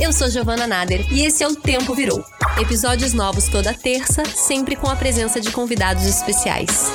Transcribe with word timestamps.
Eu 0.00 0.12
sou 0.12 0.30
Giovana 0.30 0.64
Nader 0.64 1.04
e 1.12 1.24
esse 1.24 1.42
é 1.42 1.48
o 1.48 1.56
Tempo 1.56 1.92
Virou. 1.92 2.24
Episódios 2.60 3.12
novos 3.12 3.48
toda 3.48 3.74
terça, 3.74 4.24
sempre 4.24 4.76
com 4.76 4.88
a 4.88 4.94
presença 4.94 5.40
de 5.40 5.50
convidados 5.50 6.06
especiais. 6.06 6.88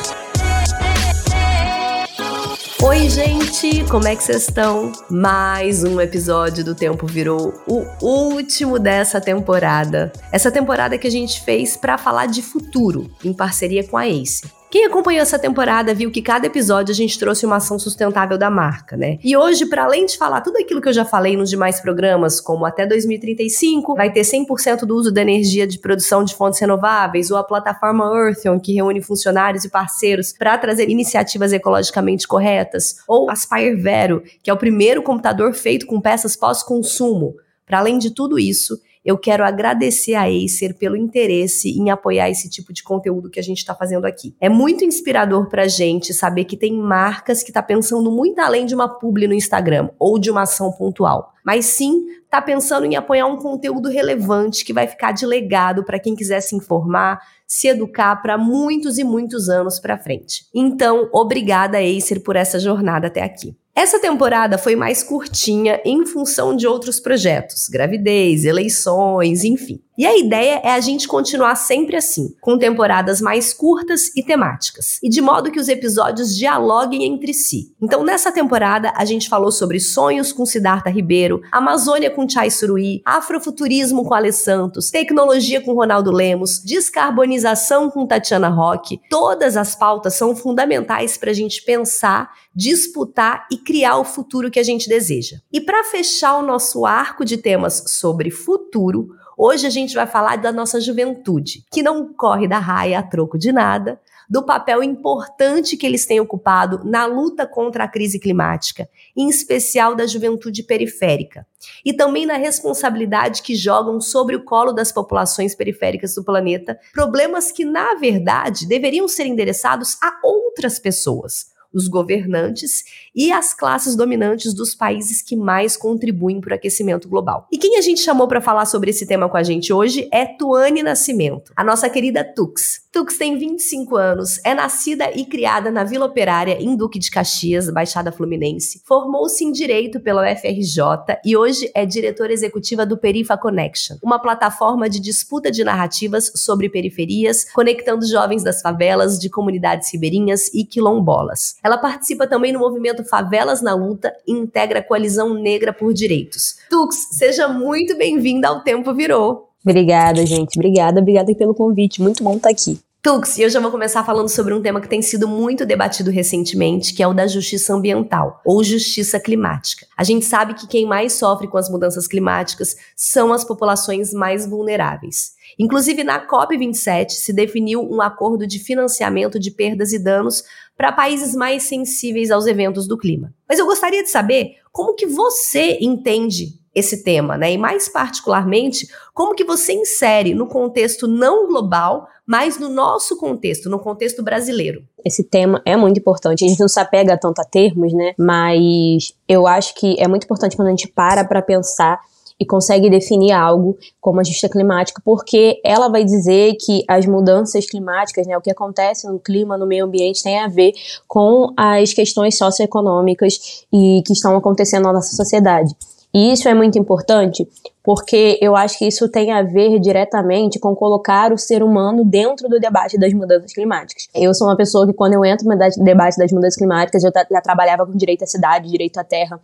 Oi, 2.81 3.10
gente, 3.10 3.84
como 3.89 4.08
é 4.08 4.16
que 4.16 4.24
vocês 4.24 4.44
estão? 4.47 4.94
Mais 5.10 5.84
um 5.84 6.00
episódio 6.00 6.63
do 6.63 6.74
Tempo 6.74 7.05
Virou, 7.05 7.54
o 7.68 7.86
último 8.02 8.79
dessa 8.79 9.20
temporada. 9.20 10.12
Essa 10.31 10.49
temporada 10.49 10.97
que 10.97 11.08
a 11.08 11.12
gente 11.12 11.42
fez 11.42 11.76
para 11.76 11.97
falar 11.97 12.28
de 12.28 12.42
futuro, 12.42 13.12
em 13.24 13.33
parceria 13.33 13.83
com 13.83 13.97
a 13.97 14.08
Ace. 14.08 14.44
Quem 14.74 14.85
acompanhou 14.85 15.21
essa 15.21 15.37
temporada 15.37 15.94
viu 15.94 16.09
que 16.09 16.20
cada 16.20 16.48
episódio 16.48 16.91
a 16.91 16.95
gente 16.95 17.20
trouxe 17.20 17.45
uma 17.45 17.58
ação 17.58 17.77
sustentável 17.77 18.39
da 18.39 18.49
marca, 18.49 18.98
né? 18.98 19.20
E 19.23 19.38
hoje, 19.38 19.67
para 19.67 19.84
além 19.84 20.07
de 20.07 20.17
falar 20.17 20.41
tudo 20.41 20.57
aquilo 20.57 20.81
que 20.81 20.89
eu 20.89 20.94
já 20.94 21.05
falei 21.05 21.38
nos 21.38 21.52
demais 21.52 21.80
programas, 21.80 22.41
como 22.41 22.66
até 22.66 22.84
2035 22.84 23.94
vai 23.94 24.12
ter 24.12 24.21
100% 24.21 24.79
do 24.79 24.95
uso 24.95 25.12
da 25.12 25.21
energia 25.21 25.67
de 25.67 25.77
produção 25.77 26.23
de 26.23 26.34
fontes 26.34 26.59
renováveis, 26.59 27.29
ou 27.29 27.38
a 27.38 27.43
plataforma 27.43 28.03
Earthion, 28.03 28.59
que 28.59 28.73
reúne 28.73 28.99
funcionários 28.99 29.63
e 29.63 29.70
parceiros 29.70 30.34
para 30.34 30.57
trazer 30.57 30.90
iniciativas 30.90 31.53
ecologicamente 31.53 32.27
corretas, 32.27 32.95
ou 33.07 33.29
Aspire 33.29 33.76
Vero, 33.76 34.23
que 34.41 34.49
é 34.49 34.53
o 34.53 34.57
primeiro 34.57 35.03
computador 35.03 35.53
feito 35.53 35.85
com 35.85 36.01
peças 36.01 36.35
pós-consumo. 36.35 37.35
Para 37.63 37.77
além 37.77 37.99
de 37.99 38.09
tudo 38.09 38.40
isso, 38.40 38.79
eu 39.03 39.17
quero 39.17 39.43
agradecer 39.43 40.16
a 40.16 40.23
Acer 40.23 40.77
pelo 40.77 40.95
interesse 40.95 41.70
em 41.70 41.89
apoiar 41.89 42.30
esse 42.30 42.49
tipo 42.49 42.71
de 42.71 42.81
conteúdo 42.81 43.29
que 43.29 43.39
a 43.39 43.43
gente 43.43 43.57
está 43.57 43.76
fazendo 43.76 44.05
aqui. 44.05 44.35
É 44.39 44.48
muito 44.48 44.85
inspirador 44.85 45.49
para 45.49 45.63
a 45.63 45.67
gente 45.67 46.13
saber 46.13 46.45
que 46.45 46.55
tem 46.55 46.73
marcas 46.73 47.43
que 47.43 47.52
tá 47.52 47.62
pensando 47.62 48.09
muito 48.12 48.39
além 48.39 48.66
de 48.66 48.73
uma 48.73 48.88
publi 48.88 49.27
no 49.27 49.34
Instagram 49.34 49.89
ou 49.99 50.17
de 50.17 50.31
uma 50.31 50.43
ação 50.43 50.71
pontual, 50.71 51.32
mas 51.43 51.65
sim 51.65 52.05
tá 52.29 52.41
pensando 52.41 52.85
em 52.85 52.95
apoiar 52.95 53.27
um 53.27 53.38
conteúdo 53.38 53.89
relevante 53.89 54.65
que 54.65 54.73
vai 54.73 54.88
ficar 54.88 55.11
de 55.11 55.25
legado 55.25 55.84
para 55.84 55.99
quem 55.99 56.15
quiser 56.15 56.41
se 56.41 56.55
informar, 56.55 57.20
se 57.45 57.68
educar 57.68 58.15
para 58.18 58.37
muitos 58.37 58.98
e 58.98 59.04
muitos 59.04 59.49
anos 59.49 59.79
para 59.79 59.98
frente. 59.98 60.45
Então, 60.53 61.09
obrigada 61.12 61.77
Acer 61.77 62.23
por 62.23 62.35
essa 62.35 62.59
jornada 62.59 63.07
até 63.07 63.21
aqui. 63.21 63.55
Essa 63.76 63.99
temporada 63.99 64.58
foi 64.58 64.76
mais 64.76 65.02
curtinha 65.02 65.81
em 65.84 66.06
função 66.06 66.56
de 66.56 66.68
outros 66.68 67.00
projetos, 67.00 67.68
gravidez, 67.68 68.46
eleições, 68.46 69.44
enfim. 69.44 69.80
E 69.96 70.08
a 70.08 70.18
ideia 70.18 70.60
é 70.64 70.72
a 70.72 70.80
gente 70.80 71.08
continuar 71.08 71.56
sempre 71.56 71.96
assim, 71.96 72.34
com 72.42 72.58
temporadas 72.58 73.22
mais 73.22 73.54
curtas 73.54 74.08
e 74.16 74.24
temáticas, 74.24 74.98
e 75.04 75.10
de 75.10 75.22
modo 75.22 75.52
que 75.52 75.60
os 75.60 75.68
episódios 75.68 76.36
dialoguem 76.36 77.04
entre 77.04 77.32
si. 77.32 77.72
Então, 77.80 78.04
nessa 78.04 78.32
temporada, 78.32 78.92
a 78.96 79.06
gente 79.06 79.30
falou 79.30 79.52
sobre 79.52 79.80
sonhos 79.80 80.32
com 80.32 80.48
Siddhartha 80.48 80.90
Ribeiro, 80.90 81.42
Amazônia 81.52 82.10
com 82.10 82.28
Chai 82.28 82.50
Suruí, 82.50 83.04
afrofuturismo 83.06 84.04
com 84.04 84.16
Ale 84.16 84.34
Santos, 84.34 84.90
tecnologia 84.90 85.62
com 85.62 85.74
Ronaldo 85.74 86.12
Lemos, 86.12 86.60
descarbonização 86.64 87.92
com 87.92 88.08
Tatiana 88.08 88.50
Roque. 88.50 89.00
Todas 89.12 89.56
as 89.56 89.76
pautas 89.76 90.16
são 90.16 90.36
fundamentais 90.36 91.18
para 91.18 91.30
a 91.30 91.36
gente 91.36 91.62
pensar, 91.64 92.32
disputar 92.56 93.46
e 93.52 93.58
criar 93.58 93.98
o 93.98 94.04
futuro 94.04 94.50
que 94.50 94.60
a 94.60 94.64
gente 94.64 94.90
deseja. 94.90 95.38
E 95.52 95.62
para 95.62 95.84
fechar 95.84 96.38
o 96.38 96.46
nosso 96.46 96.84
arco 96.84 97.24
de 97.24 97.38
temas 97.38 97.84
sobre 97.88 98.32
futuro, 98.32 99.10
Hoje 99.38 99.66
a 99.66 99.70
gente 99.70 99.95
vai 99.95 100.06
falar 100.06 100.36
da 100.36 100.52
nossa 100.52 100.80
juventude, 100.80 101.66
que 101.72 101.81
não 101.81 102.14
corre 102.14 102.48
da 102.48 102.59
raia 102.59 103.00
a 103.00 103.03
troco 103.03 103.38
de 103.38 103.52
nada, 103.52 104.00
do 104.30 104.44
papel 104.44 104.84
importante 104.84 105.75
que 105.75 105.86
eles 105.86 106.06
têm 106.06 106.20
ocupado 106.20 106.81
na 106.84 107.06
luta 107.06 107.45
contra 107.45 107.84
a 107.84 107.88
crise 107.88 108.20
climática, 108.20 108.88
em 109.16 109.28
especial 109.30 109.95
da 109.95 110.06
juventude 110.06 110.64
periférica, 110.64 111.45
e 111.84 111.94
também 111.94 112.25
na 112.25 112.36
responsabilidade 112.36 113.42
que 113.42 113.56
jogam 113.56 114.00
sobre 114.00 114.36
o 114.36 114.44
colo 114.44 114.72
das 114.72 114.92
populações 114.92 115.56
periféricas 115.56 116.16
do 116.16 116.23
planeta, 116.23 116.80
problemas 116.94 117.52
que, 117.52 117.66
na 117.66 117.95
verdade, 117.95 118.68
deveriam 118.68 119.08
ser 119.08 119.25
endereçados 119.25 119.97
a 120.02 120.20
outras 120.23 120.79
pessoas 120.79 121.53
os 121.73 121.88
governantes 121.88 122.84
e 123.16 123.31
as 123.31 123.53
classes 123.53 123.95
dominantes 123.95 124.53
dos 124.53 124.75
países 124.75 125.22
que 125.22 125.35
mais 125.35 125.75
contribuem 125.75 126.39
para 126.39 126.51
o 126.51 126.56
aquecimento 126.56 127.07
global. 127.07 127.47
E 127.51 127.57
quem 127.57 127.78
a 127.78 127.81
gente 127.81 128.01
chamou 128.01 128.28
para 128.28 128.41
falar 128.41 128.66
sobre 128.66 128.91
esse 128.91 129.06
tema 129.06 129.29
com 129.29 129.38
a 129.38 129.44
gente 129.44 129.73
hoje 129.73 130.07
é 130.11 130.25
Tuane 130.25 130.84
Nascimento, 130.84 131.51
a 131.56 131.63
nossa 131.63 131.89
querida 131.89 132.23
Tux. 132.23 132.84
Tux 132.91 133.17
tem 133.17 133.38
25 133.38 133.95
anos, 133.95 134.39
é 134.45 134.53
nascida 134.53 135.09
e 135.16 135.25
criada 135.25 135.72
na 135.72 135.84
Vila 135.84 136.06
Operária, 136.06 136.61
em 136.61 136.75
Duque 136.75 137.00
de 137.00 137.09
Caxias, 137.09 137.67
Baixada 137.72 138.11
Fluminense. 138.11 138.84
Formou-se 138.85 139.44
em 139.44 139.51
Direito 139.51 140.00
pela 140.00 140.22
UFRJ 140.22 141.17
e 141.25 141.35
hoje 141.35 141.72
é 141.73 141.88
diretora 141.88 142.31
executiva 142.31 142.85
do 142.85 142.95
Perifa 142.95 143.35
Connection, 143.35 143.97
uma 144.03 144.19
plataforma 144.19 144.88
de 144.88 145.00
disputa 145.00 145.50
de 145.50 145.63
narrativas 145.63 146.31
sobre 146.35 146.69
periferias, 146.69 147.45
conectando 147.51 148.05
jovens 148.05 148.44
das 148.44 148.61
favelas, 148.61 149.17
de 149.17 149.28
comunidades 149.28 149.91
ribeirinhas 149.91 150.53
e 150.53 150.63
quilombolas. 150.63 151.55
Ela 151.63 151.78
participa 151.78 152.28
também 152.28 152.51
no 152.51 152.59
movimento 152.59 153.06
Favelas 153.06 153.62
na 153.62 153.74
Luta 153.74 154.13
e 154.28 154.34
integra 154.34 154.79
a 154.79 154.84
Coalizão 154.84 155.34
Negra 155.34 155.72
por 155.72 155.94
Direitos. 155.94 156.57
Tux, 156.69 157.07
seja 157.13 157.47
muito 157.47 157.97
bem-vinda 157.97 158.50
ao 158.50 158.62
Tempo 158.62 158.94
Virou. 158.94 159.50
Obrigada, 159.66 160.25
gente. 160.25 160.59
Obrigada, 160.59 161.00
obrigada 161.00 161.34
pelo 161.34 161.56
convite. 161.56 162.02
Muito 162.02 162.22
bom 162.22 162.35
estar 162.35 162.50
aqui. 162.50 162.79
Tux, 163.03 163.38
e 163.38 163.41
eu 163.41 163.50
já 163.50 163.59
vou 163.59 163.69
começar 163.69 164.02
falando 164.06 164.29
sobre 164.29 164.53
um 164.53 164.62
tema 164.62 164.79
que 164.79 164.88
tem 164.88 165.02
sido 165.02 165.28
muito 165.28 165.66
debatido 165.66 166.09
recentemente, 166.09 166.94
que 166.94 167.03
é 167.03 167.07
o 167.07 167.13
da 167.13 167.28
justiça 167.28 167.73
ambiental, 167.73 168.40
ou 168.46 168.63
justiça 168.63 169.19
climática. 169.19 169.85
A 169.97 170.06
gente 170.06 170.23
sabe 170.23 170.53
que 170.53 170.68
quem 170.68 170.85
mais 170.85 171.12
sofre 171.12 171.50
com 171.50 171.57
as 171.57 171.69
mudanças 171.69 172.07
climáticas 172.07 172.78
são 172.96 173.34
as 173.34 173.44
populações 173.44 174.13
mais 174.13 174.46
vulneráveis. 174.46 175.33
Inclusive, 175.59 176.03
na 176.03 176.25
COP27 176.25 177.09
se 177.09 177.34
definiu 177.34 177.81
um 177.81 178.02
acordo 178.02 178.47
de 178.47 178.59
financiamento 178.59 179.40
de 179.40 179.52
perdas 179.52 179.94
e 179.94 180.00
danos 180.00 180.44
para 180.75 180.91
países 180.91 181.36
mais 181.36 181.64
sensíveis 181.64 182.31
aos 182.31 182.46
eventos 182.47 182.88
do 182.88 182.97
clima. 182.97 183.34
Mas 183.47 183.59
eu 183.59 183.66
gostaria 183.66 184.03
de 184.03 184.09
saber 184.09 184.56
como 184.72 184.96
que 184.96 185.06
você 185.06 185.78
entende 185.80 186.64
esse 186.74 187.03
tema, 187.03 187.38
né? 187.38 187.53
E 187.53 187.58
mais 187.58 187.88
particularmente, 187.88 188.88
como 189.14 189.36
que 189.36 189.44
você 189.44 189.74
insere 189.74 190.34
no 190.34 190.47
contexto 190.47 191.08
não 191.08 191.47
global, 191.47 192.08
mas 192.25 192.58
no 192.58 192.70
nosso 192.70 193.18
contexto, 193.18 193.70
no 193.70 193.78
contexto 193.78 194.24
brasileiro. 194.24 194.84
Esse 195.06 195.24
tema 195.24 195.62
é 195.66 195.75
muito 195.75 196.00
importante. 196.00 196.44
A 196.44 196.47
gente 196.47 196.59
não 196.59 196.68
se 196.68 196.80
apega 196.80 197.18
tanto 197.18 197.40
a 197.40 197.46
termos, 197.46 197.94
né? 197.94 198.14
Mas 198.18 199.14
eu 199.28 199.46
acho 199.46 199.75
que 199.75 199.96
é 200.00 200.08
muito 200.08 200.24
importante 200.24 200.56
quando 200.56 200.70
a 200.70 200.72
gente 200.72 200.88
para 200.88 201.24
para 201.24 201.41
pensar 201.41 202.00
e 202.44 202.46
consegue 202.46 202.90
definir 202.90 203.31
algo 203.31 203.78
como 204.02 204.20
a 204.20 204.24
justiça 204.24 204.50
climática, 204.50 205.02
porque 205.04 205.62
ela 205.64 205.88
vai 205.88 206.04
dizer 206.04 206.56
que 206.59 206.84
as 206.88 207.06
mudanças 207.06 207.66
climáticas, 207.66 208.28
né, 208.28 208.38
o 208.38 208.42
que 208.42 208.52
acontece 208.52 209.08
no 209.08 209.18
clima, 209.18 209.58
no 209.58 209.66
meio 209.66 209.86
ambiente, 209.86 210.22
tem 210.22 210.40
a 210.40 210.48
ver 210.48 210.74
com 211.08 211.53
as 211.56 211.94
questões 211.94 212.38
socioeconômicas 212.38 213.66
e 213.72 214.03
que 214.06 214.12
estão 214.12 214.36
acontecendo 214.36 214.84
na 214.84 214.94
nossa 214.94 215.16
sociedade. 215.16 215.74
E 216.13 216.31
isso 216.31 216.47
é 216.47 216.53
muito 216.53 216.78
importante 216.78 217.47
porque 217.84 218.40
eu 218.41 218.56
acho 218.56 218.78
que 218.78 218.88
isso 218.88 219.09
tem 219.09 219.31
a 219.34 219.44
ver 219.44 219.78
diretamente 219.79 220.57
com 220.57 220.74
colocar 220.74 221.34
o 221.34 221.38
ser 221.38 221.62
humano 221.62 222.06
dentro 222.06 222.47
do 222.47 222.57
debate 222.57 222.97
das 222.97 223.13
mudanças 223.13 223.51
climáticas. 223.51 224.07
Eu 224.16 224.34
sou 224.34 224.47
uma 224.47 224.56
pessoa 224.56 224.88
que, 224.88 224.94
quando 224.94 225.13
eu 225.13 225.25
entro 225.25 225.46
no 225.46 225.57
debate 225.84 226.18
das 226.18 226.31
mudanças 226.31 226.56
climáticas, 226.56 227.03
eu 227.03 227.12
já 227.29 227.41
trabalhava 227.41 227.85
com 227.85 227.91
direito 227.97 228.23
à 228.23 228.28
cidade, 228.28 228.69
direito 228.69 228.97
à 228.97 229.03
terra. 229.03 229.38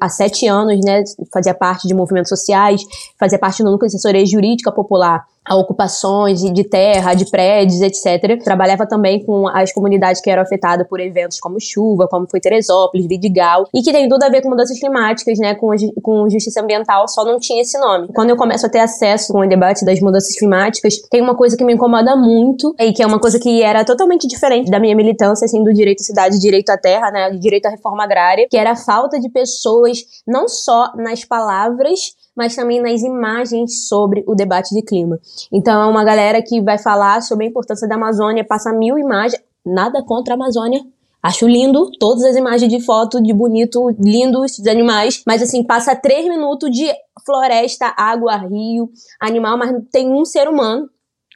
Há, 0.00 0.08
sete 0.08 0.46
anos, 0.46 0.80
né, 0.84 1.02
fazia 1.32 1.52
parte 1.52 1.88
de 1.88 1.94
movimentos 1.94 2.28
sociais, 2.28 2.80
fazia 3.18 3.38
parte 3.38 3.64
do 3.64 3.70
núcleo 3.70 3.88
de 3.90 3.96
assessoria 3.96 4.24
jurídica 4.24 4.70
popular 4.70 5.26
a 5.48 5.56
ocupações 5.56 6.40
de 6.40 6.64
terra, 6.64 7.14
de 7.14 7.28
prédios, 7.30 7.80
etc. 7.80 8.42
Trabalhava 8.42 8.86
também 8.86 9.24
com 9.24 9.48
as 9.48 9.72
comunidades 9.72 10.20
que 10.20 10.30
eram 10.30 10.42
afetadas 10.42 10.86
por 10.86 11.00
eventos 11.00 11.40
como 11.40 11.58
chuva, 11.60 12.06
como 12.08 12.26
foi 12.28 12.40
Teresópolis, 12.40 13.06
Vidigal, 13.06 13.66
e 13.74 13.82
que 13.82 13.92
tem 13.92 14.08
tudo 14.08 14.22
a 14.22 14.28
ver 14.28 14.42
com 14.42 14.50
mudanças 14.50 14.78
climáticas, 14.78 15.38
né, 15.38 15.54
com, 15.54 15.70
com 16.02 16.28
justiça 16.28 16.60
ambiental, 16.60 17.08
só 17.08 17.24
não 17.24 17.38
tinha 17.38 17.62
esse 17.62 17.78
nome. 17.78 18.08
Quando 18.14 18.30
eu 18.30 18.36
começo 18.36 18.66
a 18.66 18.68
ter 18.68 18.80
acesso 18.80 19.32
com 19.32 19.40
o 19.40 19.48
debate 19.48 19.84
das 19.84 20.00
mudanças 20.00 20.36
climáticas, 20.36 20.98
tem 21.10 21.22
uma 21.22 21.34
coisa 21.34 21.56
que 21.56 21.64
me 21.64 21.74
incomoda 21.74 22.14
muito, 22.16 22.74
e 22.78 22.92
que 22.92 23.02
é 23.02 23.06
uma 23.06 23.18
coisa 23.18 23.38
que 23.38 23.62
era 23.62 23.84
totalmente 23.84 24.26
diferente 24.26 24.70
da 24.70 24.78
minha 24.78 24.94
militância, 24.94 25.44
assim, 25.46 25.62
do 25.62 25.72
direito 25.72 26.00
à 26.00 26.04
cidade, 26.04 26.38
direito 26.38 26.70
à 26.70 26.76
terra, 26.76 27.10
né, 27.10 27.30
direito 27.30 27.66
à 27.66 27.70
reforma 27.70 28.04
agrária, 28.04 28.46
que 28.50 28.56
era 28.56 28.72
a 28.72 28.76
falta 28.76 29.18
de 29.18 29.28
pessoas, 29.30 29.98
não 30.26 30.48
só 30.48 30.92
nas 30.96 31.24
palavras, 31.24 32.12
mas 32.38 32.54
também 32.54 32.80
nas 32.80 33.02
imagens 33.02 33.88
sobre 33.88 34.22
o 34.28 34.34
debate 34.34 34.72
de 34.72 34.80
clima. 34.80 35.18
Então, 35.52 35.82
é 35.82 35.86
uma 35.86 36.04
galera 36.04 36.40
que 36.40 36.62
vai 36.62 36.78
falar 36.78 37.20
sobre 37.20 37.44
a 37.44 37.48
importância 37.48 37.88
da 37.88 37.96
Amazônia, 37.96 38.44
passa 38.44 38.72
mil 38.72 38.96
imagens, 38.96 39.42
nada 39.66 40.02
contra 40.04 40.34
a 40.34 40.36
Amazônia, 40.36 40.80
Acho 41.20 41.48
lindo 41.48 41.90
todas 41.98 42.22
as 42.22 42.36
imagens 42.36 42.70
de 42.70 42.80
foto 42.80 43.20
de 43.20 43.34
bonito, 43.34 43.90
lindos 43.98 44.56
dos 44.56 44.66
animais, 44.68 45.20
mas 45.26 45.42
assim, 45.42 45.64
passa 45.64 45.96
três 45.96 46.24
minutos 46.28 46.70
de 46.70 46.86
floresta, 47.26 47.92
água, 47.96 48.36
rio, 48.36 48.88
animal, 49.20 49.58
mas 49.58 49.72
tem 49.90 50.14
um 50.14 50.24
ser 50.24 50.48
humano 50.48 50.88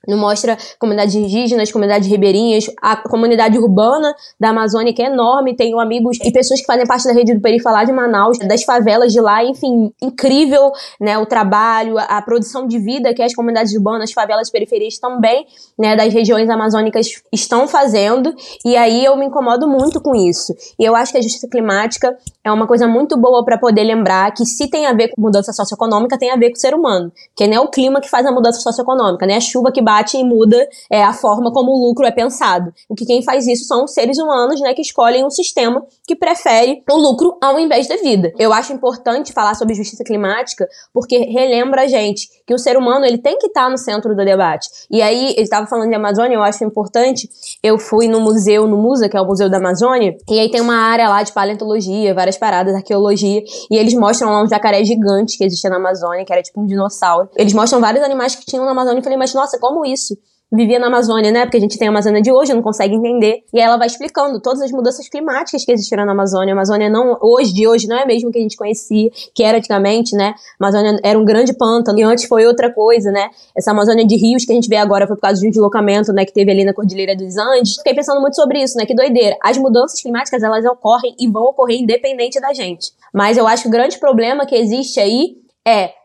não 0.07 0.19
mostra 0.19 0.59
comunidades 0.79 1.15
indígenas, 1.15 1.71
comunidades 1.71 2.09
ribeirinhas, 2.09 2.67
a 2.81 2.97
comunidade 2.97 3.57
urbana 3.59 4.15
da 4.39 4.51
Amazônia, 4.51 4.93
que 4.93 5.03
é 5.03 5.07
enorme. 5.07 5.55
Tenho 5.55 5.79
amigos 5.79 6.19
e 6.23 6.33
pessoas 6.33 6.61
que 6.61 6.67
fazem 6.67 6.87
parte 6.87 7.05
da 7.07 7.13
rede 7.13 7.35
do 7.35 7.41
Perifalar 7.41 7.87
de 7.87 7.93
Manaus, 7.93 8.39
das 8.39 8.65
favelas 8.65 9.13
de 9.13 9.21
lá, 9.21 9.45
enfim, 9.45 9.93
incrível, 10.03 10.73
né? 11.01 11.19
O 11.19 11.27
trabalho, 11.27 11.99
a, 11.99 12.21
produção 12.23 12.67
de 12.67 12.79
vida 12.79 13.15
que 13.15 13.23
as 13.23 13.35
comunidades 13.35 13.73
urbanas, 13.75 14.13
favelas, 14.13 14.51
periferias 14.51 14.99
também, 14.99 15.47
né? 15.79 15.95
Das 15.95 16.13
regiões 16.13 16.51
amazônicas 16.51 17.23
estão 17.33 17.69
fazendo. 17.69 18.35
E 18.65 18.77
aí 18.77 19.05
eu 19.05 19.17
me 19.17 19.27
incomodo 19.27 19.69
muito 19.69 20.01
com 20.01 20.17
isso. 20.17 20.53
E 20.79 20.85
eu 20.85 20.97
acho 20.97 21.13
que 21.13 21.19
a 21.19 21.23
justiça 21.23 21.49
climática 21.49 22.17
é 22.45 22.51
uma 22.51 22.67
coisa 22.67 22.89
muito 22.89 23.17
boa 23.17 23.45
para 23.45 23.57
poder 23.57 23.85
lembrar 23.85 24.33
que 24.33 24.45
se 24.45 24.69
tem 24.69 24.87
a 24.87 24.93
ver 24.93 25.09
com 25.09 25.21
mudança 25.21 25.53
socioeconômica, 25.53 26.19
tem 26.19 26.31
a 26.31 26.37
ver 26.37 26.51
com 26.51 26.57
o 26.57 26.61
ser 26.61 26.75
humano. 26.75 27.13
Que 27.37 27.47
não 27.47 27.57
é 27.57 27.61
o 27.61 27.69
clima 27.69 28.01
que 28.01 28.11
faz 28.11 28.27
a 28.27 28.33
mudança 28.33 28.61
socioeconômica, 28.61 29.27
né? 29.27 29.37
A 29.37 29.41
chuva 29.41 29.71
que 29.71 29.81
bate 29.81 29.92
e 30.19 30.25
muda 30.25 30.69
é, 30.91 31.03
a 31.03 31.12
forma 31.12 31.53
como 31.53 31.71
o 31.71 31.89
lucro 31.89 32.06
é 32.06 32.11
pensado. 32.11 32.73
O 32.89 32.94
que 32.94 33.05
quem 33.05 33.23
faz 33.23 33.47
isso 33.47 33.65
são 33.65 33.85
os 33.85 33.93
seres 33.93 34.19
humanos, 34.19 34.61
né, 34.61 34.75
que 34.75 34.83
escolhem 34.83 35.25
um 35.25 35.31
sistema 35.31 35.85
que 36.06 36.17
prefere 36.17 36.83
o 36.91 36.97
lucro 36.97 37.37
ao 37.41 37.59
invés 37.59 37.87
da 37.87 37.97
vida. 37.97 38.33
Eu 38.39 38.53
acho 38.53 38.73
importante 38.73 39.33
falar 39.33 39.55
sobre 39.55 39.75
justiça 39.75 40.05
climática 40.05 40.69
porque 40.93 41.19
relembra 41.19 41.83
a 41.83 41.87
gente 41.87 42.29
que 42.47 42.55
o 42.55 42.59
ser 42.59 42.77
humano 42.77 43.05
ele 43.05 43.19
tem 43.19 43.39
que 43.39 43.47
estar 43.47 43.65
tá 43.65 43.71
no 43.71 43.79
centro 43.79 44.15
do 44.15 44.25
debate. 44.25 44.69
E 44.91 45.00
aí, 45.00 45.33
ele 45.33 45.43
estava 45.43 45.67
falando 45.67 45.89
de 45.89 45.94
Amazônia, 45.94 46.35
eu 46.35 46.43
acho 46.43 46.65
importante. 46.65 47.29
Eu 47.62 47.79
fui 47.79 48.09
no 48.09 48.21
museu, 48.21 48.67
no 48.67 48.77
Musa, 48.77 49.09
que 49.09 49.17
é 49.17 49.21
o 49.21 49.27
Museu 49.27 49.49
da 49.49 49.59
Amazônia, 49.59 50.17
e 50.29 50.39
aí 50.39 50.50
tem 50.50 50.61
uma 50.61 50.77
área 50.77 51.09
lá 51.09 51.23
de 51.23 51.33
paleontologia, 51.33 52.15
várias 52.15 52.37
paradas, 52.37 52.75
arqueologia, 52.75 53.43
e 53.71 53.77
eles 53.77 53.94
mostram 53.94 54.31
lá 54.31 54.43
um 54.43 54.49
jacaré 54.49 54.85
gigante 54.85 55.39
que 55.39 55.44
existia 55.44 55.71
na 55.71 55.77
Amazônia, 55.77 56.25
que 56.25 56.33
era 56.33 56.43
tipo 56.43 56.61
um 56.61 56.67
dinossauro. 56.67 57.29
Eles 57.37 57.53
mostram 57.53 57.81
vários 57.81 58.05
animais 58.05 58.35
que 58.35 58.44
tinham 58.44 58.65
na 58.65 58.73
Amazônia 58.73 59.00
e 59.00 59.03
falei, 59.03 59.19
mas 59.19 59.35
nossa, 59.35 59.59
como 59.59 59.81
isso? 59.84 60.17
vivia 60.52 60.79
na 60.79 60.88
Amazônia, 60.88 61.32
né? 61.32 61.43
Porque 61.46 61.56
a 61.56 61.61
gente 61.61 61.79
tem 61.79 61.88
a 61.88 61.90
Amazônia 61.90 62.20
de 62.20 62.31
hoje, 62.31 62.52
não 62.52 62.61
consegue 62.61 62.94
entender. 62.94 63.43
E 63.52 63.58
aí 63.58 63.64
ela 63.64 63.79
vai 63.79 63.87
explicando 63.87 64.38
todas 64.40 64.61
as 64.61 64.70
mudanças 64.70 65.08
climáticas 65.08 65.64
que 65.64 65.73
existiram 65.73 66.05
na 66.05 66.12
Amazônia. 66.12 66.52
A 66.52 66.56
Amazônia 66.56 66.90
não, 66.90 67.17
hoje, 67.23 67.55
de 67.55 67.67
hoje, 67.67 67.88
não 67.88 67.96
é 67.96 68.05
mesmo 68.05 68.31
que 68.31 68.38
a 68.38 68.43
gente 68.43 68.56
conhecia, 68.56 69.11
que 69.34 69.43
era 69.43 69.56
antigamente, 69.56 70.14
né? 70.14 70.34
A 70.61 70.64
Amazônia 70.64 71.00
era 71.02 71.19
um 71.19 71.25
grande 71.25 71.55
pântano 71.55 71.99
e 71.99 72.02
antes 72.02 72.26
foi 72.26 72.46
outra 72.46 72.70
coisa, 72.70 73.11
né? 73.11 73.31
Essa 73.56 73.70
Amazônia 73.70 74.05
de 74.05 74.17
rios 74.17 74.44
que 74.44 74.52
a 74.52 74.55
gente 74.55 74.69
vê 74.69 74.76
agora 74.76 75.06
foi 75.06 75.17
por 75.17 75.23
causa 75.23 75.40
de 75.40 75.46
um 75.46 75.50
deslocamento, 75.50 76.12
né? 76.12 76.26
Que 76.26 76.34
teve 76.34 76.50
ali 76.50 76.64
na 76.64 76.75
Cordilheira 76.75 77.17
dos 77.17 77.38
Andes. 77.38 77.76
Fiquei 77.76 77.94
pensando 77.94 78.20
muito 78.20 78.37
sobre 78.37 78.62
isso, 78.62 78.76
né? 78.76 78.84
Que 78.84 78.94
doideira. 78.94 79.37
As 79.43 79.56
mudanças 79.56 80.02
climáticas, 80.02 80.43
elas 80.43 80.67
ocorrem 80.67 81.14
e 81.19 81.26
vão 81.29 81.44
ocorrer 81.44 81.81
independente 81.81 82.38
da 82.38 82.52
gente. 82.52 82.93
Mas 83.12 83.38
eu 83.38 83.46
acho 83.46 83.62
que 83.62 83.69
o 83.69 83.73
grande 83.73 83.99
problema 83.99 84.44
que 84.44 84.55
existe 84.55 85.00
aí 85.00 85.37
é 85.67 86.02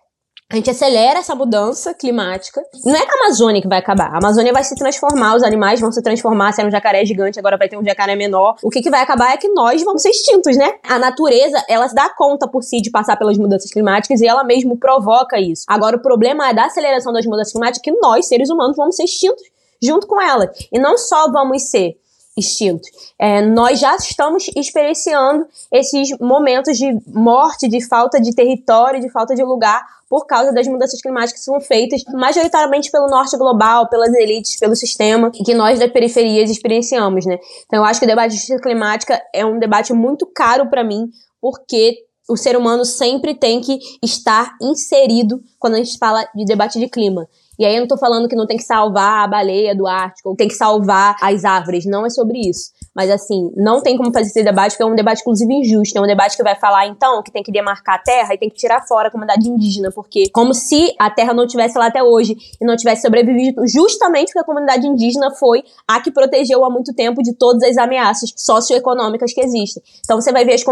a 0.50 0.56
gente 0.56 0.70
acelera 0.70 1.20
essa 1.20 1.36
mudança 1.36 1.94
climática. 1.94 2.64
Não 2.86 2.96
é 2.96 3.02
a 3.02 3.26
Amazônia 3.26 3.62
que 3.62 3.68
vai 3.68 3.80
acabar. 3.80 4.14
A 4.14 4.18
Amazônia 4.18 4.54
vai 4.54 4.64
se 4.64 4.76
transformar, 4.76 5.36
os 5.36 5.44
animais 5.44 5.82
vão 5.82 5.92
se 5.92 6.02
transformar. 6.02 6.54
Se 6.54 6.62
era 6.62 6.70
um 6.70 6.72
jacaré 6.72 7.04
gigante, 7.04 7.38
agora 7.38 7.58
vai 7.58 7.68
ter 7.68 7.78
um 7.78 7.84
jacaré 7.84 8.16
menor. 8.16 8.56
O 8.64 8.70
que, 8.70 8.82
que 8.82 8.90
vai 8.90 9.02
acabar 9.02 9.34
é 9.34 9.38
que 9.38 9.50
nós 9.50 9.84
vamos 9.84 10.02
ser 10.02 10.10
extintos, 10.10 10.56
né? 10.56 10.76
A 10.88 10.98
natureza, 10.98 11.62
ela 11.68 11.86
dá 11.88 12.10
conta 12.16 12.48
por 12.48 12.64
si 12.64 12.82
de 12.82 12.90
passar 12.90 13.18
pelas 13.18 13.38
mudanças 13.38 13.70
climáticas 13.70 14.22
e 14.22 14.26
ela 14.26 14.46
mesmo 14.46 14.78
provoca 14.78 15.38
isso. 15.38 15.66
Agora, 15.68 15.98
o 15.98 16.02
problema 16.02 16.50
é 16.50 16.54
da 16.54 16.68
aceleração 16.68 17.12
das 17.12 17.26
mudanças 17.26 17.52
climáticas 17.52 17.82
que 17.82 17.92
nós, 18.00 18.26
seres 18.26 18.50
humanos, 18.50 18.78
vamos 18.78 18.96
ser 18.96 19.04
extintos 19.04 19.44
junto 19.84 20.08
com 20.08 20.22
ela. 20.22 20.50
E 20.72 20.80
não 20.80 20.98
só 20.98 21.30
vamos 21.30 21.70
ser 21.70 21.98
extintos. 22.38 22.88
É, 23.18 23.42
nós 23.42 23.80
já 23.80 23.96
estamos 23.96 24.50
experienciando 24.56 25.48
esses 25.72 26.18
momentos 26.20 26.78
de 26.78 26.98
morte, 27.08 27.68
de 27.68 27.86
falta 27.86 28.22
de 28.22 28.34
território, 28.36 29.02
de 29.02 29.10
falta 29.10 29.34
de 29.34 29.44
lugar 29.44 29.84
por 30.10 30.26
causa 30.26 30.54
das 30.54 30.68
mudanças 30.68 31.02
climáticas 31.02 31.40
que 31.40 31.46
são 31.46 31.60
feitas 31.60 32.02
majoritariamente 32.14 32.90
pelo 32.90 33.08
norte 33.08 33.36
global, 33.38 33.90
pelas 33.90 34.14
elites, 34.14 34.58
pelo 34.58 34.76
sistema 34.76 35.32
que 35.32 35.54
nós 35.54 35.80
das 35.80 35.92
periferias 35.92 36.50
experienciamos, 36.50 37.26
né? 37.26 37.38
Então 37.66 37.80
eu 37.80 37.86
acho 37.86 38.00
que 38.00 38.06
o 38.06 38.10
debate 38.10 38.32
de 38.32 38.38
justiça 38.38 38.62
climática 38.62 39.22
é 39.34 39.46
um 39.46 39.60
debate 39.60 39.92
muito 39.94 40.26
caro 40.26 40.70
para 40.70 40.84
mim, 40.84 41.10
porque 41.42 41.98
o 42.30 42.36
ser 42.36 42.58
humano 42.58 42.86
sempre 42.86 43.34
tem 43.34 43.62
que 43.62 43.80
estar 44.04 44.56
inserido 44.62 45.42
quando 45.58 45.76
a 45.76 45.78
gente 45.78 45.98
fala 45.98 46.28
de 46.36 46.46
debate 46.46 46.80
de 46.80 46.88
clima. 46.88 47.28
E 47.58 47.66
aí 47.66 47.76
eu 47.76 47.82
não 47.82 47.88
tô 47.88 47.98
falando 47.98 48.28
que 48.28 48.36
não 48.36 48.46
tem 48.46 48.58
que 48.58 48.64
salvar 48.64 49.24
a 49.24 49.28
baleia 49.28 49.76
do 49.76 49.88
Ártico, 49.88 50.30
ou 50.30 50.36
tem 50.36 50.48
que 50.48 50.54
salvar 50.54 51.16
as 51.22 51.44
árvores, 51.44 51.86
não 51.86 52.06
é 52.06 52.10
sobre 52.10 52.40
isso. 52.40 52.72
Mas 52.96 53.10
assim, 53.10 53.52
não 53.56 53.82
tem 53.82 53.98
como 53.98 54.12
fazer 54.12 54.28
esse 54.28 54.44
debate, 54.44 54.72
porque 54.72 54.84
é 54.84 54.86
um 54.86 54.96
debate, 54.96 55.22
inclusive, 55.22 55.54
injusto. 55.54 55.98
É 55.98 56.02
um 56.02 56.08
debate 56.08 56.36
que 56.36 56.44
vai 56.44 56.56
falar, 56.56 56.88
então, 56.88 57.22
que 57.22 57.32
tem 57.32 57.44
que 57.44 57.52
demarcar 57.52 57.96
a 57.96 58.00
terra 58.00 58.34
e 58.34 58.38
tem 58.38 58.50
que 58.50 58.56
tirar 58.56 58.82
fora 58.88 59.08
a 59.08 59.12
comunidade 59.12 59.48
indígena, 59.48 59.92
porque 59.94 60.30
como 60.32 60.54
se 60.54 60.94
a 61.00 61.10
terra 61.10 61.34
não 61.34 61.46
tivesse 61.46 61.78
lá 61.78 61.88
até 61.88 62.04
hoje 62.04 62.36
e 62.60 62.66
não 62.66 62.76
tivesse 62.76 63.02
sobrevivido, 63.02 63.68
justamente 63.68 64.28
porque 64.28 64.40
a 64.40 64.44
comunidade 64.44 64.88
indígena 64.88 65.32
foi 65.32 65.64
a 65.88 66.02
que 66.02 66.12
protegeu 66.12 66.66
há 66.66 66.70
muito 66.70 66.94
tempo 66.94 67.22
de 67.22 67.34
todas 67.34 67.64
as 67.64 67.78
ameaças 67.78 68.34
socioeconômicas 68.36 69.34
que 69.34 69.42
existem. 69.42 69.82
Então 70.04 70.20
você 70.20 70.32
vai 70.32 70.46
ver 70.46 70.54
as, 70.54 70.64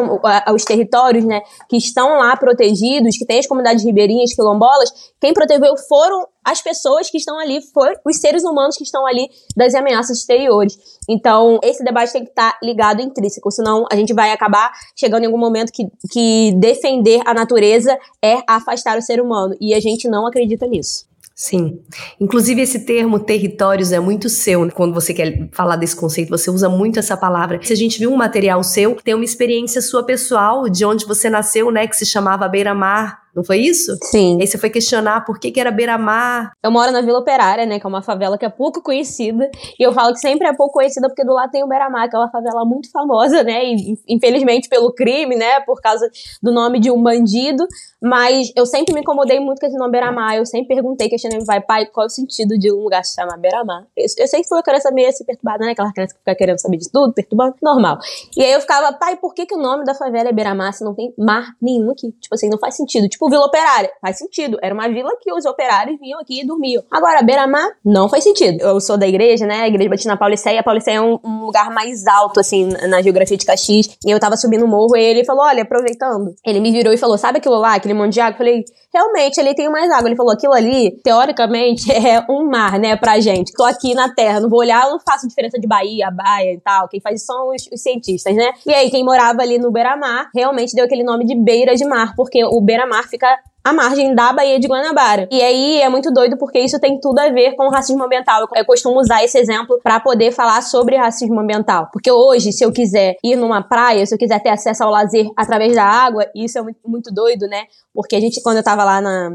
os 0.53 0.65
territórios, 0.65 1.25
né, 1.25 1.41
que 1.69 1.77
estão 1.77 2.17
lá 2.17 2.35
protegidos, 2.35 3.17
que 3.17 3.25
tem 3.25 3.39
as 3.39 3.47
comunidades 3.47 3.83
ribeirinhas, 3.83 4.33
quilombolas, 4.33 4.91
quem 5.19 5.33
protegeu 5.33 5.75
foram 5.87 6.27
as 6.45 6.61
pessoas 6.61 7.09
que 7.09 7.17
estão 7.17 7.39
ali, 7.39 7.59
foram 7.73 7.95
os 8.05 8.17
seres 8.17 8.43
humanos 8.43 8.77
que 8.77 8.83
estão 8.83 9.05
ali 9.05 9.27
das 9.57 9.73
ameaças 9.73 10.19
exteriores. 10.19 10.77
Então, 11.09 11.59
esse 11.63 11.83
debate 11.83 12.13
tem 12.13 12.23
que 12.23 12.29
estar 12.29 12.51
tá 12.51 12.59
ligado 12.63 13.01
intrínseco, 13.01 13.49
senão 13.51 13.85
a 13.91 13.95
gente 13.95 14.13
vai 14.13 14.31
acabar 14.31 14.71
chegando 14.95 15.23
em 15.23 15.25
algum 15.25 15.37
momento 15.37 15.71
que, 15.71 15.85
que 16.11 16.53
defender 16.57 17.21
a 17.25 17.33
natureza 17.33 17.97
é 18.23 18.37
afastar 18.47 18.97
o 18.97 19.01
ser 19.01 19.19
humano. 19.19 19.55
E 19.59 19.73
a 19.73 19.79
gente 19.79 20.07
não 20.07 20.27
acredita 20.27 20.67
nisso. 20.67 21.05
Sim. 21.35 21.81
Inclusive, 22.17 22.61
esse 22.61 22.85
termo 22.85 23.19
territórios 23.19 23.91
é 23.91 23.99
muito 23.99 24.29
seu. 24.29 24.63
Né? 24.63 24.71
Quando 24.71 24.93
você 24.93 25.13
quer 25.13 25.49
falar 25.51 25.75
desse 25.75 25.95
conceito, 25.95 26.29
você 26.29 26.49
usa 26.49 26.69
muito 26.69 26.97
essa 26.97 27.17
palavra. 27.17 27.59
Se 27.61 27.73
a 27.73 27.75
gente 27.75 27.99
viu 27.99 28.09
um 28.09 28.15
material 28.15 28.63
seu, 28.63 28.95
tem 28.95 29.13
uma 29.13 29.25
experiência 29.25 29.81
sua 29.81 30.03
pessoal, 30.03 30.69
de 30.69 30.85
onde 30.85 31.05
você 31.05 31.29
nasceu, 31.29 31.69
né, 31.71 31.87
que 31.87 31.97
se 31.97 32.05
chamava 32.05 32.47
Beira-Mar, 32.47 33.24
não 33.35 33.43
foi 33.43 33.57
isso? 33.57 33.97
Sim. 34.03 34.37
Aí 34.39 34.47
você 34.47 34.57
foi 34.57 34.69
questionar 34.69 35.25
por 35.25 35.39
que, 35.39 35.51
que 35.51 35.59
era 35.59 35.71
beira-mar. 35.71 36.53
Eu 36.63 36.71
moro 36.71 36.91
na 36.91 37.01
Vila 37.01 37.19
Operária, 37.19 37.65
né? 37.65 37.79
Que 37.79 37.85
é 37.85 37.89
uma 37.89 38.01
favela 38.01 38.37
que 38.37 38.45
é 38.45 38.49
pouco 38.49 38.81
conhecida. 38.81 39.49
E 39.77 39.83
eu 39.83 39.91
falo 39.91 40.13
que 40.13 40.19
sempre 40.19 40.47
é 40.47 40.53
pouco 40.53 40.73
conhecida 40.73 41.09
porque 41.09 41.25
do 41.25 41.33
lado 41.33 41.51
tem 41.51 41.63
o 41.63 41.67
Beira-Mar, 41.67 42.09
que 42.09 42.15
é 42.15 42.19
uma 42.19 42.31
favela 42.31 42.63
muito 42.63 42.89
famosa, 42.91 43.43
né? 43.43 43.65
E, 43.65 43.97
infelizmente 44.07 44.69
pelo 44.69 44.93
crime, 44.93 45.35
né? 45.35 45.59
Por 45.61 45.81
causa 45.81 46.09
do 46.41 46.51
nome 46.51 46.79
de 46.79 46.89
um 46.89 47.01
bandido. 47.01 47.67
Mas 48.01 48.51
eu 48.55 48.65
sempre 48.65 48.93
me 48.93 49.01
incomodei 49.01 49.39
muito 49.39 49.59
com 49.59 49.65
esse 49.65 49.77
nome 49.77 49.91
Beira-Mar. 49.91 50.37
Eu 50.37 50.45
sempre 50.45 50.67
perguntei, 50.75 51.09
questionei 51.09 51.37
meu 51.37 51.45
pai, 51.45 51.59
pai, 51.59 51.85
qual 51.87 52.05
é 52.05 52.07
o 52.07 52.09
sentido 52.09 52.57
de 52.57 52.71
um 52.71 52.83
lugar 52.83 53.03
se 53.03 53.15
chamar 53.15 53.37
Beira-Mar? 53.37 53.85
Eu, 53.97 54.05
eu 54.17 54.27
sempre 54.27 54.47
fui 54.47 54.57
uma 54.57 54.63
criança 54.63 54.91
meio 54.91 55.09
assim 55.09 55.25
perturbada, 55.25 55.65
né? 55.65 55.71
Aquela 55.71 55.91
criança 55.91 56.13
que 56.13 56.19
fica 56.19 56.35
querendo 56.35 56.59
saber 56.59 56.77
de 56.77 56.89
tudo, 56.89 57.13
perturbando. 57.13 57.55
Normal. 57.61 57.97
E 58.37 58.43
aí 58.43 58.51
eu 58.51 58.61
ficava, 58.61 58.93
pai, 58.93 59.17
por 59.17 59.33
que, 59.33 59.45
que 59.45 59.55
o 59.55 59.57
nome 59.57 59.83
da 59.83 59.93
favela 59.93 60.29
é 60.29 60.33
Beira-Mar 60.33 60.71
se 60.73 60.83
não 60.83 60.93
tem 60.93 61.13
mar 61.17 61.55
nenhum 61.61 61.91
aqui? 61.91 62.11
Tipo 62.21 62.35
assim, 62.35 62.49
não 62.49 62.59
faz 62.59 62.75
sentido. 62.75 63.09
Tipo, 63.09 63.24
Vila 63.29 63.45
Operária. 63.45 63.89
Faz 64.01 64.17
sentido. 64.17 64.57
Era 64.61 64.73
uma 64.73 64.87
vila 64.87 65.09
que 65.21 65.31
os 65.33 65.45
operários 65.45 65.99
vinham 65.99 66.19
aqui 66.19 66.41
e 66.41 66.45
dormiam. 66.45 66.83
Agora, 66.91 67.21
Beira-Mar, 67.21 67.69
não 67.83 68.09
faz 68.09 68.23
sentido. 68.23 68.61
Eu 68.61 68.79
sou 68.79 68.97
da 68.97 69.07
igreja, 69.07 69.45
né? 69.45 69.61
A 69.61 69.67
igreja 69.67 69.89
Batina 69.89 70.17
Pauliceia. 70.17 70.59
A 70.59 70.63
Pauliceia 70.63 70.97
é 70.97 71.01
um, 71.01 71.19
um, 71.23 71.45
lugar 71.45 71.69
mais 71.71 72.05
alto, 72.07 72.39
assim, 72.39 72.69
na 72.87 73.01
geografia 73.01 73.37
de 73.37 73.45
Caxias. 73.45 73.89
E 74.05 74.11
eu 74.11 74.19
tava 74.19 74.37
subindo 74.37 74.65
o 74.65 74.67
morro 74.67 74.95
e 74.95 75.03
ele 75.03 75.25
falou, 75.25 75.43
olha, 75.43 75.63
aproveitando. 75.63 76.33
Ele 76.45 76.59
me 76.59 76.71
virou 76.71 76.93
e 76.93 76.97
falou, 76.97 77.17
sabe 77.17 77.37
aquilo 77.37 77.57
lá, 77.57 77.75
aquele 77.75 77.93
monte 77.93 78.13
de 78.13 78.21
água? 78.21 78.33
Eu 78.33 78.37
falei, 78.37 78.63
realmente, 78.93 79.39
ali 79.39 79.53
tem 79.55 79.69
mais 79.69 79.91
água. 79.91 80.07
Ele 80.07 80.15
falou, 80.15 80.31
aquilo 80.31 80.53
ali, 80.53 80.91
teoricamente, 81.03 81.91
é 81.93 82.25
um 82.29 82.49
mar, 82.49 82.79
né, 82.79 82.95
pra 82.95 83.19
gente. 83.19 83.53
Tô 83.53 83.63
aqui 83.63 83.93
na 83.93 84.13
Terra, 84.13 84.39
não 84.39 84.49
vou 84.49 84.59
olhar, 84.59 84.89
não 84.89 84.99
faço 84.99 85.27
diferença 85.27 85.59
de 85.59 85.67
Bahia, 85.67 86.09
Baia 86.11 86.53
e 86.53 86.59
tal. 86.59 86.87
Quem 86.87 87.01
faz 87.01 87.25
são 87.25 87.49
os, 87.49 87.67
os 87.71 87.81
cientistas, 87.81 88.35
né? 88.35 88.51
E 88.65 88.73
aí, 88.73 88.89
quem 88.89 89.03
morava 89.03 89.41
ali 89.41 89.57
no 89.57 89.71
Beira-Mar, 89.71 90.29
realmente 90.33 90.75
deu 90.75 90.85
aquele 90.85 91.03
nome 91.03 91.25
de 91.25 91.35
beira 91.35 91.75
de 91.75 91.85
mar, 91.85 92.13
porque 92.15 92.43
o 92.43 92.61
Beira-Mar 92.61 93.07
fica 93.15 93.39
à 93.63 93.73
margem 93.73 94.13
da 94.13 94.31
Baía 94.31 94.59
de 94.59 94.67
Guanabara. 94.67 95.27
E 95.31 95.41
aí 95.41 95.81
é 95.81 95.89
muito 95.89 96.11
doido 96.11 96.37
porque 96.37 96.59
isso 96.59 96.79
tem 96.79 96.99
tudo 96.99 97.17
a 97.19 97.29
ver 97.29 97.55
com 97.55 97.65
o 97.65 97.71
racismo 97.71 98.03
ambiental. 98.03 98.47
Eu 98.53 98.65
costumo 98.65 98.99
usar 98.99 99.23
esse 99.23 99.37
exemplo 99.39 99.79
para 99.81 99.99
poder 99.99 100.31
falar 100.31 100.61
sobre 100.61 100.97
racismo 100.97 101.39
ambiental. 101.39 101.89
Porque 101.91 102.11
hoje, 102.11 102.51
se 102.51 102.63
eu 102.63 102.71
quiser 102.71 103.15
ir 103.23 103.35
numa 103.35 103.63
praia, 103.63 104.05
se 104.05 104.13
eu 104.13 104.19
quiser 104.19 104.39
ter 104.41 104.49
acesso 104.49 104.83
ao 104.83 104.91
lazer 104.91 105.25
através 105.35 105.73
da 105.73 105.83
água, 105.83 106.27
isso 106.35 106.59
é 106.59 106.61
muito, 106.85 107.11
doido, 107.11 107.47
né? 107.47 107.63
Porque 107.93 108.15
a 108.15 108.19
gente, 108.19 108.41
quando 108.43 108.57
eu 108.57 108.63
tava 108.63 108.83
lá 108.83 109.01
na, 109.01 109.31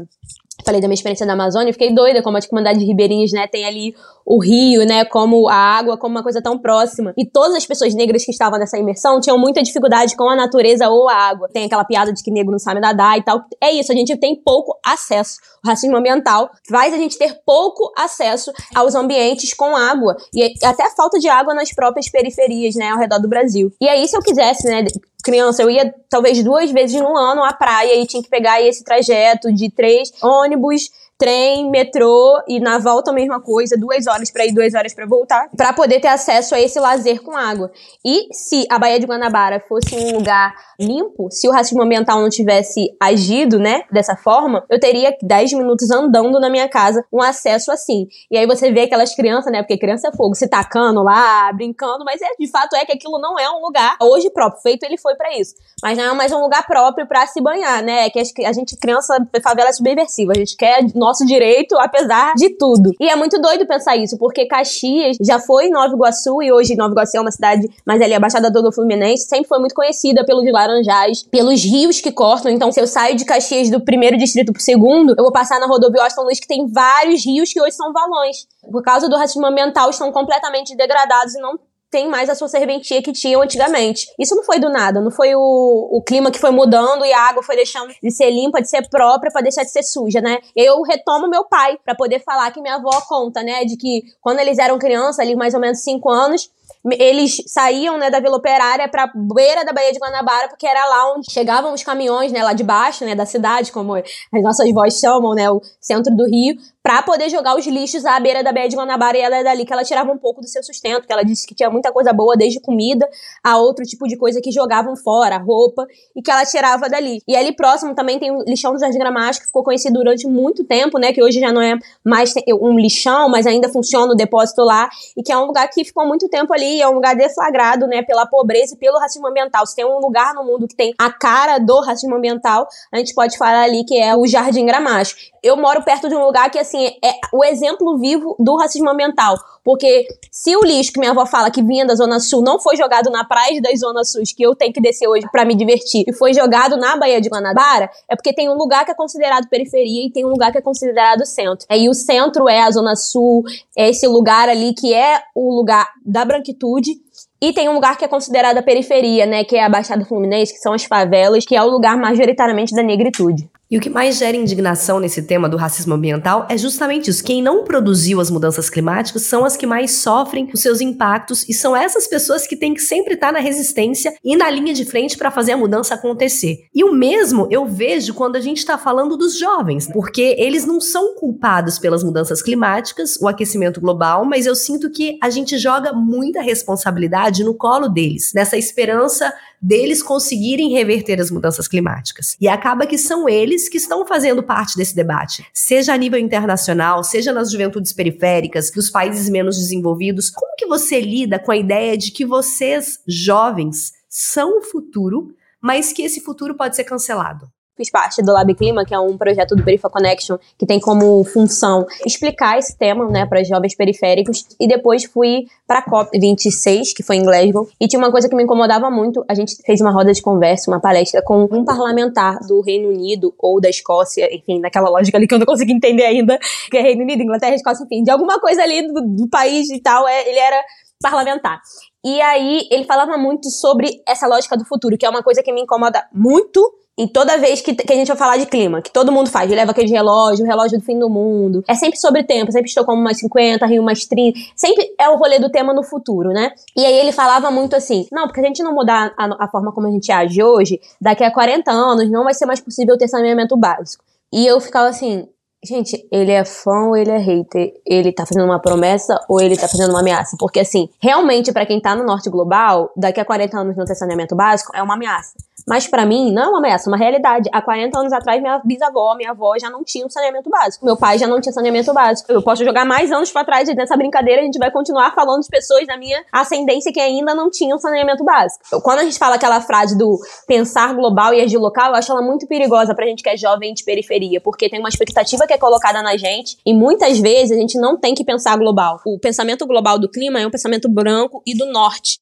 falei 0.65 0.81
da 0.81 0.87
minha 0.87 0.95
experiência 0.95 1.25
da 1.25 1.33
Amazônia, 1.33 1.73
fiquei 1.73 1.93
doida 1.93 2.21
como 2.21 2.37
a 2.37 2.41
comunidade 2.41 2.79
de 2.79 2.85
ribeirinhos, 2.85 3.31
né, 3.31 3.47
tem 3.47 3.65
ali 3.65 3.95
o 4.25 4.39
rio, 4.39 4.85
né, 4.85 5.03
como 5.05 5.49
a 5.49 5.53
água, 5.53 5.97
como 5.97 6.15
uma 6.15 6.23
coisa 6.23 6.41
tão 6.41 6.57
próxima. 6.57 7.13
E 7.17 7.25
todas 7.25 7.55
as 7.55 7.65
pessoas 7.65 7.93
negras 7.93 8.23
que 8.23 8.31
estavam 8.31 8.59
nessa 8.59 8.77
imersão 8.77 9.19
tinham 9.19 9.37
muita 9.37 9.61
dificuldade 9.61 10.15
com 10.15 10.29
a 10.29 10.35
natureza 10.35 10.89
ou 10.89 11.09
a 11.09 11.13
água. 11.13 11.49
Tem 11.51 11.65
aquela 11.65 11.83
piada 11.83 12.13
de 12.13 12.23
que 12.23 12.31
negro 12.31 12.51
não 12.51 12.59
sabe 12.59 12.79
nadar 12.79 13.17
e 13.17 13.23
tal. 13.23 13.41
É 13.61 13.71
isso, 13.71 13.91
a 13.91 13.95
gente 13.95 14.15
tem 14.17 14.35
pouco 14.35 14.79
acesso. 14.85 15.39
O 15.63 15.67
racismo 15.67 15.97
ambiental 15.97 16.49
faz 16.69 16.93
a 16.93 16.97
gente 16.97 17.17
ter 17.17 17.39
pouco 17.45 17.91
acesso 17.97 18.51
aos 18.75 18.95
ambientes 18.95 19.53
com 19.53 19.75
água 19.75 20.15
e 20.33 20.53
até 20.63 20.89
falta 20.95 21.19
de 21.19 21.27
água 21.27 21.53
nas 21.53 21.73
próprias 21.73 22.09
periferias, 22.09 22.75
né, 22.75 22.89
ao 22.89 22.99
redor 22.99 23.19
do 23.19 23.27
Brasil. 23.27 23.71
E 23.81 23.87
aí, 23.87 24.07
se 24.07 24.15
eu 24.15 24.21
quisesse, 24.21 24.67
né, 24.67 24.85
criança, 25.21 25.61
eu 25.61 25.69
ia 25.69 25.93
talvez 26.09 26.43
duas 26.43 26.71
vezes 26.71 26.99
no 26.99 27.15
ano 27.15 27.43
à 27.43 27.53
praia 27.53 27.95
e 28.01 28.05
tinha 28.05 28.21
que 28.23 28.29
pegar 28.29 28.61
esse 28.61 28.83
trajeto 28.83 29.51
de 29.53 29.69
três 29.69 30.11
ônibus 30.21 30.89
trem, 31.21 31.69
metrô 31.69 32.41
e 32.47 32.59
na 32.59 32.79
volta 32.79 33.11
a 33.11 33.13
mesma 33.13 33.39
coisa, 33.39 33.77
duas 33.77 34.07
horas 34.07 34.31
para 34.31 34.43
ir, 34.43 34.53
duas 34.53 34.73
horas 34.73 34.91
para 34.91 35.05
voltar, 35.05 35.49
para 35.55 35.71
poder 35.71 35.99
ter 35.99 36.07
acesso 36.07 36.55
a 36.55 36.59
esse 36.59 36.79
lazer 36.79 37.21
com 37.21 37.37
água. 37.37 37.71
E 38.03 38.33
se 38.33 38.65
a 38.71 38.79
Baía 38.79 38.99
de 38.99 39.05
Guanabara 39.05 39.59
fosse 39.59 39.95
um 39.95 40.17
lugar 40.17 40.51
limpo, 40.79 41.29
se 41.29 41.47
o 41.47 41.51
racismo 41.51 41.83
ambiental 41.83 42.19
não 42.19 42.27
tivesse 42.27 42.87
agido, 42.99 43.59
né, 43.59 43.83
dessa 43.91 44.15
forma, 44.15 44.65
eu 44.67 44.79
teria 44.79 45.15
10 45.21 45.53
minutos 45.53 45.91
andando 45.91 46.39
na 46.39 46.49
minha 46.49 46.67
casa 46.67 47.05
um 47.13 47.21
acesso 47.21 47.71
assim. 47.71 48.07
E 48.31 48.35
aí 48.35 48.47
você 48.47 48.71
vê 48.71 48.81
aquelas 48.81 49.13
crianças, 49.13 49.51
né, 49.51 49.61
porque 49.61 49.77
criança 49.77 50.07
é 50.07 50.11
fogo, 50.11 50.33
se 50.33 50.47
tacando 50.47 51.03
lá, 51.03 51.53
brincando, 51.53 52.03
mas 52.03 52.19
é 52.19 52.29
de 52.39 52.49
fato 52.49 52.75
é 52.75 52.83
que 52.83 52.93
aquilo 52.93 53.19
não 53.19 53.37
é 53.37 53.47
um 53.47 53.61
lugar 53.61 53.95
hoje 54.01 54.31
próprio, 54.31 54.59
feito 54.63 54.83
ele 54.85 54.97
foi 54.97 55.13
para 55.13 55.37
isso. 55.37 55.53
Mas 55.83 55.95
não 55.95 56.03
é 56.03 56.13
mais 56.15 56.31
um 56.31 56.41
lugar 56.41 56.65
próprio 56.65 57.07
para 57.07 57.27
se 57.27 57.39
banhar, 57.39 57.83
né? 57.83 58.07
É 58.07 58.09
que 58.09 58.43
a 58.43 58.53
gente 58.53 58.75
criança 58.75 59.15
favela 59.43 59.69
é 59.69 59.73
subversiva, 59.73 60.31
a 60.31 60.39
gente 60.39 60.57
quer 60.57 60.83
nosso 61.11 61.25
direito 61.25 61.77
apesar 61.77 62.33
de 62.35 62.49
tudo. 62.51 62.91
E 62.99 63.09
é 63.09 63.15
muito 63.15 63.39
doido 63.39 63.67
pensar 63.67 63.97
isso, 63.97 64.17
porque 64.17 64.45
Caxias 64.45 65.17
já 65.21 65.39
foi 65.39 65.69
Nova 65.69 65.93
Iguaçu 65.93 66.41
e 66.41 66.51
hoje 66.51 66.75
Nova 66.75 66.93
Iguaçu 66.93 67.17
é 67.17 67.21
uma 67.21 67.31
cidade, 67.31 67.69
mas 67.85 68.01
ali 68.01 68.13
a 68.13 68.19
Baixada 68.19 68.49
do 68.49 68.71
Fluminense 68.71 69.27
sempre 69.27 69.47
foi 69.47 69.59
muito 69.59 69.75
conhecida 69.75 70.25
pelos 70.25 70.49
laranjais, 70.49 71.23
pelos 71.23 71.63
rios 71.63 71.99
que 71.99 72.11
cortam. 72.11 72.49
Então, 72.49 72.71
se 72.71 72.79
eu 72.79 72.87
saio 72.87 73.15
de 73.15 73.25
Caxias 73.25 73.69
do 73.69 73.81
primeiro 73.81 74.17
distrito 74.17 74.53
pro 74.53 74.61
segundo, 74.61 75.13
eu 75.17 75.23
vou 75.23 75.31
passar 75.31 75.59
na 75.59 75.67
rodovia 75.67 76.03
Austin 76.03 76.21
Luiz 76.21 76.39
que 76.39 76.47
tem 76.47 76.67
vários 76.67 77.25
rios 77.25 77.51
que 77.51 77.61
hoje 77.61 77.75
são 77.75 77.91
valões. 77.91 78.47
Por 78.71 78.81
causa 78.81 79.09
do 79.09 79.17
racismo 79.17 79.45
ambiental, 79.45 79.89
estão 79.89 80.11
completamente 80.11 80.75
degradados 80.75 81.35
e 81.35 81.41
não 81.41 81.59
tem 81.91 82.07
mais 82.07 82.29
a 82.29 82.35
sua 82.35 82.47
serventia 82.47 83.03
que 83.03 83.11
tinham 83.11 83.41
antigamente. 83.41 84.07
Isso 84.17 84.33
não 84.33 84.43
foi 84.43 84.59
do 84.59 84.69
nada, 84.69 85.01
não 85.01 85.11
foi 85.11 85.35
o, 85.35 85.89
o 85.91 86.01
clima 86.01 86.31
que 86.31 86.39
foi 86.39 86.49
mudando 86.49 87.05
e 87.05 87.11
a 87.11 87.29
água 87.29 87.43
foi 87.43 87.57
deixando 87.57 87.93
de 88.01 88.11
ser 88.11 88.31
limpa, 88.31 88.61
de 88.61 88.69
ser 88.69 88.87
própria 88.89 89.31
para 89.31 89.41
deixar 89.41 89.63
de 89.63 89.71
ser 89.71 89.83
suja, 89.83 90.21
né? 90.21 90.39
Eu 90.55 90.81
retomo 90.81 91.29
meu 91.29 91.43
pai 91.43 91.77
para 91.83 91.93
poder 91.93 92.23
falar 92.23 92.49
que 92.51 92.61
minha 92.61 92.75
avó 92.75 93.01
conta, 93.07 93.43
né, 93.43 93.65
de 93.65 93.75
que 93.75 94.03
quando 94.21 94.39
eles 94.39 94.57
eram 94.57 94.79
crianças, 94.79 95.19
ali 95.19 95.35
mais 95.35 95.53
ou 95.53 95.59
menos 95.59 95.83
5 95.83 96.09
anos, 96.09 96.49
eles 96.85 97.43
saíam, 97.47 97.97
né, 97.97 98.09
da 98.09 98.19
Vila 98.19 98.37
Operária 98.37 98.87
pra 98.87 99.11
beira 99.13 99.63
da 99.63 99.73
Baía 99.73 99.91
de 99.91 99.99
Guanabara, 99.99 100.47
porque 100.47 100.65
era 100.65 100.85
lá 100.87 101.13
onde 101.13 101.31
chegavam 101.31 101.73
os 101.73 101.83
caminhões, 101.83 102.31
né, 102.31 102.43
lá 102.43 102.53
de 102.53 102.63
baixo, 102.63 103.05
né, 103.05 103.13
da 103.13 103.25
cidade, 103.25 103.71
como 103.71 103.95
as 103.95 104.43
nossas 104.43 104.71
vozes 104.71 104.99
chamam, 104.99 105.33
né, 105.33 105.49
o 105.51 105.61
centro 105.79 106.15
do 106.15 106.25
Rio, 106.25 106.55
para 106.83 107.01
poder 107.03 107.29
jogar 107.29 107.55
os 107.55 107.65
lixos 107.65 108.05
à 108.05 108.19
beira 108.19 108.43
da 108.43 108.51
Baía 108.51 108.67
de 108.67 108.75
Guanabara 108.75 109.17
e 109.17 109.21
ela 109.21 109.37
é 109.37 109.43
dali 109.43 109.65
que 109.65 109.71
ela 109.73 109.83
tirava 109.83 110.11
um 110.11 110.17
pouco 110.17 110.41
do 110.41 110.47
seu 110.47 110.63
sustento, 110.63 111.05
que 111.05 111.13
ela 111.13 111.23
disse 111.23 111.45
que 111.45 111.53
tinha 111.53 111.69
muita 111.69 111.91
coisa 111.91 112.11
boa, 112.11 112.35
desde 112.35 112.59
comida 112.59 113.07
a 113.43 113.57
outro 113.57 113.85
tipo 113.85 114.07
de 114.07 114.17
coisa 114.17 114.41
que 114.41 114.51
jogavam 114.51 114.95
fora, 114.95 115.37
roupa, 115.37 115.85
e 116.15 116.21
que 116.21 116.31
ela 116.31 116.43
tirava 116.45 116.89
dali. 116.89 117.21
E 117.27 117.35
ali 117.35 117.55
próximo 117.55 117.93
também 117.93 118.17
tem 118.17 118.31
o 118.31 118.43
lixão 118.43 118.73
do 118.73 118.79
Jardim 118.79 118.97
Gramacho, 118.97 119.41
que 119.41 119.47
ficou 119.47 119.63
conhecido 119.63 119.93
durante 119.93 120.27
muito 120.27 120.63
tempo, 120.63 120.97
né, 120.97 121.13
que 121.13 121.23
hoje 121.23 121.39
já 121.39 121.51
não 121.51 121.61
é 121.61 121.75
mais 122.03 122.33
um 122.59 122.77
lixão, 122.77 123.29
mas 123.29 123.45
ainda 123.45 123.69
funciona 123.69 124.13
o 124.13 124.15
depósito 124.15 124.63
lá, 124.63 124.89
e 125.15 125.21
que 125.21 125.31
é 125.31 125.37
um 125.37 125.45
lugar 125.45 125.67
que 125.69 125.85
ficou 125.85 126.07
muito 126.07 126.27
tempo 126.29 126.51
ali, 126.53 126.81
é 126.81 126.87
um 126.87 126.93
lugar 126.93 127.15
deflagrado, 127.15 127.85
né, 127.85 128.01
pela 128.01 128.25
pobreza 128.25 128.73
e 128.73 128.77
pelo 128.77 128.97
racismo 128.97 129.27
ambiental. 129.27 129.65
Se 129.67 129.75
tem 129.75 129.85
um 129.85 129.99
lugar 129.99 130.33
no 130.33 130.43
mundo 130.43 130.67
que 130.67 130.75
tem 130.75 130.93
a 130.97 131.11
cara 131.11 131.59
do 131.59 131.79
racismo 131.81 132.15
ambiental, 132.15 132.67
a 132.91 132.97
gente 132.97 133.13
pode 133.13 133.37
falar 133.37 133.63
ali 133.63 133.83
que 133.85 133.99
é 133.99 134.15
o 134.15 134.25
Jardim 134.25 134.65
Gramacho. 134.65 135.15
Eu 135.43 135.57
moro 135.57 135.83
perto 135.83 136.07
de 136.07 136.15
um 136.15 136.23
lugar 136.23 136.49
que, 136.51 136.59
assim, 136.71 136.85
é 137.03 137.13
o 137.33 137.43
exemplo 137.43 137.97
vivo 137.97 138.35
do 138.39 138.55
racismo 138.55 138.89
ambiental. 138.89 139.35
Porque 139.63 140.07
se 140.31 140.55
o 140.55 140.61
lixo 140.61 140.91
que 140.91 140.99
minha 140.99 141.11
avó 141.11 141.25
fala 141.25 141.51
que 141.51 141.61
vinha 141.61 141.85
da 141.85 141.93
Zona 141.93 142.19
Sul 142.19 142.41
não 142.41 142.59
foi 142.59 142.75
jogado 142.75 143.11
na 143.11 143.23
praia 143.23 143.61
da 143.61 143.69
Zona 143.75 144.03
Sul, 144.03 144.23
que 144.35 144.43
eu 144.43 144.55
tenho 144.55 144.73
que 144.73 144.81
descer 144.81 145.07
hoje 145.07 145.27
para 145.31 145.45
me 145.45 145.53
divertir, 145.53 146.03
e 146.07 146.13
foi 146.13 146.33
jogado 146.33 146.77
na 146.77 146.97
Baía 146.97 147.21
de 147.21 147.29
Guanabara, 147.29 147.89
é 148.09 148.15
porque 148.15 148.33
tem 148.33 148.49
um 148.49 148.55
lugar 148.55 148.85
que 148.85 148.91
é 148.91 148.95
considerado 148.95 149.47
periferia 149.49 150.07
e 150.07 150.11
tem 150.11 150.25
um 150.25 150.29
lugar 150.29 150.51
que 150.51 150.57
é 150.57 150.61
considerado 150.61 151.25
centro. 151.25 151.67
E 151.69 151.89
o 151.89 151.93
centro 151.93 152.49
é 152.49 152.61
a 152.61 152.71
Zona 152.71 152.95
Sul, 152.95 153.43
é 153.77 153.89
esse 153.89 154.07
lugar 154.07 154.49
ali 154.49 154.73
que 154.73 154.93
é 154.93 155.21
o 155.35 155.53
lugar 155.55 155.87
da 156.03 156.25
branquitude, 156.25 156.91
e 157.39 157.53
tem 157.53 157.69
um 157.69 157.73
lugar 157.73 157.97
que 157.97 158.05
é 158.05 158.07
considerado 158.07 158.57
a 158.57 158.63
periferia, 158.63 159.25
né, 159.25 159.43
que 159.43 159.55
é 159.55 159.63
a 159.63 159.69
Baixada 159.69 160.05
Fluminense, 160.05 160.53
que 160.53 160.59
são 160.59 160.73
as 160.73 160.85
favelas, 160.85 161.45
que 161.45 161.55
é 161.55 161.61
o 161.61 161.69
lugar 161.69 161.97
majoritariamente 161.97 162.73
da 162.75 162.83
negritude. 162.83 163.49
E 163.71 163.77
o 163.77 163.79
que 163.79 163.89
mais 163.89 164.17
gera 164.17 164.35
indignação 164.35 164.99
nesse 164.99 165.23
tema 165.23 165.47
do 165.47 165.55
racismo 165.55 165.93
ambiental 165.93 166.45
é 166.49 166.57
justamente 166.57 167.09
isso. 167.09 167.23
Quem 167.23 167.41
não 167.41 167.63
produziu 167.63 168.19
as 168.19 168.29
mudanças 168.29 168.69
climáticas 168.69 169.21
são 169.21 169.45
as 169.45 169.55
que 169.55 169.65
mais 169.65 169.91
sofrem 169.91 170.49
os 170.53 170.59
seus 170.59 170.81
impactos 170.81 171.47
e 171.47 171.53
são 171.53 171.73
essas 171.73 172.05
pessoas 172.05 172.45
que 172.45 172.57
têm 172.57 172.73
que 172.73 172.81
sempre 172.81 173.13
estar 173.13 173.31
na 173.31 173.39
resistência 173.39 174.13
e 174.21 174.35
na 174.35 174.49
linha 174.49 174.73
de 174.73 174.83
frente 174.83 175.17
para 175.17 175.31
fazer 175.31 175.53
a 175.53 175.57
mudança 175.57 175.93
acontecer. 175.93 176.65
E 176.75 176.83
o 176.83 176.91
mesmo 176.91 177.47
eu 177.49 177.65
vejo 177.65 178.13
quando 178.13 178.35
a 178.35 178.41
gente 178.41 178.57
está 178.57 178.77
falando 178.77 179.15
dos 179.15 179.39
jovens, 179.39 179.87
porque 179.87 180.35
eles 180.37 180.65
não 180.65 180.81
são 180.81 181.15
culpados 181.15 181.79
pelas 181.79 182.03
mudanças 182.03 182.41
climáticas, 182.41 183.15
o 183.21 183.27
aquecimento 183.29 183.79
global, 183.79 184.25
mas 184.25 184.45
eu 184.45 184.53
sinto 184.53 184.91
que 184.91 185.17
a 185.23 185.29
gente 185.29 185.57
joga 185.57 185.93
muita 185.93 186.41
responsabilidade 186.41 187.41
no 187.41 187.53
colo 187.53 187.87
deles, 187.87 188.33
nessa 188.35 188.57
esperança 188.57 189.33
deles 189.61 190.01
conseguirem 190.01 190.71
reverter 190.71 191.21
as 191.21 191.29
mudanças 191.29 191.67
climáticas. 191.67 192.35
E 192.41 192.47
acaba 192.47 192.87
que 192.87 192.97
são 192.97 193.29
eles 193.29 193.69
que 193.69 193.77
estão 193.77 194.05
fazendo 194.07 194.41
parte 194.41 194.75
desse 194.75 194.95
debate, 194.95 195.45
seja 195.53 195.93
a 195.93 195.97
nível 195.97 196.19
internacional, 196.19 197.03
seja 197.03 197.31
nas 197.31 197.51
juventudes 197.51 197.93
periféricas, 197.93 198.71
dos 198.71 198.89
países 198.89 199.29
menos 199.29 199.57
desenvolvidos. 199.57 200.29
Como 200.29 200.55
que 200.55 200.65
você 200.65 200.99
lida 200.99 201.37
com 201.37 201.51
a 201.51 201.57
ideia 201.57 201.97
de 201.97 202.11
que 202.11 202.25
vocês, 202.25 202.99
jovens, 203.07 203.93
são 204.09 204.57
o 204.59 204.61
futuro, 204.63 205.33
mas 205.61 205.93
que 205.93 206.01
esse 206.01 206.21
futuro 206.21 206.55
pode 206.55 206.75
ser 206.75 206.83
cancelado? 206.83 207.47
Fiz 207.75 207.89
parte 207.89 208.21
do 208.21 208.31
Lab 208.31 208.53
Clima, 208.55 208.85
que 208.85 208.93
é 208.93 208.99
um 208.99 209.17
projeto 209.17 209.55
do 209.55 209.63
Perifa 209.63 209.89
Connection, 209.89 210.37
que 210.57 210.65
tem 210.65 210.79
como 210.79 211.23
função 211.23 211.85
explicar 212.05 212.57
esse 212.57 212.77
tema, 212.77 213.09
né, 213.09 213.25
para 213.25 213.43
jovens 213.43 213.75
periféricos. 213.75 214.45
E 214.59 214.67
depois 214.67 215.05
fui 215.05 215.45
para 215.67 215.79
a 215.79 215.81
COP 215.81 216.17
26, 216.19 216.93
que 216.93 217.03
foi 217.03 217.17
em 217.17 217.23
Glasgow, 217.23 217.67
e 217.79 217.87
tinha 217.87 217.99
uma 217.99 218.11
coisa 218.11 218.29
que 218.29 218.35
me 218.35 218.43
incomodava 218.43 218.89
muito. 218.89 219.23
A 219.27 219.33
gente 219.33 219.55
fez 219.65 219.81
uma 219.81 219.91
roda 219.91 220.13
de 220.13 220.21
conversa, 220.21 220.69
uma 220.69 220.79
palestra 220.79 221.21
com 221.21 221.47
um 221.51 221.63
parlamentar 221.63 222.39
do 222.47 222.61
Reino 222.61 222.89
Unido 222.89 223.33
ou 223.37 223.59
da 223.59 223.69
Escócia, 223.69 224.33
enfim, 224.33 224.59
naquela 224.59 224.89
lógica 224.89 225.17
ali 225.17 225.27
que 225.27 225.33
eu 225.33 225.39
não 225.39 225.45
consegui 225.45 225.73
entender 225.73 226.05
ainda, 226.05 226.37
que 226.69 226.77
é 226.77 226.81
Reino 226.81 227.03
Unido, 227.03 227.23
Inglaterra, 227.23 227.55
Escócia, 227.55 227.83
enfim, 227.83 228.03
de 228.03 228.11
alguma 228.11 228.39
coisa 228.39 228.61
ali 228.61 228.87
do, 228.87 229.01
do 229.01 229.29
país 229.29 229.69
e 229.69 229.81
tal, 229.81 230.07
é, 230.07 230.29
ele 230.29 230.39
era 230.39 230.61
parlamentar. 231.01 231.61
E 232.03 232.21
aí 232.21 232.67
ele 232.71 232.83
falava 232.83 233.17
muito 233.17 233.49
sobre 233.49 234.01
essa 234.07 234.27
lógica 234.27 234.57
do 234.57 234.65
futuro, 234.65 234.97
que 234.97 235.05
é 235.05 235.09
uma 235.09 235.23
coisa 235.23 235.43
que 235.43 235.53
me 235.53 235.61
incomoda 235.61 236.07
muito 236.11 236.61
e 236.97 237.07
toda 237.07 237.37
vez 237.37 237.61
que, 237.61 237.73
que 237.73 237.93
a 237.93 237.95
gente 237.95 238.09
vai 238.09 238.17
falar 238.17 238.37
de 238.37 238.45
clima, 238.45 238.81
que 238.81 238.91
todo 238.91 239.11
mundo 239.11 239.29
faz, 239.29 239.49
leva 239.49 239.71
aquele 239.71 239.89
relógio, 239.89 240.43
o 240.43 240.47
relógio 240.47 240.77
do 240.77 240.85
fim 240.85 240.99
do 240.99 241.09
mundo. 241.09 241.63
É 241.67 241.73
sempre 241.73 241.97
sobre 241.97 242.23
tempo, 242.23 242.51
sempre 242.51 242.67
estou 242.67 242.85
como 242.85 243.01
mais 243.01 243.17
50, 243.19 243.65
Rio 243.65 243.81
mais 243.81 244.05
30. 244.05 244.37
Sempre 244.55 244.93
é 244.99 245.09
o 245.09 245.15
rolê 245.15 245.39
do 245.39 245.49
tema 245.49 245.73
no 245.73 245.83
futuro, 245.83 246.29
né? 246.29 246.51
E 246.75 246.85
aí 246.85 246.93
ele 246.93 247.11
falava 247.11 247.49
muito 247.49 247.75
assim: 247.75 248.05
não, 248.11 248.27
porque 248.27 248.41
a 248.41 248.43
gente 248.43 248.61
não 248.61 248.73
mudar 248.73 249.13
a, 249.17 249.45
a 249.45 249.47
forma 249.47 249.71
como 249.71 249.87
a 249.87 249.91
gente 249.91 250.11
age 250.11 250.43
hoje, 250.43 250.79
daqui 250.99 251.23
a 251.23 251.31
40 251.31 251.71
anos 251.71 252.11
não 252.11 252.23
vai 252.23 252.33
ser 252.33 252.45
mais 252.45 252.59
possível 252.59 252.97
ter 252.97 253.07
saneamento 253.07 253.55
básico. 253.55 254.03
E 254.31 254.45
eu 254.45 254.59
ficava 254.59 254.87
assim, 254.87 255.27
Gente, 255.63 256.07
ele 256.11 256.31
é 256.31 256.43
fã 256.43 256.87
ou 256.87 256.97
ele 256.97 257.11
é 257.11 257.17
hater? 257.17 257.73
Ele 257.85 258.11
tá 258.11 258.25
fazendo 258.25 258.45
uma 258.45 258.59
promessa 258.59 259.19
ou 259.29 259.39
ele 259.39 259.55
tá 259.55 259.67
fazendo 259.67 259.91
uma 259.91 259.99
ameaça? 259.99 260.35
Porque, 260.39 260.59
assim, 260.59 260.89
realmente, 260.99 261.51
para 261.51 261.67
quem 261.67 261.79
tá 261.79 261.95
no 261.95 262.03
norte 262.03 262.31
global, 262.31 262.91
daqui 262.97 263.19
a 263.19 263.25
40 263.25 263.59
anos 263.59 263.77
não 263.77 263.85
ter 263.85 263.93
saneamento 263.93 264.35
básico 264.35 264.75
é 264.75 264.81
uma 264.81 264.95
ameaça. 264.95 265.33
Mas 265.67 265.87
para 265.87 266.05
mim, 266.05 266.31
não 266.31 266.43
é 266.43 266.47
uma 266.47 266.57
ameaça, 266.57 266.89
é 266.89 266.91
uma 266.91 266.97
realidade. 266.97 267.49
Há 267.51 267.61
40 267.61 267.99
anos 267.99 268.13
atrás, 268.13 268.41
minha 268.41 268.59
bisavó, 268.63 269.15
minha 269.15 269.31
avó 269.31 269.53
já 269.59 269.69
não 269.69 269.83
tinha 269.83 270.05
um 270.05 270.09
saneamento 270.09 270.49
básico. 270.49 270.85
Meu 270.85 270.97
pai 270.97 271.17
já 271.17 271.27
não 271.27 271.39
tinha 271.39 271.53
saneamento 271.53 271.93
básico. 271.93 272.31
Eu 272.31 272.41
posso 272.41 272.63
jogar 272.63 272.85
mais 272.85 273.11
anos 273.11 273.31
para 273.31 273.45
trás 273.45 273.69
e 273.69 273.75
nessa 273.75 273.95
brincadeira 273.95 274.41
a 274.41 274.45
gente 274.45 274.57
vai 274.57 274.71
continuar 274.71 275.13
falando 275.13 275.41
de 275.41 275.49
pessoas 275.49 275.85
da 275.85 275.97
minha 275.97 276.23
ascendência 276.31 276.91
que 276.91 276.99
ainda 276.99 277.33
não 277.35 277.49
tinham 277.49 277.77
saneamento 277.77 278.23
básico. 278.23 278.81
Quando 278.81 278.99
a 278.99 279.03
gente 279.03 279.17
fala 279.17 279.35
aquela 279.35 279.61
frase 279.61 279.97
do 279.97 280.19
pensar 280.47 280.93
global 280.93 281.33
e 281.33 281.41
agir 281.41 281.57
local, 281.57 281.91
eu 281.91 281.95
acho 281.95 282.11
ela 282.11 282.21
muito 282.21 282.47
perigosa 282.47 282.95
pra 282.95 283.05
gente 283.05 283.23
que 283.23 283.29
é 283.29 283.37
jovem 283.37 283.73
de 283.73 283.83
periferia, 283.83 284.41
porque 284.41 284.69
tem 284.69 284.79
uma 284.79 284.89
expectativa 284.89 285.45
que 285.51 285.55
é 285.55 285.57
colocada 285.57 286.01
na 286.01 286.15
gente 286.15 286.57
e 286.65 286.73
muitas 286.73 287.19
vezes 287.19 287.51
a 287.51 287.59
gente 287.59 287.77
não 287.77 287.97
tem 287.97 288.15
que 288.15 288.23
pensar 288.23 288.57
global. 288.57 289.01
O 289.05 289.19
pensamento 289.19 289.67
global 289.67 289.99
do 289.99 290.09
clima 290.09 290.39
é 290.39 290.47
um 290.47 290.49
pensamento 290.49 290.87
branco 290.87 291.43
e 291.45 291.53
do 291.53 291.65
norte. 291.65 292.19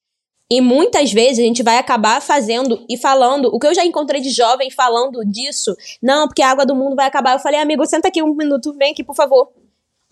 E 0.50 0.60
muitas 0.60 1.12
vezes 1.12 1.38
a 1.38 1.42
gente 1.42 1.62
vai 1.62 1.78
acabar 1.78 2.20
fazendo 2.20 2.84
e 2.88 2.96
falando, 2.96 3.46
o 3.54 3.58
que 3.60 3.68
eu 3.68 3.74
já 3.74 3.84
encontrei 3.84 4.20
de 4.20 4.30
jovem 4.30 4.68
falando 4.68 5.24
disso, 5.24 5.76
não, 6.02 6.26
porque 6.26 6.42
a 6.42 6.50
água 6.50 6.66
do 6.66 6.74
mundo 6.74 6.96
vai 6.96 7.06
acabar. 7.06 7.34
Eu 7.34 7.38
falei, 7.38 7.60
amigo, 7.60 7.86
senta 7.86 8.08
aqui 8.08 8.20
um 8.20 8.34
minuto, 8.34 8.72
vem 8.76 8.90
aqui, 8.90 9.04
por 9.04 9.14
favor. 9.14 9.52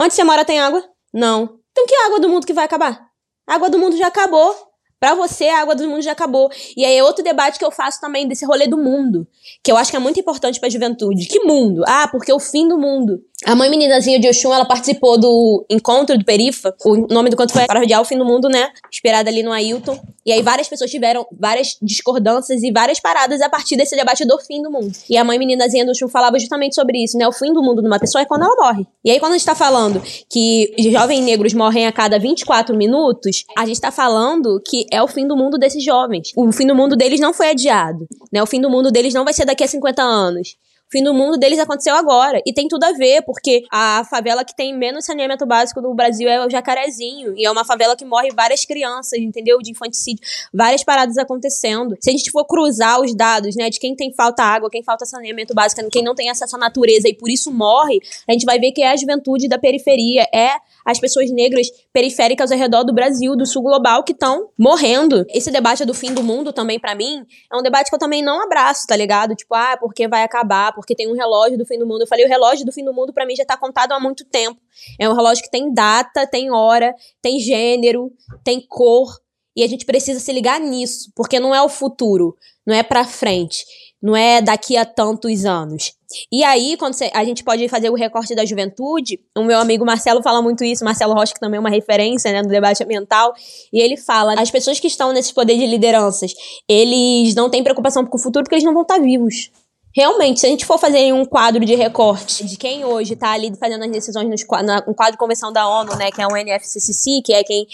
Onde 0.00 0.14
você 0.14 0.22
mora 0.22 0.44
tem 0.44 0.60
água? 0.60 0.84
Não. 1.12 1.58
Então 1.72 1.86
que 1.86 1.94
água 2.06 2.20
do 2.20 2.28
mundo 2.28 2.46
que 2.46 2.52
vai 2.52 2.66
acabar? 2.66 3.08
A 3.48 3.56
água 3.56 3.68
do 3.68 3.80
mundo 3.80 3.96
já 3.96 4.06
acabou. 4.06 4.54
Para 5.00 5.14
você, 5.14 5.48
a 5.48 5.60
água 5.60 5.76
do 5.76 5.88
mundo 5.88 6.02
já 6.02 6.12
acabou. 6.12 6.50
E 6.76 6.84
aí 6.84 6.96
é 6.96 7.02
outro 7.02 7.22
debate 7.22 7.58
que 7.58 7.64
eu 7.64 7.70
faço 7.70 8.00
também 8.00 8.26
desse 8.26 8.44
rolê 8.44 8.66
do 8.66 8.76
mundo, 8.76 9.26
que 9.62 9.70
eu 9.70 9.76
acho 9.76 9.90
que 9.90 9.96
é 9.96 10.00
muito 10.00 10.18
importante 10.18 10.58
para 10.58 10.66
a 10.66 10.70
juventude. 10.70 11.26
Que 11.26 11.40
mundo? 11.40 11.84
Ah, 11.86 12.08
porque 12.08 12.32
é 12.32 12.34
o 12.34 12.40
fim 12.40 12.66
do 12.66 12.76
mundo. 12.76 13.22
A 13.44 13.54
mãe 13.54 13.70
meninazinha 13.70 14.18
de 14.18 14.28
Oxum, 14.28 14.52
ela 14.52 14.64
participou 14.64 15.16
do 15.16 15.64
encontro 15.70 16.18
do 16.18 16.24
Perifa. 16.24 16.74
O 16.84 17.06
nome 17.06 17.30
do 17.30 17.36
canto 17.36 17.52
foi 17.52 17.66
Parodial 17.66 18.04
Fim 18.04 18.18
do 18.18 18.24
Mundo, 18.24 18.48
né? 18.48 18.68
Inspirada 18.92 19.30
ali 19.30 19.44
no 19.44 19.52
Ailton. 19.52 19.96
E 20.26 20.32
aí 20.32 20.42
várias 20.42 20.68
pessoas 20.68 20.90
tiveram 20.90 21.24
várias 21.38 21.78
discordâncias 21.80 22.64
e 22.64 22.72
várias 22.72 22.98
paradas 22.98 23.40
a 23.40 23.48
partir 23.48 23.76
desse 23.76 23.94
debate 23.94 24.24
do 24.26 24.36
fim 24.40 24.60
do 24.60 24.70
mundo. 24.70 24.92
E 25.08 25.16
a 25.16 25.22
mãe 25.22 25.38
meninazinha 25.38 25.84
do 25.84 25.92
Oxum 25.92 26.08
falava 26.08 26.36
justamente 26.38 26.74
sobre 26.74 27.02
isso, 27.02 27.16
né? 27.16 27.28
O 27.28 27.32
fim 27.32 27.52
do 27.52 27.62
mundo 27.62 27.80
de 27.80 27.86
uma 27.86 28.00
pessoa 28.00 28.22
é 28.22 28.24
quando 28.24 28.42
ela 28.42 28.56
morre. 28.56 28.84
E 29.04 29.10
aí 29.10 29.20
quando 29.20 29.32
a 29.32 29.38
gente 29.38 29.46
tá 29.46 29.54
falando 29.54 30.02
que 30.28 30.74
jovens 30.90 31.24
negros 31.24 31.54
morrem 31.54 31.86
a 31.86 31.92
cada 31.92 32.18
24 32.18 32.76
minutos, 32.76 33.44
a 33.56 33.64
gente 33.64 33.80
tá 33.80 33.92
falando 33.92 34.60
que 34.66 34.84
é 34.90 35.00
o 35.00 35.06
fim 35.06 35.26
do 35.26 35.36
mundo 35.36 35.56
desses 35.56 35.82
jovens. 35.82 36.32
O 36.36 36.50
fim 36.50 36.66
do 36.66 36.74
mundo 36.74 36.96
deles 36.96 37.20
não 37.20 37.32
foi 37.32 37.50
adiado, 37.50 38.06
né? 38.32 38.42
O 38.42 38.46
fim 38.46 38.60
do 38.60 38.68
mundo 38.68 38.90
deles 38.90 39.14
não 39.14 39.24
vai 39.24 39.32
ser 39.32 39.44
daqui 39.44 39.62
a 39.62 39.68
50 39.68 40.02
anos. 40.02 40.56
O 40.88 40.90
fim 40.90 41.04
do 41.04 41.12
mundo 41.12 41.36
deles 41.36 41.58
aconteceu 41.58 41.94
agora. 41.94 42.40
E 42.46 42.52
tem 42.52 42.66
tudo 42.66 42.84
a 42.84 42.92
ver, 42.92 43.20
porque 43.22 43.64
a 43.70 44.04
favela 44.08 44.42
que 44.42 44.56
tem 44.56 44.74
menos 44.74 45.04
saneamento 45.04 45.44
básico 45.44 45.82
no 45.82 45.94
Brasil 45.94 46.26
é 46.26 46.44
o 46.46 46.48
Jacarezinho. 46.48 47.34
E 47.36 47.44
é 47.44 47.50
uma 47.50 47.62
favela 47.62 47.94
que 47.94 48.06
morre 48.06 48.30
várias 48.34 48.64
crianças, 48.64 49.18
entendeu? 49.18 49.58
De 49.58 49.70
infanticídio. 49.70 50.24
Várias 50.52 50.82
paradas 50.82 51.18
acontecendo. 51.18 51.94
Se 52.00 52.08
a 52.08 52.12
gente 52.12 52.30
for 52.30 52.46
cruzar 52.46 53.02
os 53.02 53.14
dados, 53.14 53.54
né, 53.54 53.68
de 53.68 53.78
quem 53.78 53.94
tem 53.94 54.14
falta 54.14 54.42
água, 54.42 54.70
quem 54.70 54.82
falta 54.82 55.04
saneamento 55.04 55.52
básico, 55.54 55.86
quem 55.90 56.02
não 56.02 56.14
tem 56.14 56.30
acesso 56.30 56.56
à 56.56 56.58
natureza 56.58 57.06
e 57.06 57.14
por 57.14 57.28
isso 57.28 57.52
morre, 57.52 58.00
a 58.26 58.32
gente 58.32 58.46
vai 58.46 58.58
ver 58.58 58.72
que 58.72 58.82
é 58.82 58.90
a 58.90 58.96
juventude 58.96 59.46
da 59.46 59.58
periferia, 59.58 60.26
é 60.34 60.52
as 60.86 60.98
pessoas 60.98 61.30
negras 61.30 61.66
periféricas 61.92 62.50
ao 62.50 62.56
redor 62.56 62.82
do 62.82 62.94
Brasil, 62.94 63.36
do 63.36 63.44
sul 63.44 63.62
global, 63.62 64.02
que 64.02 64.12
estão 64.12 64.48
morrendo. 64.58 65.26
Esse 65.28 65.50
debate 65.50 65.84
do 65.84 65.92
fim 65.92 66.14
do 66.14 66.22
mundo 66.22 66.50
também, 66.50 66.80
para 66.80 66.94
mim, 66.94 67.26
é 67.52 67.56
um 67.56 67.62
debate 67.62 67.90
que 67.90 67.94
eu 67.94 67.98
também 67.98 68.22
não 68.22 68.42
abraço, 68.42 68.86
tá 68.86 68.96
ligado? 68.96 69.34
Tipo, 69.34 69.54
ah, 69.54 69.76
porque 69.78 70.08
vai 70.08 70.22
acabar, 70.22 70.72
porque 70.80 70.94
tem 70.94 71.10
um 71.10 71.14
relógio 71.14 71.58
do 71.58 71.66
fim 71.66 71.78
do 71.78 71.86
mundo. 71.86 72.02
Eu 72.02 72.06
falei, 72.06 72.24
o 72.24 72.28
relógio 72.28 72.64
do 72.64 72.72
fim 72.72 72.84
do 72.84 72.92
mundo 72.92 73.12
para 73.12 73.26
mim 73.26 73.34
já 73.34 73.44
tá 73.44 73.56
contado 73.56 73.92
há 73.92 74.00
muito 74.00 74.24
tempo. 74.24 74.60
É 74.98 75.08
um 75.08 75.14
relógio 75.14 75.42
que 75.42 75.50
tem 75.50 75.72
data, 75.72 76.26
tem 76.26 76.50
hora, 76.50 76.94
tem 77.20 77.38
gênero, 77.40 78.12
tem 78.44 78.60
cor. 78.60 79.08
E 79.56 79.64
a 79.64 79.66
gente 79.66 79.84
precisa 79.84 80.20
se 80.20 80.32
ligar 80.32 80.60
nisso, 80.60 81.10
porque 81.16 81.40
não 81.40 81.52
é 81.52 81.60
o 81.60 81.68
futuro, 81.68 82.36
não 82.64 82.74
é 82.74 82.82
para 82.82 83.04
frente, 83.04 83.64
não 84.00 84.14
é 84.14 84.40
daqui 84.40 84.76
a 84.76 84.84
tantos 84.84 85.44
anos. 85.44 85.94
E 86.32 86.42
aí, 86.42 86.76
quando 86.76 86.94
a 87.12 87.24
gente 87.24 87.44
pode 87.44 87.68
fazer 87.68 87.90
o 87.90 87.94
recorte 87.94 88.34
da 88.34 88.44
juventude, 88.44 89.20
o 89.36 89.42
meu 89.42 89.58
amigo 89.58 89.84
Marcelo 89.84 90.22
fala 90.22 90.40
muito 90.40 90.64
isso, 90.64 90.84
Marcelo 90.84 91.12
Rocha, 91.12 91.34
que 91.34 91.40
também 91.40 91.58
é 91.58 91.60
uma 91.60 91.68
referência 91.68 92.32
né, 92.32 92.40
no 92.40 92.48
debate 92.48 92.82
ambiental, 92.82 93.34
e 93.72 93.80
ele 93.80 93.96
fala: 93.96 94.34
as 94.40 94.50
pessoas 94.50 94.80
que 94.80 94.86
estão 94.86 95.12
nesses 95.12 95.32
poderes 95.32 95.60
de 95.60 95.66
lideranças, 95.66 96.32
eles 96.68 97.34
não 97.34 97.50
têm 97.50 97.62
preocupação 97.62 98.06
com 98.06 98.16
o 98.16 98.20
futuro 98.20 98.44
porque 98.44 98.54
eles 98.54 98.64
não 98.64 98.72
vão 98.72 98.82
estar 98.82 98.98
vivos. 98.98 99.50
Realmente, 99.94 100.40
se 100.40 100.46
a 100.46 100.48
gente 100.48 100.66
for 100.66 100.78
fazer 100.78 101.12
um 101.12 101.24
quadro 101.24 101.64
de 101.64 101.74
recorte 101.74 102.44
de 102.46 102.56
quem 102.56 102.84
hoje 102.84 103.14
está 103.14 103.32
ali 103.32 103.52
fazendo 103.58 103.84
as 103.84 103.90
decisões 103.90 104.28
no 104.28 104.94
quadro 104.94 105.12
de 105.12 105.18
convenção 105.18 105.52
da 105.52 105.68
ONU, 105.68 105.96
né, 105.96 106.10
que 106.10 106.20
é 106.20 106.26
o 106.26 106.36
NFCCC, 106.36 107.22
que 107.24 107.32
é 107.32 107.42
quem 107.42 107.66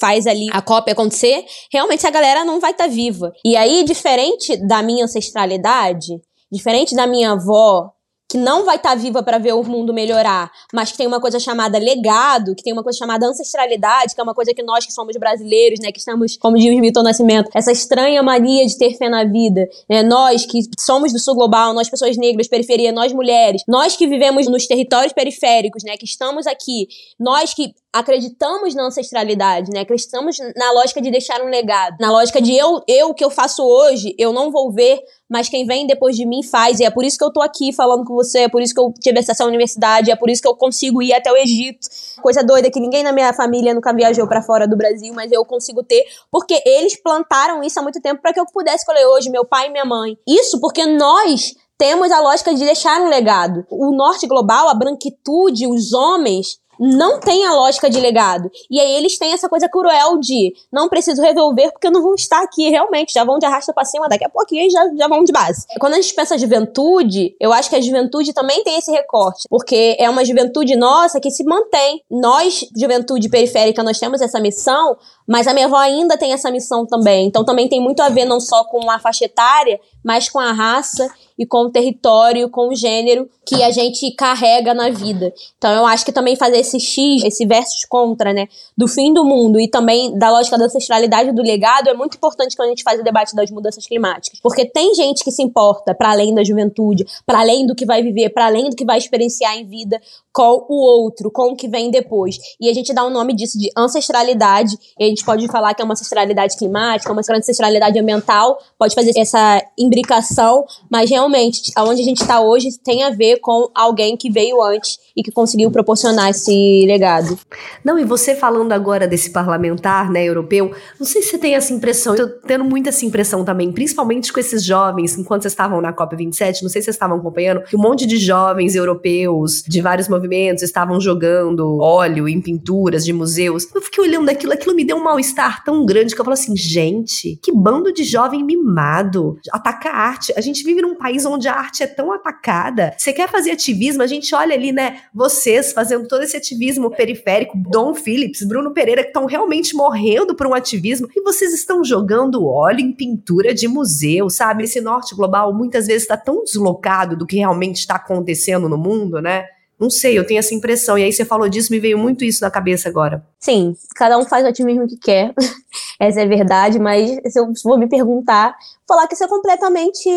faz 0.00 0.26
ali 0.26 0.48
a 0.52 0.62
cópia 0.62 0.92
acontecer, 0.92 1.44
realmente 1.70 1.98
essa 1.98 2.10
galera 2.10 2.44
não 2.44 2.60
vai 2.60 2.70
estar 2.70 2.84
tá 2.84 2.90
viva. 2.90 3.32
E 3.44 3.56
aí, 3.56 3.84
diferente 3.84 4.56
da 4.66 4.82
minha 4.82 5.04
ancestralidade, 5.04 6.20
diferente 6.50 6.94
da 6.94 7.06
minha 7.06 7.32
avó, 7.32 7.92
que 8.28 8.36
não 8.36 8.64
vai 8.64 8.76
estar 8.76 8.90
tá 8.90 8.94
viva 8.94 9.22
para 9.22 9.38
ver 9.38 9.54
o 9.54 9.62
mundo 9.62 9.94
melhorar, 9.94 10.50
mas 10.72 10.92
que 10.92 10.98
tem 10.98 11.06
uma 11.06 11.20
coisa 11.20 11.40
chamada 11.40 11.78
legado, 11.78 12.54
que 12.54 12.62
tem 12.62 12.72
uma 12.72 12.82
coisa 12.82 12.98
chamada 12.98 13.26
ancestralidade, 13.26 14.14
que 14.14 14.20
é 14.20 14.24
uma 14.24 14.34
coisa 14.34 14.52
que 14.52 14.62
nós 14.62 14.84
que 14.84 14.92
somos 14.92 15.16
brasileiros, 15.16 15.80
né, 15.80 15.90
que 15.90 15.98
estamos, 15.98 16.36
como 16.36 16.56
diz 16.56 16.78
Milton 16.78 17.02
Nascimento, 17.02 17.50
essa 17.54 17.72
estranha 17.72 18.22
mania 18.22 18.66
de 18.66 18.76
ter 18.76 18.96
fé 18.96 19.08
na 19.08 19.24
vida, 19.24 19.66
né, 19.88 20.02
nós 20.02 20.44
que 20.44 20.60
somos 20.78 21.12
do 21.12 21.18
sul 21.18 21.34
global, 21.34 21.72
nós 21.72 21.88
pessoas 21.88 22.16
negras, 22.16 22.48
periferia, 22.48 22.92
nós 22.92 23.12
mulheres, 23.12 23.62
nós 23.66 23.96
que 23.96 24.06
vivemos 24.06 24.46
nos 24.46 24.66
territórios 24.66 25.12
periféricos, 25.12 25.82
né, 25.82 25.96
que 25.96 26.04
estamos 26.04 26.46
aqui, 26.46 26.86
nós 27.18 27.54
que 27.54 27.72
acreditamos 27.92 28.74
na 28.74 28.86
ancestralidade, 28.86 29.70
né? 29.70 29.80
Acreditamos 29.80 30.36
na 30.56 30.72
lógica 30.72 31.00
de 31.00 31.10
deixar 31.10 31.40
um 31.42 31.48
legado, 31.48 31.96
na 31.98 32.10
lógica 32.10 32.40
de 32.40 32.54
eu, 32.54 32.82
eu 32.86 33.14
que 33.14 33.24
eu 33.24 33.30
faço 33.30 33.64
hoje, 33.64 34.14
eu 34.18 34.32
não 34.32 34.50
vou 34.50 34.70
ver, 34.70 35.00
mas 35.28 35.48
quem 35.48 35.66
vem 35.66 35.86
depois 35.86 36.16
de 36.16 36.26
mim 36.26 36.42
faz. 36.42 36.80
E 36.80 36.84
é 36.84 36.90
por 36.90 37.04
isso 37.04 37.16
que 37.16 37.24
eu 37.24 37.32
tô 37.32 37.40
aqui 37.40 37.72
falando 37.72 38.04
com 38.04 38.14
você, 38.14 38.40
é 38.40 38.48
por 38.48 38.60
isso 38.60 38.74
que 38.74 38.80
eu 38.80 38.92
tive 39.00 39.18
acesso 39.18 39.42
à 39.42 39.46
universidade, 39.46 40.10
é 40.10 40.16
por 40.16 40.28
isso 40.28 40.42
que 40.42 40.48
eu 40.48 40.54
consigo 40.54 41.02
ir 41.02 41.12
até 41.14 41.32
o 41.32 41.36
Egito. 41.36 41.88
Coisa 42.20 42.44
doida 42.44 42.70
que 42.70 42.80
ninguém 42.80 43.02
na 43.02 43.12
minha 43.12 43.32
família 43.32 43.72
nunca 43.72 43.92
viajou 43.92 44.26
para 44.26 44.42
fora 44.42 44.68
do 44.68 44.76
Brasil, 44.76 45.12
mas 45.14 45.32
eu 45.32 45.44
consigo 45.44 45.82
ter, 45.82 46.04
porque 46.30 46.62
eles 46.66 47.00
plantaram 47.00 47.62
isso 47.62 47.78
há 47.80 47.82
muito 47.82 48.00
tempo 48.00 48.20
para 48.20 48.32
que 48.32 48.40
eu 48.40 48.46
pudesse 48.46 48.78
escolher 48.78 49.06
hoje, 49.06 49.30
meu 49.30 49.44
pai 49.44 49.68
e 49.68 49.70
minha 49.70 49.84
mãe. 49.84 50.16
Isso 50.26 50.60
porque 50.60 50.84
nós 50.84 51.54
temos 51.78 52.10
a 52.10 52.20
lógica 52.20 52.52
de 52.52 52.64
deixar 52.64 53.00
um 53.00 53.08
legado. 53.08 53.64
O 53.70 53.92
norte 53.92 54.26
global, 54.26 54.68
a 54.68 54.74
branquitude, 54.74 55.66
os 55.66 55.92
homens, 55.92 56.58
não 56.78 57.20
tem 57.20 57.44
a 57.46 57.52
lógica 57.52 57.88
de 57.88 58.00
legado. 58.00 58.50
E 58.70 58.80
aí 58.80 58.96
eles 58.96 59.18
têm 59.18 59.32
essa 59.32 59.48
coisa 59.48 59.68
cruel 59.68 60.18
de 60.18 60.52
não 60.72 60.88
preciso 60.88 61.22
resolver 61.22 61.70
porque 61.72 61.86
eu 61.86 61.92
não 61.92 62.02
vou 62.02 62.14
estar 62.14 62.42
aqui 62.42 62.68
realmente. 62.68 63.12
Já 63.12 63.24
vão 63.24 63.38
de 63.38 63.46
arrasta 63.46 63.72
pra 63.72 63.84
cima, 63.84 64.08
daqui 64.08 64.24
a 64.24 64.28
pouquinho 64.28 64.70
já, 64.70 64.84
já 64.96 65.08
vão 65.08 65.24
de 65.24 65.32
base. 65.32 65.66
Quando 65.80 65.94
a 65.94 66.00
gente 66.00 66.14
pensa 66.14 66.38
juventude, 66.38 67.34
eu 67.40 67.52
acho 67.52 67.70
que 67.70 67.76
a 67.76 67.80
juventude 67.80 68.32
também 68.32 68.62
tem 68.62 68.78
esse 68.78 68.90
recorte. 68.90 69.46
Porque 69.48 69.96
é 69.98 70.08
uma 70.08 70.24
juventude 70.24 70.76
nossa 70.76 71.20
que 71.20 71.30
se 71.30 71.44
mantém. 71.44 72.02
Nós, 72.10 72.64
juventude 72.76 73.28
periférica, 73.28 73.82
nós 73.82 73.98
temos 73.98 74.20
essa 74.20 74.40
missão, 74.40 74.96
mas 75.26 75.46
a 75.46 75.54
minha 75.54 75.66
avó 75.66 75.76
ainda 75.76 76.16
tem 76.16 76.32
essa 76.32 76.50
missão 76.50 76.86
também. 76.86 77.26
Então 77.26 77.44
também 77.44 77.68
tem 77.68 77.80
muito 77.80 78.00
a 78.00 78.08
ver 78.08 78.24
não 78.24 78.40
só 78.40 78.64
com 78.64 78.90
a 78.90 78.98
faixa 78.98 79.24
etária, 79.24 79.80
mas 80.04 80.28
com 80.28 80.38
a 80.38 80.52
raça 80.52 81.08
e 81.38 81.46
com 81.46 81.66
o 81.66 81.70
território, 81.70 82.50
com 82.50 82.68
o 82.68 82.74
gênero 82.74 83.28
que 83.46 83.62
a 83.62 83.70
gente 83.70 84.10
carrega 84.12 84.74
na 84.74 84.90
vida. 84.90 85.32
Então 85.56 85.70
eu 85.72 85.86
acho 85.86 86.04
que 86.04 86.12
também 86.12 86.34
fazer 86.34 86.58
esse 86.58 86.80
X, 86.80 87.22
esse 87.24 87.46
versus 87.46 87.84
contra, 87.88 88.32
né, 88.32 88.48
do 88.76 88.88
fim 88.88 89.12
do 89.12 89.24
mundo 89.24 89.60
e 89.60 89.68
também 89.68 90.18
da 90.18 90.30
lógica 90.30 90.58
da 90.58 90.64
ancestralidade 90.64 91.32
do 91.32 91.42
legado 91.42 91.88
é 91.88 91.94
muito 91.94 92.16
importante 92.16 92.56
quando 92.56 92.66
a 92.66 92.70
gente 92.70 92.82
faz 92.82 93.00
o 93.00 93.04
debate 93.04 93.34
das 93.34 93.50
mudanças 93.50 93.86
climáticas. 93.86 94.40
Porque 94.40 94.66
tem 94.66 94.94
gente 94.94 95.22
que 95.22 95.30
se 95.30 95.42
importa 95.42 95.94
para 95.94 96.10
além 96.10 96.34
da 96.34 96.42
juventude, 96.42 97.06
para 97.24 97.40
além 97.40 97.66
do 97.66 97.74
que 97.74 97.86
vai 97.86 98.02
viver, 98.02 98.30
para 98.30 98.46
além 98.46 98.68
do 98.68 98.76
que 98.76 98.84
vai 98.84 98.98
experienciar 98.98 99.56
em 99.56 99.64
vida 99.64 100.00
com 100.32 100.66
o 100.68 100.76
outro, 100.76 101.30
com 101.30 101.52
o 101.52 101.56
que 101.56 101.68
vem 101.68 101.90
depois. 101.90 102.38
E 102.60 102.68
a 102.68 102.74
gente 102.74 102.92
dá 102.92 103.04
o 103.04 103.08
um 103.08 103.10
nome 103.10 103.34
disso 103.34 103.58
de 103.58 103.70
ancestralidade, 103.76 104.76
e 104.98 105.04
a 105.04 105.08
gente 105.08 105.24
pode 105.24 105.46
falar 105.48 105.74
que 105.74 105.82
é 105.82 105.84
uma 105.84 105.94
ancestralidade 105.94 106.56
climática, 106.56 107.12
uma 107.12 107.20
ancestralidade 107.20 107.98
ambiental, 107.98 108.58
pode 108.78 108.94
fazer 108.94 109.12
essa 109.16 109.60
imbricação, 109.88 110.64
mas 110.90 111.10
realmente, 111.10 111.72
aonde 111.74 112.02
a 112.02 112.04
gente 112.04 112.20
está 112.20 112.40
hoje 112.40 112.68
tem 112.82 113.02
a 113.02 113.10
ver 113.10 113.38
com 113.40 113.70
alguém 113.74 114.16
que 114.16 114.30
veio 114.30 114.62
antes 114.62 114.98
e 115.16 115.22
que 115.22 115.32
conseguiu 115.32 115.70
proporcionar 115.70 116.30
esse 116.30 116.84
legado. 116.86 117.36
Não, 117.84 117.98
e 117.98 118.04
você 118.04 118.36
falando 118.36 118.72
agora 118.72 119.08
desse 119.08 119.30
parlamentar, 119.30 120.10
né, 120.10 120.24
europeu, 120.24 120.70
não 120.98 121.06
sei 121.06 121.22
se 121.22 121.30
você 121.30 121.38
tem 121.38 121.54
essa 121.54 121.72
impressão, 121.72 122.14
eu 122.14 122.28
tô 122.28 122.46
tendo 122.46 122.64
muita 122.64 122.90
essa 122.90 123.04
impressão 123.04 123.44
também, 123.44 123.72
principalmente 123.72 124.32
com 124.32 124.38
esses 124.38 124.62
jovens, 124.64 125.18
enquanto 125.18 125.42
vocês 125.42 125.52
estavam 125.52 125.80
na 125.80 125.92
COP27, 125.92 126.62
não 126.62 126.68
sei 126.68 126.80
se 126.80 126.86
vocês 126.86 126.96
estavam 126.96 127.18
acompanhando, 127.18 127.62
que 127.64 127.76
um 127.76 127.80
monte 127.80 128.06
de 128.06 128.16
jovens 128.16 128.74
europeus 128.74 129.62
de 129.66 129.80
vários 129.80 130.08
movimentos 130.08 130.62
estavam 130.62 131.00
jogando 131.00 131.78
óleo 131.80 132.28
em 132.28 132.40
pinturas 132.40 133.04
de 133.04 133.12
museus. 133.12 133.66
Eu 133.74 133.82
fiquei 133.82 134.04
olhando 134.04 134.28
aquilo, 134.28 134.52
aquilo 134.52 134.74
me 134.74 134.84
deu 134.84 134.96
um 134.96 135.02
mal-estar 135.02 135.64
tão 135.64 135.84
grande 135.84 136.14
que 136.14 136.20
eu 136.20 136.24
falo 136.24 136.34
assim, 136.34 136.56
gente, 136.56 137.38
que 137.42 137.52
bando 137.52 137.92
de 137.92 138.04
jovem 138.04 138.44
mimado, 138.44 139.38
ataca 139.78 139.90
a 139.90 139.96
arte. 139.96 140.32
A 140.36 140.40
gente 140.40 140.64
vive 140.64 140.82
num 140.82 140.94
país 140.94 141.24
onde 141.24 141.48
a 141.48 141.54
arte 141.54 141.82
é 141.82 141.86
tão 141.86 142.12
atacada. 142.12 142.94
Você 142.98 143.12
quer 143.12 143.28
fazer 143.28 143.52
ativismo, 143.52 144.02
a 144.02 144.06
gente 144.06 144.34
olha 144.34 144.54
ali, 144.54 144.72
né, 144.72 145.00
vocês 145.14 145.72
fazendo 145.72 146.06
todo 146.08 146.22
esse 146.22 146.36
ativismo 146.36 146.90
periférico, 146.90 147.56
Dom 147.56 147.94
Phillips, 147.94 148.42
Bruno 148.42 148.72
Pereira, 148.72 149.02
que 149.02 149.08
estão 149.08 149.26
realmente 149.26 149.74
morrendo 149.74 150.34
por 150.34 150.46
um 150.46 150.54
ativismo, 150.54 151.08
e 151.14 151.22
vocês 151.22 151.54
estão 151.54 151.84
jogando 151.84 152.46
óleo 152.46 152.80
em 152.80 152.92
pintura 152.92 153.54
de 153.54 153.68
museu, 153.68 154.28
sabe? 154.28 154.64
Esse 154.64 154.80
norte 154.80 155.14
global 155.14 155.54
muitas 155.54 155.86
vezes 155.86 156.02
está 156.02 156.16
tão 156.16 156.42
deslocado 156.42 157.16
do 157.16 157.26
que 157.26 157.36
realmente 157.36 157.76
está 157.76 157.94
acontecendo 157.94 158.68
no 158.68 158.76
mundo, 158.76 159.20
né? 159.20 159.46
Não 159.78 159.88
sei, 159.88 160.18
eu 160.18 160.26
tenho 160.26 160.40
essa 160.40 160.54
impressão. 160.54 160.98
E 160.98 161.04
aí 161.04 161.12
você 161.12 161.24
falou 161.24 161.48
disso, 161.48 161.70
me 161.70 161.78
veio 161.78 161.96
muito 161.96 162.24
isso 162.24 162.42
na 162.42 162.50
cabeça 162.50 162.88
agora. 162.88 163.24
Sim, 163.38 163.76
cada 163.94 164.18
um 164.18 164.24
faz 164.24 164.44
o 164.44 164.48
ativismo 164.48 164.88
que 164.88 164.96
quer. 164.96 165.32
essa 165.98 166.20
é 166.20 166.26
verdade, 166.26 166.78
mas 166.78 167.10
se 167.26 167.40
eu 167.40 167.52
for 167.60 167.76
me 167.76 167.88
perguntar, 167.88 168.56
falar 168.86 169.08
que 169.08 169.14
isso 169.14 169.24
é 169.24 169.28
completamente 169.28 170.08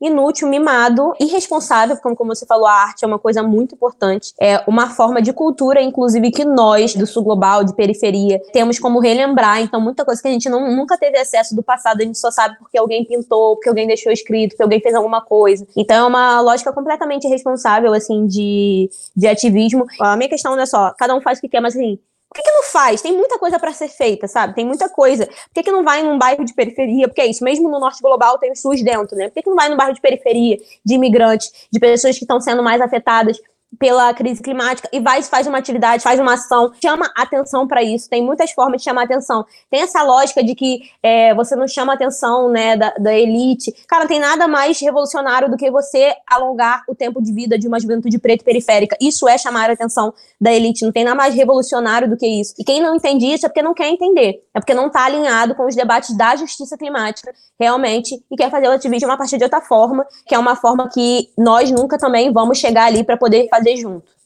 inútil, 0.00 0.46
mimado, 0.48 1.12
irresponsável, 1.18 1.96
como, 1.96 2.14
como 2.14 2.34
você 2.34 2.46
falou, 2.46 2.66
a 2.66 2.72
arte 2.72 3.04
é 3.04 3.06
uma 3.06 3.18
coisa 3.18 3.42
muito 3.42 3.74
importante. 3.74 4.32
É 4.40 4.62
uma 4.68 4.90
forma 4.90 5.20
de 5.20 5.32
cultura, 5.32 5.82
inclusive, 5.82 6.30
que 6.30 6.44
nós, 6.44 6.94
do 6.94 7.06
sul 7.06 7.24
global, 7.24 7.64
de 7.64 7.74
periferia, 7.74 8.40
temos 8.52 8.78
como 8.78 9.00
relembrar. 9.00 9.60
Então, 9.60 9.80
muita 9.80 10.04
coisa 10.04 10.22
que 10.22 10.28
a 10.28 10.30
gente 10.30 10.48
não, 10.48 10.70
nunca 10.74 10.96
teve 10.96 11.18
acesso 11.18 11.56
do 11.56 11.62
passado, 11.62 12.00
a 12.00 12.04
gente 12.04 12.18
só 12.18 12.30
sabe 12.30 12.56
porque 12.58 12.78
alguém 12.78 13.04
pintou, 13.04 13.56
porque 13.56 13.68
alguém 13.68 13.88
deixou 13.88 14.12
escrito, 14.12 14.50
porque 14.50 14.62
alguém 14.62 14.80
fez 14.80 14.94
alguma 14.94 15.20
coisa. 15.20 15.66
Então, 15.76 15.96
é 15.96 16.08
uma 16.08 16.40
lógica 16.40 16.72
completamente 16.72 17.26
irresponsável, 17.26 17.92
assim, 17.92 18.26
de, 18.26 18.88
de 19.16 19.26
ativismo. 19.26 19.84
A 20.00 20.16
minha 20.16 20.28
questão 20.28 20.54
não 20.54 20.62
é 20.62 20.66
só, 20.66 20.92
cada 20.96 21.14
um 21.16 21.20
faz 21.20 21.38
o 21.38 21.40
que 21.40 21.48
quer, 21.48 21.60
mas 21.60 21.74
assim, 21.74 21.98
por 22.30 22.36
que, 22.36 22.42
que 22.42 22.50
não 22.50 22.62
faz? 22.64 23.00
Tem 23.00 23.16
muita 23.16 23.38
coisa 23.38 23.58
para 23.58 23.72
ser 23.72 23.88
feita, 23.88 24.28
sabe? 24.28 24.54
Tem 24.54 24.64
muita 24.64 24.88
coisa. 24.88 25.26
Por 25.26 25.54
que, 25.54 25.62
que 25.62 25.72
não 25.72 25.82
vai 25.82 26.02
num 26.02 26.18
bairro 26.18 26.44
de 26.44 26.52
periferia? 26.52 27.08
Porque 27.08 27.22
é 27.22 27.26
isso, 27.26 27.42
mesmo 27.42 27.70
no 27.70 27.80
norte 27.80 28.02
global 28.02 28.38
tem 28.38 28.52
o 28.52 28.56
SUS 28.56 28.82
dentro, 28.82 29.16
né? 29.16 29.28
Por 29.28 29.34
que, 29.34 29.42
que 29.42 29.48
não 29.48 29.56
vai 29.56 29.68
num 29.68 29.76
bairro 29.76 29.94
de 29.94 30.00
periferia, 30.00 30.58
de 30.84 30.94
imigrantes, 30.94 31.50
de 31.72 31.80
pessoas 31.80 32.18
que 32.18 32.24
estão 32.24 32.38
sendo 32.40 32.62
mais 32.62 32.80
afetadas 32.80 33.40
pela 33.78 34.12
crise 34.14 34.42
climática 34.42 34.88
e 34.92 35.00
vai 35.00 35.22
faz 35.22 35.46
uma 35.46 35.58
atividade, 35.58 36.02
faz 36.02 36.18
uma 36.18 36.34
ação, 36.34 36.72
chama 36.82 37.10
atenção 37.16 37.66
para 37.66 37.82
isso. 37.82 38.08
Tem 38.08 38.22
muitas 38.22 38.52
formas 38.52 38.80
de 38.80 38.84
chamar 38.84 39.04
atenção. 39.04 39.44
Tem 39.70 39.82
essa 39.82 40.02
lógica 40.02 40.42
de 40.42 40.54
que 40.54 40.80
é, 41.02 41.34
você 41.34 41.54
não 41.54 41.66
chama 41.66 41.92
atenção 41.92 42.48
né, 42.48 42.76
da, 42.76 42.90
da 42.98 43.14
elite. 43.14 43.72
Cara, 43.86 44.04
não 44.04 44.08
tem 44.08 44.20
nada 44.20 44.48
mais 44.48 44.80
revolucionário 44.80 45.50
do 45.50 45.56
que 45.56 45.70
você 45.70 46.14
alongar 46.26 46.82
o 46.88 46.94
tempo 46.94 47.22
de 47.22 47.32
vida 47.32 47.58
de 47.58 47.68
uma 47.68 47.78
juventude 47.78 48.18
preta 48.18 48.42
e 48.42 48.44
periférica. 48.44 48.96
Isso 49.00 49.28
é 49.28 49.36
chamar 49.36 49.70
a 49.70 49.72
atenção 49.72 50.14
da 50.40 50.52
elite. 50.52 50.84
Não 50.84 50.92
tem 50.92 51.04
nada 51.04 51.16
mais 51.16 51.34
revolucionário 51.34 52.08
do 52.08 52.16
que 52.16 52.26
isso. 52.26 52.54
E 52.58 52.64
quem 52.64 52.80
não 52.80 52.94
entende 52.94 53.26
isso 53.26 53.44
é 53.44 53.48
porque 53.48 53.62
não 53.62 53.74
quer 53.74 53.88
entender. 53.88 54.42
É 54.54 54.60
porque 54.60 54.74
não 54.74 54.86
está 54.86 55.04
alinhado 55.04 55.54
com 55.54 55.66
os 55.66 55.74
debates 55.74 56.16
da 56.16 56.36
justiça 56.36 56.76
climática, 56.76 57.32
realmente, 57.58 58.14
e 58.30 58.36
quer 58.36 58.50
fazer 58.50 58.68
o 58.68 58.72
ativismo 58.72 59.10
a 59.10 59.16
partir 59.16 59.36
de 59.36 59.44
outra 59.44 59.60
forma, 59.60 60.06
que 60.26 60.34
é 60.34 60.38
uma 60.38 60.56
forma 60.56 60.88
que 60.88 61.28
nós 61.36 61.70
nunca 61.70 61.98
também 61.98 62.32
vamos 62.32 62.58
chegar 62.58 62.86
ali 62.86 63.04
para 63.04 63.16
poder 63.16 63.48
fazer 63.48 63.57
junto. 63.76 64.18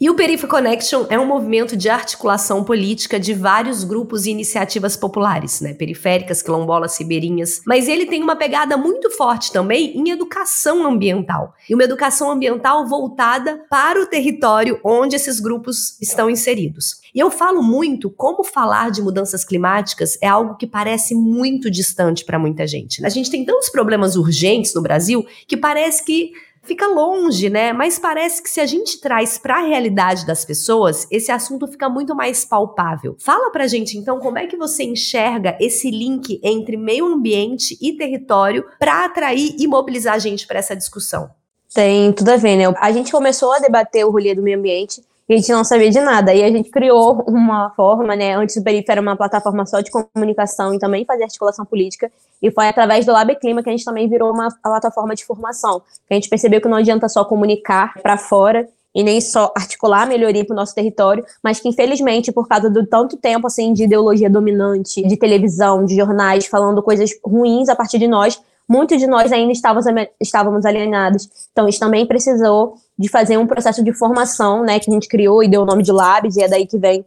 E 0.00 0.08
o 0.08 0.14
Perifa 0.14 0.46
Connection 0.46 1.06
é 1.10 1.18
um 1.18 1.26
movimento 1.26 1.76
de 1.76 1.88
articulação 1.88 2.62
política 2.62 3.18
de 3.18 3.34
vários 3.34 3.82
grupos 3.82 4.26
e 4.26 4.30
iniciativas 4.30 4.96
populares, 4.96 5.60
né? 5.60 5.74
Periféricas, 5.74 6.42
quilombolas, 6.42 6.96
ribeirinhas. 6.98 7.60
Mas 7.66 7.88
ele 7.88 8.06
tem 8.06 8.22
uma 8.22 8.36
pegada 8.36 8.76
muito 8.76 9.10
forte 9.10 9.52
também 9.52 9.96
em 9.96 10.10
educação 10.10 10.86
ambiental. 10.86 11.54
E 11.68 11.74
uma 11.74 11.84
educação 11.84 12.30
ambiental 12.30 12.86
voltada 12.86 13.64
para 13.68 14.00
o 14.00 14.06
território 14.06 14.80
onde 14.84 15.16
esses 15.16 15.40
grupos 15.40 16.00
estão 16.00 16.30
inseridos. 16.30 17.00
E 17.14 17.18
eu 17.18 17.30
falo 17.30 17.62
muito 17.62 18.10
como 18.10 18.44
falar 18.44 18.90
de 18.90 19.02
mudanças 19.02 19.44
climáticas 19.44 20.16
é 20.22 20.28
algo 20.28 20.56
que 20.56 20.66
parece 20.66 21.14
muito 21.14 21.70
distante 21.70 22.24
para 22.24 22.38
muita 22.38 22.66
gente. 22.66 23.00
Né? 23.00 23.08
A 23.08 23.10
gente 23.10 23.30
tem 23.30 23.44
tantos 23.44 23.68
problemas 23.68 24.14
urgentes 24.14 24.74
no 24.74 24.82
Brasil 24.82 25.26
que 25.46 25.56
parece 25.56 26.04
que 26.04 26.32
fica 26.68 26.86
longe, 26.86 27.48
né? 27.48 27.72
Mas 27.72 27.98
parece 27.98 28.42
que 28.42 28.50
se 28.50 28.60
a 28.60 28.66
gente 28.66 29.00
traz 29.00 29.38
para 29.38 29.56
a 29.56 29.66
realidade 29.66 30.26
das 30.26 30.44
pessoas, 30.44 31.08
esse 31.10 31.32
assunto 31.32 31.66
fica 31.66 31.88
muito 31.88 32.14
mais 32.14 32.44
palpável. 32.44 33.16
Fala 33.18 33.50
pra 33.50 33.66
gente 33.66 33.96
então 33.96 34.20
como 34.20 34.38
é 34.38 34.46
que 34.46 34.56
você 34.56 34.84
enxerga 34.84 35.56
esse 35.58 35.90
link 35.90 36.38
entre 36.44 36.76
meio 36.76 37.06
ambiente 37.06 37.76
e 37.80 37.94
território 37.94 38.64
para 38.78 39.06
atrair 39.06 39.56
e 39.58 39.66
mobilizar 39.66 40.14
a 40.14 40.18
gente 40.18 40.46
para 40.46 40.58
essa 40.58 40.76
discussão. 40.76 41.30
Tem 41.74 42.12
tudo 42.12 42.30
a 42.30 42.36
ver, 42.36 42.56
né? 42.56 42.64
A 42.78 42.92
gente 42.92 43.10
começou 43.10 43.52
a 43.52 43.58
debater 43.58 44.04
o 44.04 44.10
rolê 44.10 44.34
do 44.34 44.42
meio 44.42 44.58
ambiente 44.58 45.02
a 45.34 45.36
gente 45.36 45.52
não 45.52 45.62
sabia 45.62 45.90
de 45.90 46.00
nada. 46.00 46.34
E 46.34 46.42
a 46.42 46.50
gente 46.50 46.70
criou 46.70 47.24
uma 47.28 47.70
forma, 47.70 48.16
né? 48.16 48.34
Antes 48.34 48.56
o 48.56 48.64
Perifa 48.64 48.92
era 48.92 49.00
uma 49.00 49.16
plataforma 49.16 49.66
só 49.66 49.80
de 49.80 49.90
comunicação 49.90 50.72
e 50.72 50.78
também 50.78 51.04
fazia 51.04 51.24
articulação 51.24 51.64
política. 51.64 52.10
E 52.42 52.50
foi 52.50 52.68
através 52.68 53.04
do 53.04 53.12
Lab 53.12 53.34
Clima 53.36 53.62
que 53.62 53.68
a 53.68 53.72
gente 53.72 53.84
também 53.84 54.08
virou 54.08 54.32
uma 54.32 54.48
plataforma 54.62 55.14
de 55.14 55.24
formação. 55.24 55.82
A 56.10 56.14
gente 56.14 56.28
percebeu 56.28 56.60
que 56.60 56.68
não 56.68 56.78
adianta 56.78 57.08
só 57.08 57.24
comunicar 57.24 57.94
para 58.02 58.16
fora 58.16 58.68
e 58.94 59.02
nem 59.04 59.20
só 59.20 59.52
articular 59.54 60.02
a 60.02 60.06
melhoria 60.06 60.44
para 60.44 60.54
o 60.54 60.56
nosso 60.56 60.74
território, 60.74 61.24
mas 61.44 61.60
que 61.60 61.68
infelizmente 61.68 62.32
por 62.32 62.48
causa 62.48 62.70
do 62.70 62.86
tanto 62.86 63.16
tempo 63.16 63.46
assim 63.46 63.72
de 63.72 63.84
ideologia 63.84 64.30
dominante, 64.30 65.06
de 65.06 65.16
televisão, 65.16 65.84
de 65.84 65.94
jornais 65.94 66.46
falando 66.46 66.82
coisas 66.82 67.10
ruins 67.22 67.68
a 67.68 67.76
partir 67.76 67.98
de 67.98 68.08
nós, 68.08 68.40
muitos 68.68 68.98
de 68.98 69.06
nós 69.06 69.32
ainda 69.32 69.52
estávamos, 69.52 69.86
estávamos 70.20 70.66
alienados. 70.66 71.28
Então, 71.52 71.68
isso 71.68 71.80
também 71.80 72.06
precisou 72.06 72.74
de 72.98 73.08
fazer 73.08 73.36
um 73.36 73.46
processo 73.46 73.82
de 73.84 73.92
formação, 73.92 74.62
né, 74.62 74.80
que 74.80 74.90
a 74.90 74.94
gente 74.94 75.08
criou 75.08 75.42
e 75.42 75.48
deu 75.48 75.62
o 75.62 75.66
nome 75.66 75.82
de 75.82 75.92
Labs, 75.92 76.36
e 76.36 76.42
é 76.42 76.48
daí 76.48 76.66
que 76.66 76.78
vem 76.78 77.04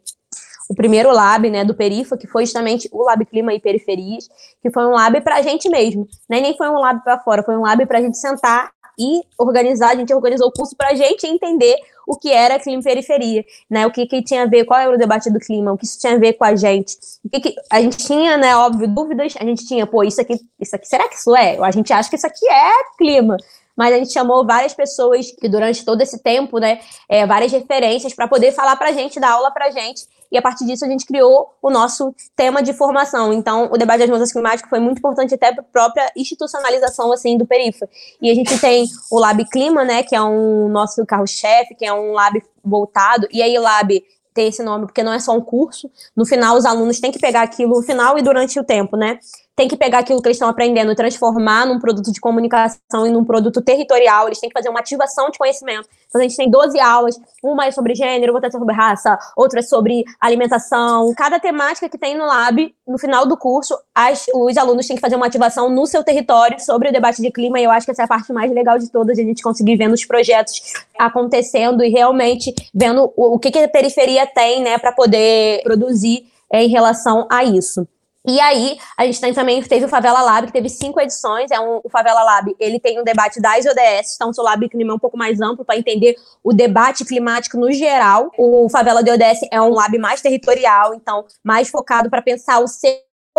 o 0.69 0.73
primeiro 0.73 1.11
lab, 1.11 1.49
né, 1.49 1.65
do 1.65 1.75
Perifa, 1.75 2.15
que 2.15 2.25
foi 2.25 2.45
justamente 2.45 2.87
o 2.93 3.03
Lab 3.03 3.25
Clima 3.25 3.53
e 3.53 3.59
Periferias, 3.59 4.29
que 4.61 4.71
foi 4.71 4.85
um 4.85 4.91
lab 4.91 5.19
para 5.19 5.35
a 5.35 5.41
gente 5.41 5.67
mesmo, 5.67 6.07
né, 6.29 6.39
nem 6.39 6.55
foi 6.55 6.69
um 6.69 6.79
lab 6.79 7.03
para 7.03 7.19
fora, 7.19 7.43
foi 7.43 7.57
um 7.57 7.61
lab 7.61 7.85
para 7.85 7.97
a 7.97 8.01
gente 8.01 8.17
sentar 8.17 8.71
e 8.97 9.21
organizar, 9.37 9.91
a 9.91 9.95
gente 9.95 10.13
organizou 10.13 10.47
o 10.47 10.51
curso 10.51 10.75
para 10.75 10.89
a 10.89 10.95
gente 10.95 11.25
entender 11.27 11.75
o 12.07 12.15
que 12.17 12.31
era 12.31 12.59
clima 12.59 12.81
e 12.81 12.83
periferia, 12.83 13.45
né? 13.69 13.87
O 13.87 13.91
que, 13.91 14.05
que 14.05 14.21
tinha 14.21 14.43
a 14.43 14.45
ver, 14.45 14.65
qual 14.65 14.79
era 14.79 14.93
o 14.93 14.97
debate 14.97 15.29
do 15.29 15.39
clima, 15.39 15.71
o 15.71 15.77
que 15.77 15.85
isso 15.85 15.99
tinha 15.99 16.15
a 16.15 16.17
ver 16.17 16.33
com 16.33 16.43
a 16.43 16.55
gente. 16.55 16.97
O 17.23 17.29
que, 17.29 17.39
que 17.39 17.55
a 17.69 17.81
gente 17.81 17.97
tinha, 17.97 18.37
né, 18.37 18.55
óbvio, 18.55 18.87
dúvidas, 18.87 19.33
a 19.39 19.45
gente 19.45 19.65
tinha, 19.65 19.87
pô, 19.87 20.03
isso 20.03 20.19
aqui, 20.19 20.39
isso 20.59 20.75
aqui, 20.75 20.87
será 20.87 21.07
que 21.07 21.15
isso 21.15 21.35
é? 21.35 21.57
A 21.59 21.71
gente 21.71 21.93
acha 21.93 22.09
que 22.09 22.15
isso 22.15 22.27
aqui 22.27 22.47
é 22.47 22.71
clima 22.97 23.37
mas 23.81 23.95
a 23.95 23.97
gente 23.97 24.13
chamou 24.13 24.45
várias 24.45 24.75
pessoas 24.75 25.31
que 25.31 25.49
durante 25.49 25.83
todo 25.83 25.99
esse 26.01 26.21
tempo, 26.21 26.59
né, 26.59 26.79
é, 27.09 27.25
várias 27.25 27.51
referências 27.51 28.13
para 28.13 28.27
poder 28.27 28.51
falar 28.51 28.75
para 28.75 28.89
a 28.89 28.91
gente, 28.91 29.19
dar 29.19 29.31
aula 29.31 29.49
para 29.49 29.65
a 29.65 29.71
gente, 29.71 30.03
e 30.31 30.37
a 30.37 30.41
partir 30.41 30.67
disso 30.67 30.85
a 30.85 30.87
gente 30.87 31.03
criou 31.03 31.49
o 31.59 31.71
nosso 31.71 32.13
tema 32.35 32.61
de 32.61 32.73
formação. 32.73 33.33
Então, 33.33 33.71
o 33.71 33.77
debate 33.79 34.01
das 34.01 34.09
mudanças 34.09 34.31
climáticas 34.31 34.69
foi 34.69 34.79
muito 34.79 34.99
importante 34.99 35.33
até 35.33 35.51
para 35.51 35.63
a 35.63 35.65
própria 35.65 36.11
institucionalização, 36.15 37.11
assim, 37.11 37.39
do 37.39 37.47
Perifa. 37.47 37.89
E 38.21 38.29
a 38.29 38.35
gente 38.35 38.55
tem 38.61 38.85
o 39.11 39.17
Lab 39.17 39.43
Clima, 39.45 39.83
né, 39.83 40.03
que 40.03 40.15
é 40.15 40.21
um 40.21 40.69
nosso 40.69 41.03
carro-chefe, 41.03 41.73
que 41.73 41.83
é 41.83 41.91
um 41.91 42.11
lab 42.11 42.39
voltado, 42.63 43.27
e 43.31 43.41
aí 43.41 43.57
lab 43.57 43.99
tem 44.31 44.47
esse 44.47 44.61
nome 44.61 44.85
porque 44.85 45.01
não 45.01 45.11
é 45.11 45.17
só 45.17 45.33
um 45.33 45.41
curso. 45.41 45.89
No 46.15 46.23
final, 46.23 46.55
os 46.55 46.65
alunos 46.65 46.99
têm 46.99 47.11
que 47.11 47.19
pegar 47.19 47.41
aquilo 47.41 47.77
no 47.77 47.81
final 47.81 48.15
e 48.15 48.21
durante 48.21 48.59
o 48.59 48.63
tempo, 48.63 48.95
né? 48.95 49.17
Tem 49.61 49.67
que 49.67 49.77
pegar 49.77 49.99
aquilo 49.99 50.19
que 50.19 50.27
eles 50.27 50.37
estão 50.37 50.49
aprendendo 50.49 50.91
e 50.91 50.95
transformar 50.95 51.67
num 51.67 51.79
produto 51.79 52.11
de 52.11 52.19
comunicação 52.19 53.05
e 53.05 53.11
num 53.11 53.23
produto 53.23 53.61
territorial. 53.61 54.25
Eles 54.25 54.39
têm 54.39 54.49
que 54.49 54.57
fazer 54.57 54.69
uma 54.69 54.79
ativação 54.79 55.29
de 55.29 55.37
conhecimento. 55.37 55.87
Então, 56.09 56.19
a 56.19 56.23
gente 56.23 56.35
tem 56.35 56.49
12 56.49 56.79
aulas, 56.79 57.15
uma 57.43 57.67
é 57.67 57.71
sobre 57.71 57.93
gênero, 57.93 58.33
outra 58.33 58.47
é 58.47 58.51
sobre 58.51 58.73
raça, 58.73 59.19
outra 59.37 59.59
é 59.59 59.61
sobre 59.61 60.03
alimentação. 60.19 61.13
Cada 61.15 61.39
temática 61.39 61.87
que 61.87 61.95
tem 61.95 62.17
no 62.17 62.25
lab, 62.25 62.73
no 62.87 62.97
final 62.97 63.27
do 63.27 63.37
curso, 63.37 63.77
as, 63.93 64.25
os 64.33 64.57
alunos 64.57 64.87
têm 64.87 64.95
que 64.95 64.99
fazer 65.01 65.15
uma 65.15 65.27
ativação 65.27 65.69
no 65.69 65.85
seu 65.85 66.03
território 66.03 66.59
sobre 66.59 66.89
o 66.89 66.91
debate 66.91 67.21
de 67.21 67.29
clima, 67.29 67.59
e 67.59 67.63
eu 67.63 67.69
acho 67.69 67.85
que 67.85 67.91
essa 67.91 68.01
é 68.01 68.05
a 68.05 68.07
parte 68.07 68.33
mais 68.33 68.51
legal 68.51 68.79
de 68.79 68.89
todas, 68.89 69.19
a 69.19 69.21
gente 69.21 69.43
conseguir 69.43 69.75
vendo 69.75 69.93
os 69.93 70.03
projetos 70.03 70.59
acontecendo 70.97 71.83
e 71.83 71.89
realmente 71.89 72.51
vendo 72.73 73.13
o, 73.15 73.35
o 73.35 73.37
que, 73.37 73.51
que 73.51 73.59
a 73.59 73.69
periferia 73.69 74.25
tem, 74.25 74.63
né, 74.63 74.79
para 74.79 74.91
poder 74.91 75.61
produzir 75.61 76.25
é, 76.51 76.63
em 76.63 76.67
relação 76.67 77.27
a 77.29 77.43
isso. 77.43 77.87
E 78.27 78.39
aí, 78.39 78.77
a 78.95 79.03
gente 79.05 79.19
tem, 79.19 79.33
também 79.33 79.63
teve 79.63 79.85
o 79.85 79.89
Favela 79.89 80.21
Lab, 80.21 80.45
que 80.45 80.53
teve 80.53 80.69
cinco 80.69 81.01
edições. 81.01 81.49
É 81.49 81.59
um, 81.59 81.81
o 81.83 81.89
Favela 81.89 82.21
Lab, 82.23 82.55
ele 82.59 82.79
tem 82.79 82.99
um 82.99 83.03
debate 83.03 83.41
das 83.41 83.65
ODS, 83.65 84.15
então 84.15 84.29
o 84.29 84.33
seu 84.33 84.43
Lab 84.43 84.67
Clima 84.69 84.91
é 84.91 84.95
um 84.95 84.99
pouco 84.99 85.17
mais 85.17 85.41
amplo 85.41 85.65
para 85.65 85.77
entender 85.77 86.15
o 86.43 86.53
debate 86.53 87.03
climático 87.03 87.57
no 87.57 87.71
geral. 87.71 88.31
O 88.37 88.69
Favela 88.69 89.03
de 89.03 89.09
ODS 89.09 89.47
é 89.51 89.59
um 89.59 89.69
lab 89.69 89.97
mais 89.97 90.21
territorial, 90.21 90.93
então 90.93 91.25
mais 91.43 91.69
focado 91.69 92.11
para 92.11 92.21
pensar 92.21 92.59
o 92.59 92.67
seu 92.67 92.93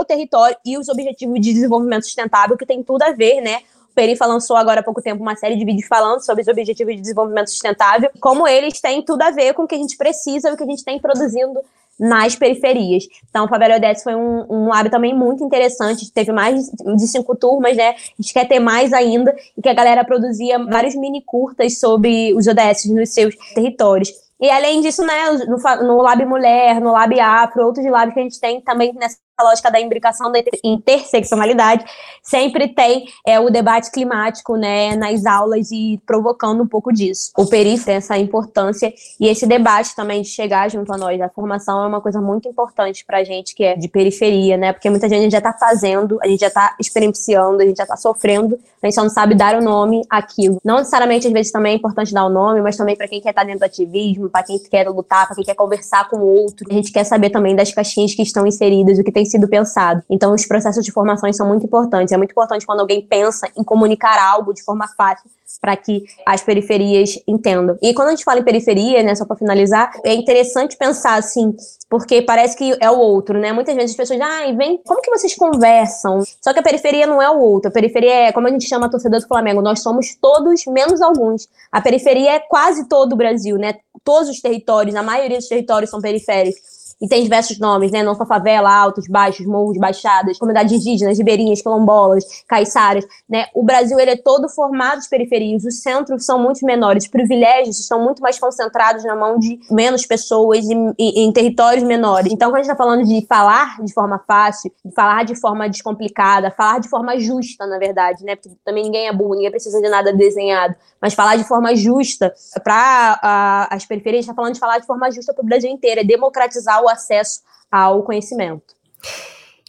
território 0.04 0.56
e 0.66 0.76
os 0.76 0.88
objetivos 0.88 1.40
de 1.40 1.52
desenvolvimento 1.52 2.04
sustentável, 2.04 2.56
que 2.56 2.66
tem 2.66 2.82
tudo 2.82 3.02
a 3.02 3.12
ver, 3.12 3.40
né? 3.40 3.60
Perifa 3.94 4.26
lançou 4.26 4.56
agora 4.56 4.80
há 4.80 4.82
pouco 4.82 5.02
tempo 5.02 5.22
uma 5.22 5.36
série 5.36 5.54
de 5.54 5.64
vídeos 5.64 5.86
falando 5.86 6.24
sobre 6.24 6.42
os 6.42 6.48
objetivos 6.48 6.94
de 6.96 7.02
desenvolvimento 7.02 7.50
sustentável, 7.50 8.10
como 8.20 8.48
eles 8.48 8.80
têm 8.80 9.04
tudo 9.04 9.22
a 9.22 9.30
ver 9.30 9.54
com 9.54 9.62
o 9.62 9.68
que 9.68 9.74
a 9.74 9.78
gente 9.78 9.96
precisa 9.96 10.52
o 10.52 10.56
que 10.56 10.64
a 10.64 10.66
gente 10.66 10.82
tem 10.82 10.98
produzindo 10.98 11.60
nas 11.98 12.34
periferias. 12.34 13.04
Então, 13.28 13.44
o 13.44 13.48
Favela 13.48 13.76
ODS 13.76 14.02
foi 14.02 14.14
um, 14.14 14.46
um 14.50 14.68
lab 14.68 14.90
também 14.90 15.14
muito 15.14 15.44
interessante, 15.44 16.12
teve 16.12 16.32
mais 16.32 16.70
de 16.70 17.06
cinco 17.06 17.36
turmas, 17.36 17.76
né? 17.76 17.90
A 17.90 18.22
gente 18.22 18.32
quer 18.32 18.46
ter 18.46 18.58
mais 18.58 18.92
ainda, 18.92 19.34
e 19.56 19.62
que 19.62 19.68
a 19.68 19.74
galera 19.74 20.04
produzia 20.04 20.58
vários 20.64 20.94
mini 20.94 21.22
curtas 21.22 21.78
sobre 21.78 22.34
os 22.34 22.46
ODS 22.46 22.86
nos 22.86 23.10
seus 23.10 23.34
territórios. 23.54 24.12
E 24.40 24.50
além 24.50 24.80
disso, 24.80 25.06
né, 25.06 25.30
no, 25.46 25.86
no 25.86 26.02
Lab 26.02 26.24
Mulher, 26.24 26.80
no 26.80 26.90
Lab 26.90 27.18
Afro, 27.20 27.64
outros 27.64 27.86
labs 27.86 28.12
que 28.12 28.18
a 28.18 28.22
gente 28.24 28.40
tem 28.40 28.60
também 28.60 28.92
nessa 28.92 29.16
lógica 29.40 29.70
da 29.70 29.80
imbricação 29.80 30.30
da 30.30 30.38
interseccionalidade, 30.62 31.84
sempre 32.22 32.68
tem 32.68 33.06
é, 33.26 33.40
o 33.40 33.50
debate 33.50 33.90
climático 33.90 34.56
né, 34.56 34.94
nas 34.96 35.26
aulas 35.26 35.70
e 35.70 36.00
provocando 36.06 36.62
um 36.62 36.66
pouco 36.66 36.92
disso. 36.92 37.30
O 37.36 37.46
Perif 37.46 37.84
tem 37.84 37.96
essa 37.96 38.16
importância 38.18 38.92
e 39.18 39.28
esse 39.28 39.46
debate 39.46 39.94
também 39.94 40.22
de 40.22 40.28
chegar 40.28 40.70
junto 40.70 40.92
a 40.92 40.96
nós. 40.98 41.20
A 41.20 41.28
formação 41.28 41.82
é 41.84 41.86
uma 41.86 42.00
coisa 42.00 42.20
muito 42.20 42.48
importante 42.48 43.04
para 43.04 43.18
a 43.18 43.24
gente 43.24 43.54
que 43.54 43.64
é 43.64 43.76
de 43.76 43.88
periferia, 43.88 44.56
né? 44.56 44.72
Porque 44.72 44.88
muita 44.90 45.08
gente 45.08 45.30
já 45.30 45.38
está 45.38 45.52
fazendo, 45.52 46.18
a 46.22 46.28
gente 46.28 46.40
já 46.40 46.48
está 46.48 46.76
experienciando, 46.78 47.62
a 47.62 47.66
gente 47.66 47.76
já 47.76 47.84
está 47.84 47.96
sofrendo, 47.96 48.58
a 48.82 48.86
gente 48.86 48.94
só 48.94 49.02
não 49.02 49.10
sabe 49.10 49.34
dar 49.34 49.56
o 49.56 49.62
nome 49.62 50.02
àquilo. 50.08 50.60
Não 50.64 50.78
necessariamente, 50.78 51.26
às 51.26 51.32
vezes, 51.32 51.52
também 51.52 51.74
é 51.74 51.76
importante 51.76 52.12
dar 52.12 52.24
o 52.24 52.28
nome, 52.28 52.60
mas 52.60 52.76
também 52.76 52.96
para 52.96 53.08
quem 53.08 53.20
quer 53.20 53.30
estar 53.30 53.42
tá 53.42 53.46
dentro 53.46 53.60
do 53.60 53.64
ativismo, 53.64 54.28
para 54.28 54.42
quem 54.42 54.58
quer 54.58 54.88
lutar, 54.88 55.26
para 55.26 55.36
quem 55.36 55.44
quer 55.44 55.54
conversar 55.54 56.08
com 56.08 56.16
o 56.16 56.26
outro. 56.26 56.66
A 56.70 56.74
gente 56.74 56.92
quer 56.92 57.04
saber 57.04 57.30
também 57.30 57.56
das 57.56 57.72
caixinhas 57.72 58.14
que 58.14 58.22
estão 58.22 58.46
inseridas, 58.46 58.98
o 58.98 59.04
que 59.04 59.12
tem 59.12 59.21
sido 59.24 59.48
pensado. 59.48 60.02
Então, 60.08 60.32
os 60.34 60.46
processos 60.46 60.84
de 60.84 60.92
formação 60.92 61.32
são 61.32 61.46
muito 61.46 61.66
importantes. 61.66 62.12
É 62.12 62.16
muito 62.16 62.30
importante 62.30 62.66
quando 62.66 62.80
alguém 62.80 63.02
pensa 63.02 63.48
em 63.56 63.64
comunicar 63.64 64.18
algo 64.18 64.52
de 64.52 64.62
forma 64.62 64.86
fácil 64.96 65.30
para 65.60 65.76
que 65.76 66.04
as 66.26 66.42
periferias 66.42 67.18
entendam. 67.26 67.76
E 67.82 67.92
quando 67.94 68.08
a 68.08 68.10
gente 68.12 68.24
fala 68.24 68.40
em 68.40 68.44
periferia, 68.44 69.02
né, 69.02 69.14
só 69.14 69.24
para 69.24 69.36
finalizar, 69.36 69.92
é 70.04 70.14
interessante 70.14 70.76
pensar 70.76 71.14
assim, 71.14 71.54
porque 71.88 72.22
parece 72.22 72.56
que 72.56 72.76
é 72.80 72.90
o 72.90 72.98
outro, 72.98 73.38
né? 73.38 73.52
Muitas 73.52 73.74
vezes 73.74 73.90
as 73.90 73.96
pessoas, 73.96 74.20
ah, 74.20 74.52
vem, 74.56 74.80
como 74.84 75.02
que 75.02 75.10
vocês 75.10 75.34
conversam? 75.34 76.22
Só 76.40 76.52
que 76.52 76.58
a 76.58 76.62
periferia 76.62 77.06
não 77.06 77.20
é 77.20 77.28
o 77.30 77.38
outro. 77.38 77.68
A 77.68 77.72
periferia 77.72 78.28
é, 78.28 78.32
como 78.32 78.46
a 78.46 78.50
gente 78.50 78.66
chama 78.66 78.86
a 78.86 78.88
torcedor 78.88 79.20
do 79.20 79.28
Flamengo, 79.28 79.60
nós 79.60 79.82
somos 79.82 80.14
todos 80.14 80.64
menos 80.66 81.02
alguns. 81.02 81.48
A 81.70 81.80
periferia 81.80 82.32
é 82.32 82.40
quase 82.40 82.88
todo 82.88 83.12
o 83.12 83.16
Brasil, 83.16 83.56
né? 83.56 83.74
Todos 84.02 84.28
os 84.28 84.40
territórios, 84.40 84.96
a 84.96 85.02
maioria 85.02 85.38
dos 85.38 85.48
territórios 85.48 85.90
são 85.90 86.00
periféricos. 86.00 86.71
E 87.02 87.08
tem 87.08 87.24
diversos 87.24 87.58
nomes, 87.58 87.90
né? 87.90 88.00
Não 88.00 88.14
só 88.14 88.24
favela, 88.24 88.72
altos, 88.72 89.08
baixos, 89.08 89.44
morros, 89.44 89.76
baixadas, 89.76 90.38
comunidades 90.38 90.72
indígenas, 90.72 91.18
ribeirinhas, 91.18 91.60
quilombolas, 91.60 92.24
caiçaras, 92.46 93.04
né? 93.28 93.46
O 93.52 93.64
Brasil, 93.64 93.98
ele 93.98 94.12
é 94.12 94.16
todo 94.16 94.48
formado 94.48 95.00
de 95.00 95.08
periferias, 95.08 95.64
os 95.64 95.82
centros 95.82 96.24
são 96.24 96.38
muito 96.38 96.64
menores, 96.64 97.02
os 97.04 97.10
privilégios 97.10 97.80
estão 97.80 98.00
muito 98.00 98.22
mais 98.22 98.38
concentrados 98.38 99.02
na 99.02 99.16
mão 99.16 99.36
de 99.36 99.58
menos 99.68 100.06
pessoas 100.06 100.64
e, 100.64 100.94
em 100.98 101.32
territórios 101.32 101.82
menores. 101.82 102.32
Então, 102.32 102.50
quando 102.50 102.60
a 102.60 102.62
gente 102.62 102.70
está 102.70 102.76
falando 102.76 103.04
de 103.04 103.26
falar 103.26 103.82
de 103.82 103.92
forma 103.92 104.22
fácil, 104.24 104.72
de 104.84 104.94
falar 104.94 105.24
de 105.24 105.34
forma 105.34 105.68
descomplicada, 105.68 106.52
falar 106.52 106.78
de 106.78 106.88
forma 106.88 107.18
justa, 107.18 107.66
na 107.66 107.78
verdade, 107.78 108.22
né? 108.22 108.36
Porque 108.36 108.56
também 108.64 108.84
ninguém 108.84 109.08
é 109.08 109.12
burro, 109.12 109.34
ninguém 109.34 109.50
precisa 109.50 109.80
de 109.80 109.88
nada 109.88 110.12
desenhado, 110.12 110.76
mas 111.00 111.14
falar 111.14 111.34
de 111.34 111.42
forma 111.42 111.74
justa 111.74 112.32
para 112.62 113.66
as 113.72 113.84
periferias, 113.84 114.24
está 114.24 114.34
falando 114.34 114.54
de 114.54 114.60
falar 114.60 114.78
de 114.78 114.86
forma 114.86 115.10
justa 115.10 115.34
para 115.34 115.42
o 115.42 115.46
Brasil 115.46 115.68
inteiro, 115.68 116.00
é 116.00 116.04
democratizar 116.04 116.80
o 116.80 116.91
acesso 116.92 117.40
ao 117.70 118.02
conhecimento. 118.02 118.74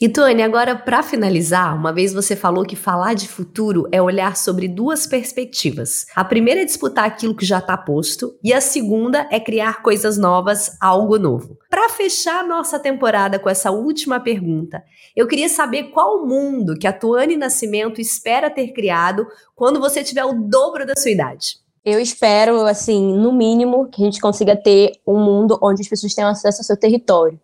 E 0.04 0.10
Tony, 0.10 0.42
agora 0.42 0.76
para 0.76 1.02
finalizar, 1.02 1.74
uma 1.74 1.94
vez 1.94 2.14
você 2.14 2.36
falou 2.36 2.66
que 2.66 2.76
falar 2.76 3.14
de 3.14 3.26
futuro 3.26 3.88
é 3.90 4.02
olhar 4.02 4.36
sobre 4.36 4.68
duas 4.68 5.08
perspectivas. 5.08 6.08
A 6.14 6.26
primeira 6.26 6.62
é 6.62 6.66
disputar 6.66 7.06
aquilo 7.06 7.34
que 7.34 7.46
já 7.46 7.60
está 7.60 7.78
posto 7.78 8.38
e 8.44 8.52
a 8.52 8.60
segunda 8.60 9.26
é 9.32 9.40
criar 9.40 9.82
coisas 9.82 10.18
novas, 10.18 10.76
algo 10.82 11.18
novo. 11.18 11.58
Para 11.70 11.88
fechar 11.88 12.46
nossa 12.46 12.78
temporada 12.78 13.40
com 13.40 13.50
essa 13.50 13.72
última 13.72 14.20
pergunta, 14.20 14.84
eu 15.16 15.26
queria 15.26 15.48
saber 15.48 15.84
qual 15.84 16.28
mundo 16.28 16.78
que 16.78 16.86
a 16.86 16.92
Tuane 16.92 17.38
Nascimento 17.38 18.02
espera 18.02 18.50
ter 18.50 18.74
criado 18.74 19.26
quando 19.56 19.80
você 19.80 20.04
tiver 20.04 20.26
o 20.26 20.34
dobro 20.34 20.86
da 20.86 20.96
sua 20.98 21.12
idade. 21.12 21.63
Eu 21.86 22.00
espero, 22.00 22.66
assim, 22.66 23.14
no 23.14 23.34
mínimo, 23.34 23.88
que 23.88 24.02
a 24.02 24.06
gente 24.06 24.22
consiga 24.22 24.56
ter 24.56 24.94
um 25.06 25.20
mundo 25.20 25.60
onde 25.62 25.82
as 25.82 25.88
pessoas 25.88 26.14
tenham 26.14 26.30
acesso 26.30 26.62
ao 26.62 26.64
seu 26.64 26.78
território. 26.78 27.38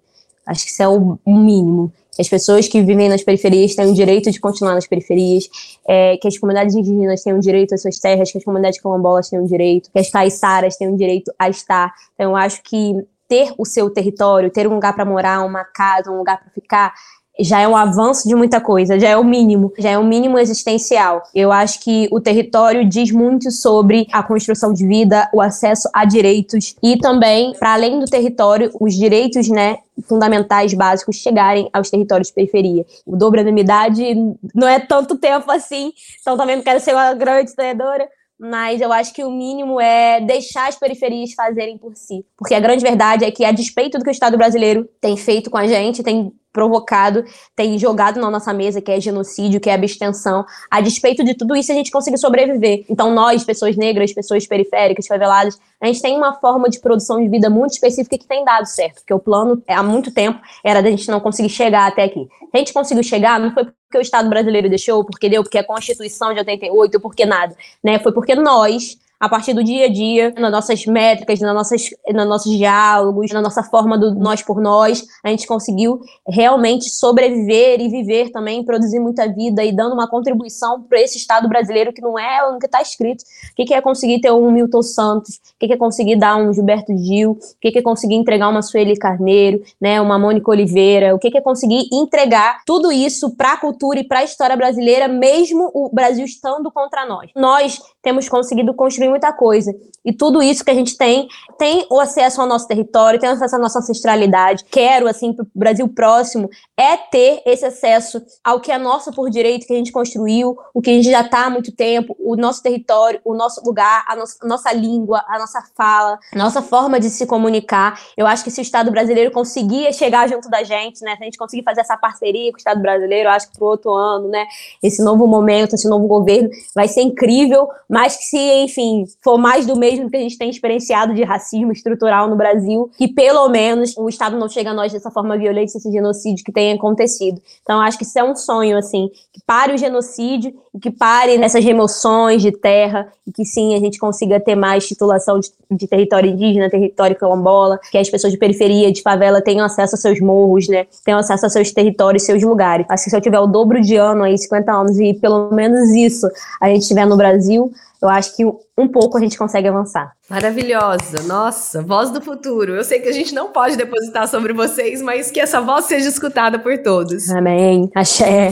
Acho 0.46 0.64
que 0.64 0.72
isso 0.72 0.82
é 0.82 0.88
o 0.88 1.18
mínimo. 1.28 1.92
Que 2.16 2.22
as 2.22 2.30
pessoas 2.30 2.68
que 2.68 2.82
vivem 2.82 3.10
nas 3.10 3.22
periferias 3.22 3.76
têm 3.76 3.86
o 3.86 3.94
direito 3.94 4.32
de 4.32 4.40
continuar 4.40 4.76
nas 4.76 4.88
periferias, 4.88 5.50
é, 5.88 6.16
que 6.18 6.28
as 6.28 6.38
comunidades 6.38 6.74
indígenas 6.74 7.22
tenham 7.22 7.40
direito 7.40 7.76
às 7.76 7.82
suas 7.82 8.00
terras, 8.00 8.32
que 8.32 8.38
as 8.38 8.44
comunidades 8.44 8.82
quilombolas 8.82 9.30
tenham 9.30 9.46
direito, 9.46 9.92
que 9.92 10.00
as 10.00 10.10
caiçaras 10.10 10.78
tenham 10.78 10.96
direito 10.96 11.34
a 11.38 11.50
estar. 11.50 11.94
Então, 12.16 12.32
eu 12.32 12.36
acho 12.38 12.64
que 12.64 12.96
ter 13.28 13.54
o 13.58 13.66
seu 13.66 13.90
território, 13.90 14.50
ter 14.50 14.68
um 14.68 14.74
lugar 14.74 14.96
para 14.96 15.06
morar, 15.06 15.46
uma 15.46 15.64
casa, 15.64 16.10
um 16.10 16.18
lugar 16.18 16.40
para 16.42 16.50
ficar, 16.50 16.94
já 17.40 17.60
é 17.60 17.68
um 17.68 17.76
avanço 17.76 18.28
de 18.28 18.36
muita 18.36 18.60
coisa, 18.60 19.00
já 19.00 19.10
é 19.10 19.18
o 19.18 19.24
mínimo, 19.24 19.74
já 19.78 19.92
é 19.92 19.98
o 19.98 20.04
mínimo 20.04 20.38
existencial. 20.38 21.24
Eu 21.34 21.52
acho 21.52 21.80
que 21.80 22.08
o 22.12 22.20
território 22.20 22.88
diz 22.88 23.12
muito 23.12 23.52
sobre 23.52 24.08
a 24.12 24.22
construção 24.22 24.74
de 24.74 24.86
vida, 24.86 25.30
o 25.34 25.42
acesso 25.42 25.90
a 25.94 26.06
direitos 26.06 26.76
e 26.84 26.98
também, 26.98 27.54
para 27.54 27.74
além 27.74 28.00
do 28.00 28.06
território, 28.06 28.72
os 28.80 28.94
direitos, 28.94 29.48
né, 29.50 29.78
fundamentais 30.08 30.74
básicos 30.74 31.18
chegarem 31.18 31.70
aos 31.74 31.90
territórios 31.90 32.30
de 32.30 32.34
periferia. 32.34 32.86
O 33.06 33.16
dobro 33.16 33.44
da 33.44 33.52
minha 33.52 33.64
idade 33.64 34.16
não 34.54 34.68
é 34.68 34.80
tanto 34.80 35.18
tempo 35.18 35.52
assim, 35.52 35.92
então 36.22 36.38
também 36.38 36.56
não 36.56 36.64
quero 36.64 36.80
ser 36.80 36.94
uma 36.94 37.14
grande 37.14 37.50
historiadora, 37.50 38.08
mas 38.40 38.80
eu 38.80 38.92
acho 38.94 39.14
que 39.14 39.24
o 39.24 39.30
mínimo 39.30 39.82
é 39.82 40.22
deixar 40.22 40.70
as 40.70 40.78
periferias 40.78 41.34
fazerem 41.34 41.78
por 41.78 41.96
si. 41.96 42.26
Porque 42.38 42.56
a 42.56 42.60
grande 42.60 42.82
verdade 42.82 43.26
é 43.26 43.32
que, 43.32 43.44
a 43.44 43.52
despeito 43.52 43.98
do 43.98 44.04
que 44.04 44.10
o 44.10 44.12
Estado 44.12 44.38
brasileiro 44.38 44.88
tem 45.02 45.18
feito 45.18 45.50
com 45.50 45.58
a 45.58 45.68
gente, 45.68 46.02
tem 46.02 46.32
provocado, 46.52 47.24
tem 47.56 47.78
jogado 47.78 48.20
na 48.20 48.30
nossa 48.30 48.54
mesa, 48.54 48.82
que 48.82 48.92
é 48.92 49.00
genocídio, 49.00 49.60
que 49.60 49.70
é 49.70 49.74
abstenção. 49.74 50.46
A 50.70 50.82
despeito 50.82 51.24
de 51.24 51.34
tudo 51.34 51.56
isso, 51.56 51.72
a 51.72 51.76
gente 51.76 51.92
conseguiu 51.92 52.18
sobreviver. 52.18 52.86
Então, 52.90 53.14
nós, 53.14 53.44
pessoas 53.44 53.76
negras, 53.78 54.14
pessoas 54.14 54.48
periféricas, 54.48 55.08
faveladas, 55.08 55.60
a 55.82 55.88
gente 55.88 56.02
tem 56.02 56.18
uma 56.18 56.34
forma 56.40 56.70
de 56.70 56.80
produção 56.80 57.22
de 57.22 57.30
vida 57.30 57.50
muito 57.50 57.72
específica 57.72 58.18
que 58.18 58.28
tem 58.28 58.44
dado 58.44 58.66
certo. 58.66 58.96
Porque 58.96 59.14
o 59.14 59.20
plano, 59.20 59.62
há 59.68 59.84
muito 59.84 60.12
tempo, 60.12 60.40
era 60.64 60.82
da 60.82 60.90
gente 60.90 61.10
não 61.10 61.20
conseguir 61.20 61.50
chegar 61.50 61.88
até 61.88 62.04
aqui. 62.04 62.28
A 62.54 62.58
gente 62.58 62.74
conseguiu 62.74 63.04
chegar, 63.04 63.40
não 63.40 63.54
foi 63.54 63.66
porque 63.66 63.98
o 63.98 64.02
Estado 64.02 64.30
brasileiro 64.30 64.70
deixou, 64.70 65.04
porque 65.04 65.30
deu, 65.30 65.42
porque 65.44 65.58
a 65.58 65.64
Constituição 65.64 66.34
de 66.34 66.40
88, 66.40 67.00
porque 67.00 67.26
nada. 67.26 67.56
Né? 67.84 68.00
Foi 68.00 68.12
porque 68.12 68.36
nós 68.36 68.98
a 69.20 69.28
partir 69.28 69.54
do 69.54 69.64
dia 69.64 69.86
a 69.86 69.90
dia, 69.90 70.34
nas 70.38 70.52
nossas 70.52 70.86
métricas, 70.86 71.40
nas 71.42 71.54
nossas, 71.54 71.90
nos 72.08 72.26
nossos 72.26 72.58
diálogos, 72.58 73.32
na 73.32 73.42
nossa 73.42 73.62
forma 73.64 73.98
do 73.98 74.16
nós 74.16 74.42
por 74.42 74.62
nós, 74.62 75.06
a 75.24 75.30
gente 75.30 75.46
conseguiu 75.46 76.00
realmente 76.28 76.90
sobreviver 76.90 77.82
e 77.82 77.90
viver 77.90 78.32
também, 78.32 78.64
produzir 78.64 79.00
muita 79.00 79.28
vida 79.28 79.64
e 79.64 79.74
dando 79.74 79.94
uma 79.94 80.08
contribuição 80.08 80.82
para 80.84 81.02
esse 81.02 81.18
Estado 81.18 81.50
brasileiro 81.50 81.92
que 81.92 82.02
não 82.02 82.18
é 82.18 82.44
o 82.46 82.58
que 82.58 82.66
está 82.66 82.82
escrito. 82.82 83.24
O 83.52 83.66
que, 83.66 83.74
é 83.74 83.82
conseguir 83.82 84.22
ter 84.22 84.32
um 84.32 84.50
Milton 84.52 84.82
Santos? 84.82 85.36
O 85.36 85.68
que, 85.68 85.74
é 85.74 85.78
conseguir 85.78 86.16
dar 86.16 86.38
um 86.38 86.54
Gilberto 86.54 86.96
Gil? 86.98 87.32
O 87.32 87.60
que, 87.60 87.78
é 87.78 87.82
conseguir 87.82 88.16
entregar 88.16 88.48
uma 88.48 88.62
Sueli 88.62 88.96
Carneiro, 88.96 89.62
né, 89.82 90.00
uma 90.00 90.18
Mônica 90.18 90.50
Oliveira? 90.50 91.14
O 91.14 91.20
que, 91.20 91.38
é 91.38 91.42
conseguir 91.42 91.90
entregar 91.92 92.62
tudo 92.66 92.92
isso 92.92 93.36
para 93.36 93.54
a 93.54 93.58
cultura 93.58 94.00
e 94.00 94.04
para 94.04 94.20
a 94.20 94.24
história 94.24 94.56
brasileira, 94.56 95.08
mesmo 95.08 95.70
o 95.74 95.90
Brasil 95.94 96.24
estando 96.24 96.72
contra 96.72 97.06
nós? 97.06 97.30
Nós 97.36 97.80
temos 98.02 98.30
conseguido 98.30 98.74
construir 98.74 99.10
muita 99.10 99.34
coisa. 99.34 99.74
E 100.06 100.14
tudo 100.14 100.42
isso 100.42 100.64
que 100.64 100.72
a 100.72 100.76
gente 100.76 100.98
tem, 100.98 101.28
tem 101.58 101.86
o 101.90 102.00
acesso 102.00 102.42
ao 102.42 102.48
nosso 102.48 102.68
território, 102.68 103.20
tem 103.20 103.30
acesso 103.30 103.56
à 103.56 103.60
nossa 103.60 103.80
ancestralidade. 103.80 104.64
Quero, 104.72 105.08
assim, 105.08 105.34
para 105.34 105.44
o 105.44 105.48
Brasil 105.54 105.88
próximo, 105.90 106.50
é 106.78 106.96
ter 106.96 107.42
esse 107.46 107.66
acesso 107.66 108.22
ao 108.44 108.60
que 108.62 108.72
é 108.72 108.78
nosso 108.78 109.12
por 109.12 109.30
direito, 109.30 109.68
que 109.68 109.74
a 109.74 109.78
gente 109.78 109.92
construiu, 109.92 110.58
o 110.74 110.82
que 110.82 110.90
a 110.90 110.94
gente 110.94 111.12
já 111.12 111.22
está 111.22 111.46
há 111.46 111.50
muito 111.50 111.72
tempo, 111.72 112.16
o 112.20 112.36
nosso 112.36 112.64
território, 112.64 113.20
o 113.26 113.34
nosso 113.34 113.62
lugar, 113.66 114.06
a, 114.08 114.16
no 114.16 114.24
a 114.42 114.48
nossa 114.48 114.72
língua, 114.72 115.24
a 115.28 115.38
nossa 115.38 115.62
fala, 115.76 116.18
a 116.34 116.38
nossa 116.38 116.62
forma 116.62 117.00
de 117.00 117.10
se 117.10 117.26
comunicar. 117.26 118.00
Eu 118.16 118.26
acho 118.26 118.44
que 118.44 118.52
se 118.52 118.62
o 118.62 118.64
Estado 118.64 118.92
brasileiro 118.92 119.32
conseguir 119.32 119.92
chegar 119.94 120.30
junto 120.30 120.50
da 120.50 120.64
gente, 120.64 121.04
né, 121.04 121.16
se 121.16 121.22
a 121.22 121.26
gente 121.26 121.38
conseguir 121.38 121.64
fazer 121.64 121.82
essa 121.82 121.98
parceria 121.98 122.52
com 122.52 122.56
o 122.56 122.58
Estado 122.58 122.82
brasileiro, 122.82 123.30
acho 123.30 123.50
que 123.50 123.58
para 123.58 123.66
o 123.66 123.70
outro 123.70 123.92
ano, 123.92 124.30
né, 124.30 124.46
esse 124.82 125.04
novo 125.04 125.28
momento, 125.28 125.76
esse 125.76 125.90
novo 125.90 126.08
governo, 126.08 126.50
vai 126.74 126.88
ser 126.88 127.02
incrível, 127.02 127.68
mas 127.90 128.16
que 128.16 128.24
se, 128.24 128.38
enfim, 128.38 129.06
for 129.24 129.40
mais 129.40 129.66
do 129.66 129.76
mesmo 129.76 130.10
que 130.12 130.16
a 130.16 130.20
gente 130.20 130.38
tem 130.38 130.50
experienciado 130.50 131.14
de 131.16 131.24
racismo 131.24 131.72
estrutural 131.72 132.30
no 132.30 132.36
Brasil, 132.36 132.92
que 132.96 133.08
pelo 133.08 133.50
menos 133.50 133.98
o 133.98 134.08
Estado 134.08 134.38
não 134.38 134.48
chega 134.48 134.70
a 134.70 134.74
nós 134.74 134.94
dessa 134.94 135.10
forma 135.10 135.36
violenta, 135.36 135.76
esse 135.76 135.92
genocídio 135.92 136.46
que 136.46 136.52
tem 136.52 136.72
acontecido. 136.74 137.42
Então, 137.64 137.82
acho 137.82 137.98
que 137.98 138.04
isso 138.04 138.20
é 138.20 138.24
um 138.24 138.36
sonho, 138.36 138.78
assim, 138.78 139.10
que 139.34 139.42
pare 139.44 139.74
o 139.74 139.78
genocídio 139.78 140.54
e 140.74 140.80
que 140.80 140.92
pare 140.92 141.38
nessas 141.40 141.66
remoções 141.66 142.44
de 142.44 142.52
terra 142.52 143.12
e 143.26 143.32
que 143.32 143.44
sim, 143.44 143.74
a 143.74 143.80
gente 143.80 143.98
consiga 143.98 144.40
ter 144.40 144.56
mais 144.56 144.88
titulação 144.88 145.40
de, 145.40 145.50
de 145.72 145.88
território 145.88 146.30
indígena, 146.30 146.70
território 146.70 147.16
quilombola, 147.18 147.80
que 147.92 147.98
as 147.98 148.10
pessoas 148.10 148.32
de 148.32 148.38
periferia, 148.38 148.92
de 148.92 149.02
favela 149.02 149.42
tenham 149.42 149.66
acesso 149.66 149.96
aos 149.96 150.02
seus 150.02 150.20
morros, 150.20 150.68
né, 150.68 150.86
tenham 151.04 151.20
acesso 151.20 151.46
aos 151.46 151.54
seus 151.54 151.72
territórios, 151.72 152.24
seus 152.24 152.44
lugares. 152.44 152.86
Acho 152.88 153.04
que 153.06 153.10
se 153.10 153.16
eu 153.16 153.22
tiver 153.22 153.40
o 153.40 153.48
dobro 153.48 153.82
de 153.82 153.96
ano 153.96 154.24
aí, 154.24 154.38
50 154.38 154.72
anos, 154.72 155.00
e 155.00 155.14
pelo 155.16 155.52
menos 155.52 155.90
isso 155.90 156.28
a 156.62 156.70
gente 156.70 156.88
tiver 156.88 157.06
no 157.06 157.18
Brasil, 157.18 157.72
eu 158.02 158.08
acho 158.08 158.36
que 158.36 158.46
um 158.46 158.88
pouco 158.88 159.18
a 159.18 159.22
gente 159.22 159.38
consegue 159.38 159.68
avançar. 159.68 160.14
Maravilhosa, 160.30 161.24
nossa, 161.24 161.82
voz 161.82 162.10
do 162.12 162.22
futuro. 162.22 162.74
Eu 162.74 162.84
sei 162.84 163.00
que 163.00 163.10
a 163.10 163.12
gente 163.12 163.34
não 163.34 163.52
pode 163.52 163.76
depositar 163.76 164.28
sobre 164.28 164.54
vocês, 164.54 165.02
mas 165.02 165.30
que 165.30 165.40
essa 165.40 165.60
voz 165.60 165.86
seja 165.86 166.08
escutada 166.08 166.58
por 166.58 166.78
todos. 166.78 167.30
Amém. 167.30 167.90
Axé. 167.94 168.52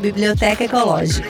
Biblioteca 0.00 0.64
Ecológica. 0.64 1.28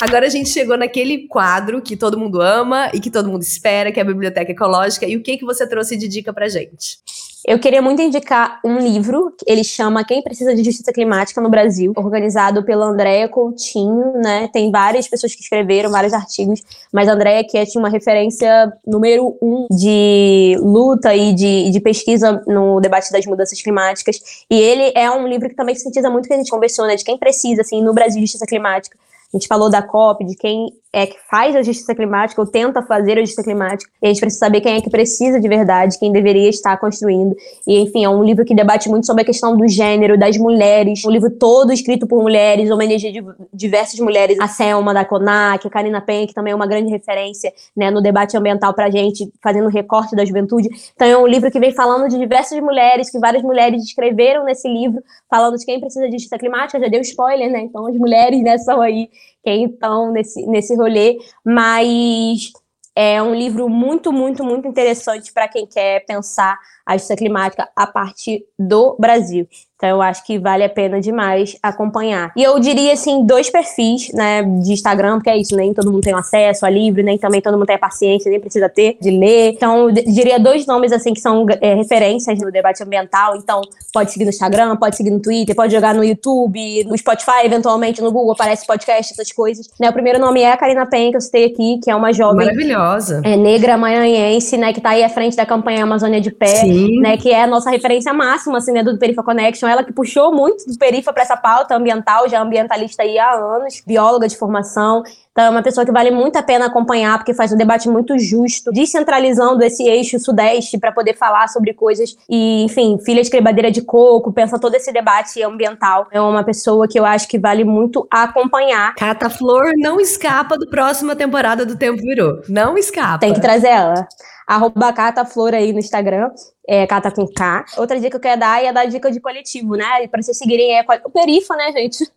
Agora 0.00 0.26
a 0.26 0.28
gente 0.28 0.48
chegou 0.48 0.76
naquele 0.76 1.28
quadro 1.28 1.80
que 1.80 1.96
todo 1.96 2.18
mundo 2.18 2.40
ama 2.40 2.90
e 2.92 2.98
que 2.98 3.08
todo 3.08 3.28
mundo 3.28 3.42
espera, 3.42 3.92
que 3.92 4.00
é 4.00 4.02
a 4.02 4.06
Biblioteca 4.06 4.50
Ecológica. 4.50 5.06
E 5.06 5.16
o 5.16 5.22
que, 5.22 5.38
que 5.38 5.44
você 5.44 5.64
trouxe 5.64 5.96
de 5.96 6.08
dica 6.08 6.32
pra 6.32 6.48
gente? 6.48 6.98
Eu 7.44 7.58
queria 7.58 7.82
muito 7.82 8.00
indicar 8.00 8.60
um 8.64 8.78
livro, 8.78 9.34
ele 9.44 9.64
chama 9.64 10.04
Quem 10.04 10.22
Precisa 10.22 10.54
de 10.54 10.62
Justiça 10.62 10.92
Climática 10.92 11.40
no 11.40 11.50
Brasil, 11.50 11.92
organizado 11.96 12.62
pela 12.62 12.86
Andréa 12.86 13.28
Coutinho, 13.28 14.12
né? 14.22 14.48
Tem 14.52 14.70
várias 14.70 15.08
pessoas 15.08 15.34
que 15.34 15.42
escreveram 15.42 15.90
vários 15.90 16.12
artigos, 16.12 16.62
mas 16.92 17.08
a 17.08 17.14
Andréa 17.14 17.42
que 17.42 17.58
é 17.58 17.64
uma 17.76 17.88
referência 17.88 18.72
número 18.86 19.36
um 19.42 19.66
de 19.70 20.56
luta 20.60 21.16
e 21.16 21.34
de, 21.34 21.70
de, 21.70 21.80
pesquisa 21.80 22.40
no 22.46 22.80
debate 22.80 23.10
das 23.10 23.26
mudanças 23.26 23.60
climáticas. 23.60 24.20
E 24.48 24.54
ele 24.60 24.92
é 24.94 25.10
um 25.10 25.26
livro 25.26 25.48
que 25.48 25.56
também 25.56 25.74
sintetiza 25.74 26.08
muito 26.08 26.26
o 26.26 26.28
que 26.28 26.34
a 26.34 26.36
gente 26.36 26.50
conversou, 26.50 26.86
né? 26.86 26.94
De 26.94 27.04
quem 27.04 27.18
precisa, 27.18 27.62
assim, 27.62 27.82
no 27.82 27.92
Brasil, 27.92 28.20
de 28.20 28.26
justiça 28.26 28.46
climática. 28.46 28.96
A 29.34 29.36
gente 29.36 29.48
falou 29.48 29.68
da 29.68 29.82
COP, 29.82 30.24
de 30.24 30.36
quem 30.36 30.72
é 30.92 31.06
que 31.06 31.16
faz 31.30 31.56
a 31.56 31.62
justiça 31.62 31.94
climática 31.94 32.40
ou 32.40 32.46
tenta 32.46 32.82
fazer 32.82 33.12
a 33.12 33.20
justiça 33.20 33.42
climática. 33.42 33.90
E 34.02 34.06
a 34.06 34.08
gente 34.08 34.20
precisa 34.20 34.44
saber 34.44 34.60
quem 34.60 34.76
é 34.76 34.80
que 34.82 34.90
precisa 34.90 35.40
de 35.40 35.48
verdade, 35.48 35.98
quem 35.98 36.12
deveria 36.12 36.50
estar 36.50 36.76
construindo. 36.76 37.34
E, 37.66 37.78
enfim, 37.78 38.04
é 38.04 38.08
um 38.08 38.22
livro 38.22 38.44
que 38.44 38.54
debate 38.54 38.90
muito 38.90 39.06
sobre 39.06 39.22
a 39.22 39.24
questão 39.24 39.56
do 39.56 39.66
gênero, 39.66 40.18
das 40.18 40.36
mulheres. 40.36 41.02
Um 41.04 41.10
livro 41.10 41.30
todo 41.30 41.72
escrito 41.72 42.06
por 42.06 42.22
mulheres, 42.22 42.70
homenageia 42.70 43.12
de 43.12 43.24
diversas 43.54 43.98
mulheres. 44.00 44.38
A 44.38 44.48
Selma 44.48 44.92
da 44.92 45.02
CONAC, 45.02 45.66
a 45.66 45.70
Karina 45.70 46.00
Penha, 46.00 46.26
que 46.26 46.34
também 46.34 46.52
é 46.52 46.56
uma 46.56 46.66
grande 46.66 46.90
referência 46.90 47.50
né, 47.74 47.90
no 47.90 48.02
debate 48.02 48.36
ambiental 48.36 48.74
pra 48.74 48.90
gente, 48.90 49.32
fazendo 49.42 49.68
recorte 49.68 50.14
da 50.14 50.26
juventude. 50.26 50.68
Então, 50.94 51.08
é 51.08 51.16
um 51.16 51.26
livro 51.26 51.50
que 51.50 51.58
vem 51.58 51.72
falando 51.72 52.06
de 52.06 52.18
diversas 52.18 52.60
mulheres, 52.60 53.10
que 53.10 53.18
várias 53.18 53.42
mulheres 53.42 53.82
escreveram 53.82 54.44
nesse 54.44 54.68
livro, 54.68 55.02
falando 55.30 55.56
de 55.56 55.64
quem 55.64 55.80
precisa 55.80 56.04
de 56.04 56.12
justiça 56.12 56.36
climática. 56.36 56.78
Já 56.78 56.88
deu 56.88 57.00
spoiler, 57.00 57.50
né? 57.50 57.60
Então, 57.60 57.86
as 57.86 57.96
mulheres 57.96 58.42
né, 58.42 58.58
são 58.58 58.82
aí 58.82 59.08
quem 59.42 59.66
estão 59.66 60.12
nesse, 60.12 60.46
nesse 60.46 60.74
rolê, 60.76 61.18
mas 61.44 62.52
É 62.94 63.22
um 63.22 63.34
livro 63.34 63.68
muito, 63.70 64.12
muito, 64.12 64.44
muito 64.44 64.68
interessante 64.68 65.32
para 65.32 65.48
quem 65.48 65.66
quer 65.66 66.04
pensar 66.04 66.58
a 66.86 66.94
justiça 66.94 67.16
climática 67.16 67.68
a 67.74 67.86
partir 67.86 68.44
do 68.58 68.96
Brasil. 68.98 69.46
Então 69.82 69.90
eu 69.90 70.00
acho 70.00 70.24
que 70.24 70.38
vale 70.38 70.62
a 70.62 70.68
pena 70.68 71.00
demais 71.00 71.58
acompanhar. 71.60 72.32
E 72.36 72.42
eu 72.44 72.56
diria 72.60 72.92
assim, 72.92 73.26
dois 73.26 73.50
perfis, 73.50 74.12
né, 74.12 74.44
de 74.44 74.72
Instagram, 74.72 75.14
porque 75.14 75.28
é 75.28 75.36
isso, 75.36 75.56
nem 75.56 75.74
todo 75.74 75.90
mundo 75.90 76.02
tem 76.02 76.14
acesso 76.14 76.64
a 76.64 76.70
livro, 76.70 77.02
nem 77.02 77.18
também 77.18 77.40
todo 77.40 77.54
mundo 77.54 77.66
tem 77.66 77.76
paciência, 77.76 78.30
nem 78.30 78.38
precisa 78.38 78.68
ter 78.68 78.96
de 79.00 79.10
ler. 79.10 79.54
Então 79.54 79.88
eu 79.88 79.92
diria 79.92 80.38
dois 80.38 80.66
nomes 80.66 80.92
assim 80.92 81.12
que 81.12 81.20
são 81.20 81.44
é, 81.60 81.74
referências 81.74 82.38
no 82.38 82.52
debate 82.52 82.80
ambiental. 82.80 83.34
Então 83.34 83.60
pode 83.92 84.12
seguir 84.12 84.22
no 84.24 84.30
Instagram, 84.30 84.76
pode 84.76 84.96
seguir 84.96 85.10
no 85.10 85.18
Twitter, 85.18 85.52
pode 85.56 85.74
jogar 85.74 85.96
no 85.96 86.04
YouTube, 86.04 86.84
no 86.84 86.96
Spotify, 86.96 87.44
eventualmente 87.44 88.00
no 88.00 88.12
Google 88.12 88.34
aparece 88.34 88.64
podcast, 88.64 89.12
essas 89.12 89.32
coisas. 89.32 89.68
Né, 89.80 89.90
o 89.90 89.92
primeiro 89.92 90.20
nome 90.20 90.42
é 90.42 90.52
a 90.52 90.56
Karina 90.56 90.86
Pen, 90.86 91.10
que 91.10 91.16
eu 91.16 91.20
citei 91.20 91.46
aqui, 91.46 91.80
que 91.82 91.90
é 91.90 91.96
uma 91.96 92.12
jovem 92.12 92.46
maravilhosa, 92.46 93.20
é, 93.24 93.36
negra 93.36 93.76
maranhense, 93.76 94.56
né, 94.56 94.72
que 94.72 94.80
tá 94.80 94.90
aí 94.90 95.02
à 95.02 95.08
frente 95.08 95.36
da 95.36 95.44
campanha 95.44 95.82
Amazônia 95.82 96.20
de 96.20 96.30
Pé, 96.30 96.46
Sim. 96.46 96.71
Né, 97.00 97.16
que 97.16 97.30
é 97.30 97.42
a 97.42 97.46
nossa 97.46 97.70
referência 97.70 98.12
máxima 98.12 98.58
assim, 98.58 98.72
né, 98.72 98.82
do 98.82 98.98
Perifa 98.98 99.22
Connection 99.22 99.68
ela 99.68 99.84
que 99.84 99.92
puxou 99.92 100.34
muito 100.34 100.66
do 100.66 100.78
Perifa 100.78 101.12
para 101.12 101.22
essa 101.22 101.36
pauta 101.36 101.74
ambiental, 101.74 102.28
já 102.28 102.38
é 102.38 102.40
ambientalista 102.40 103.02
aí 103.02 103.18
há 103.18 103.32
anos, 103.32 103.82
bióloga 103.86 104.28
de 104.28 104.36
formação. 104.36 105.02
Então, 105.32 105.46
é 105.46 105.50
uma 105.50 105.62
pessoa 105.62 105.84
que 105.86 105.90
vale 105.90 106.10
muito 106.10 106.36
a 106.36 106.42
pena 106.42 106.66
acompanhar, 106.66 107.16
porque 107.16 107.32
faz 107.32 107.50
um 107.52 107.56
debate 107.56 107.88
muito 107.88 108.18
justo, 108.18 108.70
descentralizando 108.70 109.64
esse 109.64 109.82
eixo 109.82 110.18
sudeste 110.18 110.78
para 110.78 110.92
poder 110.92 111.16
falar 111.16 111.48
sobre 111.48 111.72
coisas. 111.72 112.14
E, 112.28 112.64
enfim, 112.64 112.98
filha 113.02 113.22
de 113.22 113.30
crebadeira 113.30 113.70
de 113.70 113.80
coco, 113.80 114.30
pensa 114.30 114.58
todo 114.58 114.74
esse 114.74 114.92
debate 114.92 115.42
ambiental. 115.42 116.06
É 116.12 116.20
uma 116.20 116.44
pessoa 116.44 116.86
que 116.86 117.00
eu 117.00 117.06
acho 117.06 117.26
que 117.28 117.38
vale 117.38 117.64
muito 117.64 118.06
acompanhar. 118.10 118.94
Cata 118.94 119.30
Flor 119.30 119.72
não 119.78 119.98
escapa 119.98 120.58
do 120.58 120.68
próxima 120.68 121.16
temporada 121.16 121.64
do 121.64 121.76
Tempo 121.76 122.02
Virou. 122.02 122.42
Não 122.46 122.76
escapa. 122.76 123.20
Tem 123.20 123.32
que 123.32 123.40
trazer 123.40 123.68
ela 123.68 124.06
arroba 124.46 124.92
Cata 124.92 125.24
Flor 125.24 125.54
aí 125.54 125.72
no 125.72 125.78
Instagram, 125.78 126.30
é, 126.66 126.86
Cata 126.86 127.10
com 127.10 127.26
K. 127.26 127.64
Outra 127.76 127.96
dica 127.96 128.10
que 128.10 128.16
eu 128.16 128.20
quero 128.20 128.40
dar 128.40 128.62
é 128.62 128.72
dar 128.72 128.86
dica 128.86 129.10
de 129.10 129.20
coletivo, 129.20 129.74
né? 129.76 130.06
Pra 130.08 130.22
vocês 130.22 130.36
seguirem 130.36 130.78
é 130.78 130.84
o 131.04 131.10
Perifa, 131.10 131.56
né, 131.56 131.72
gente? 131.72 132.10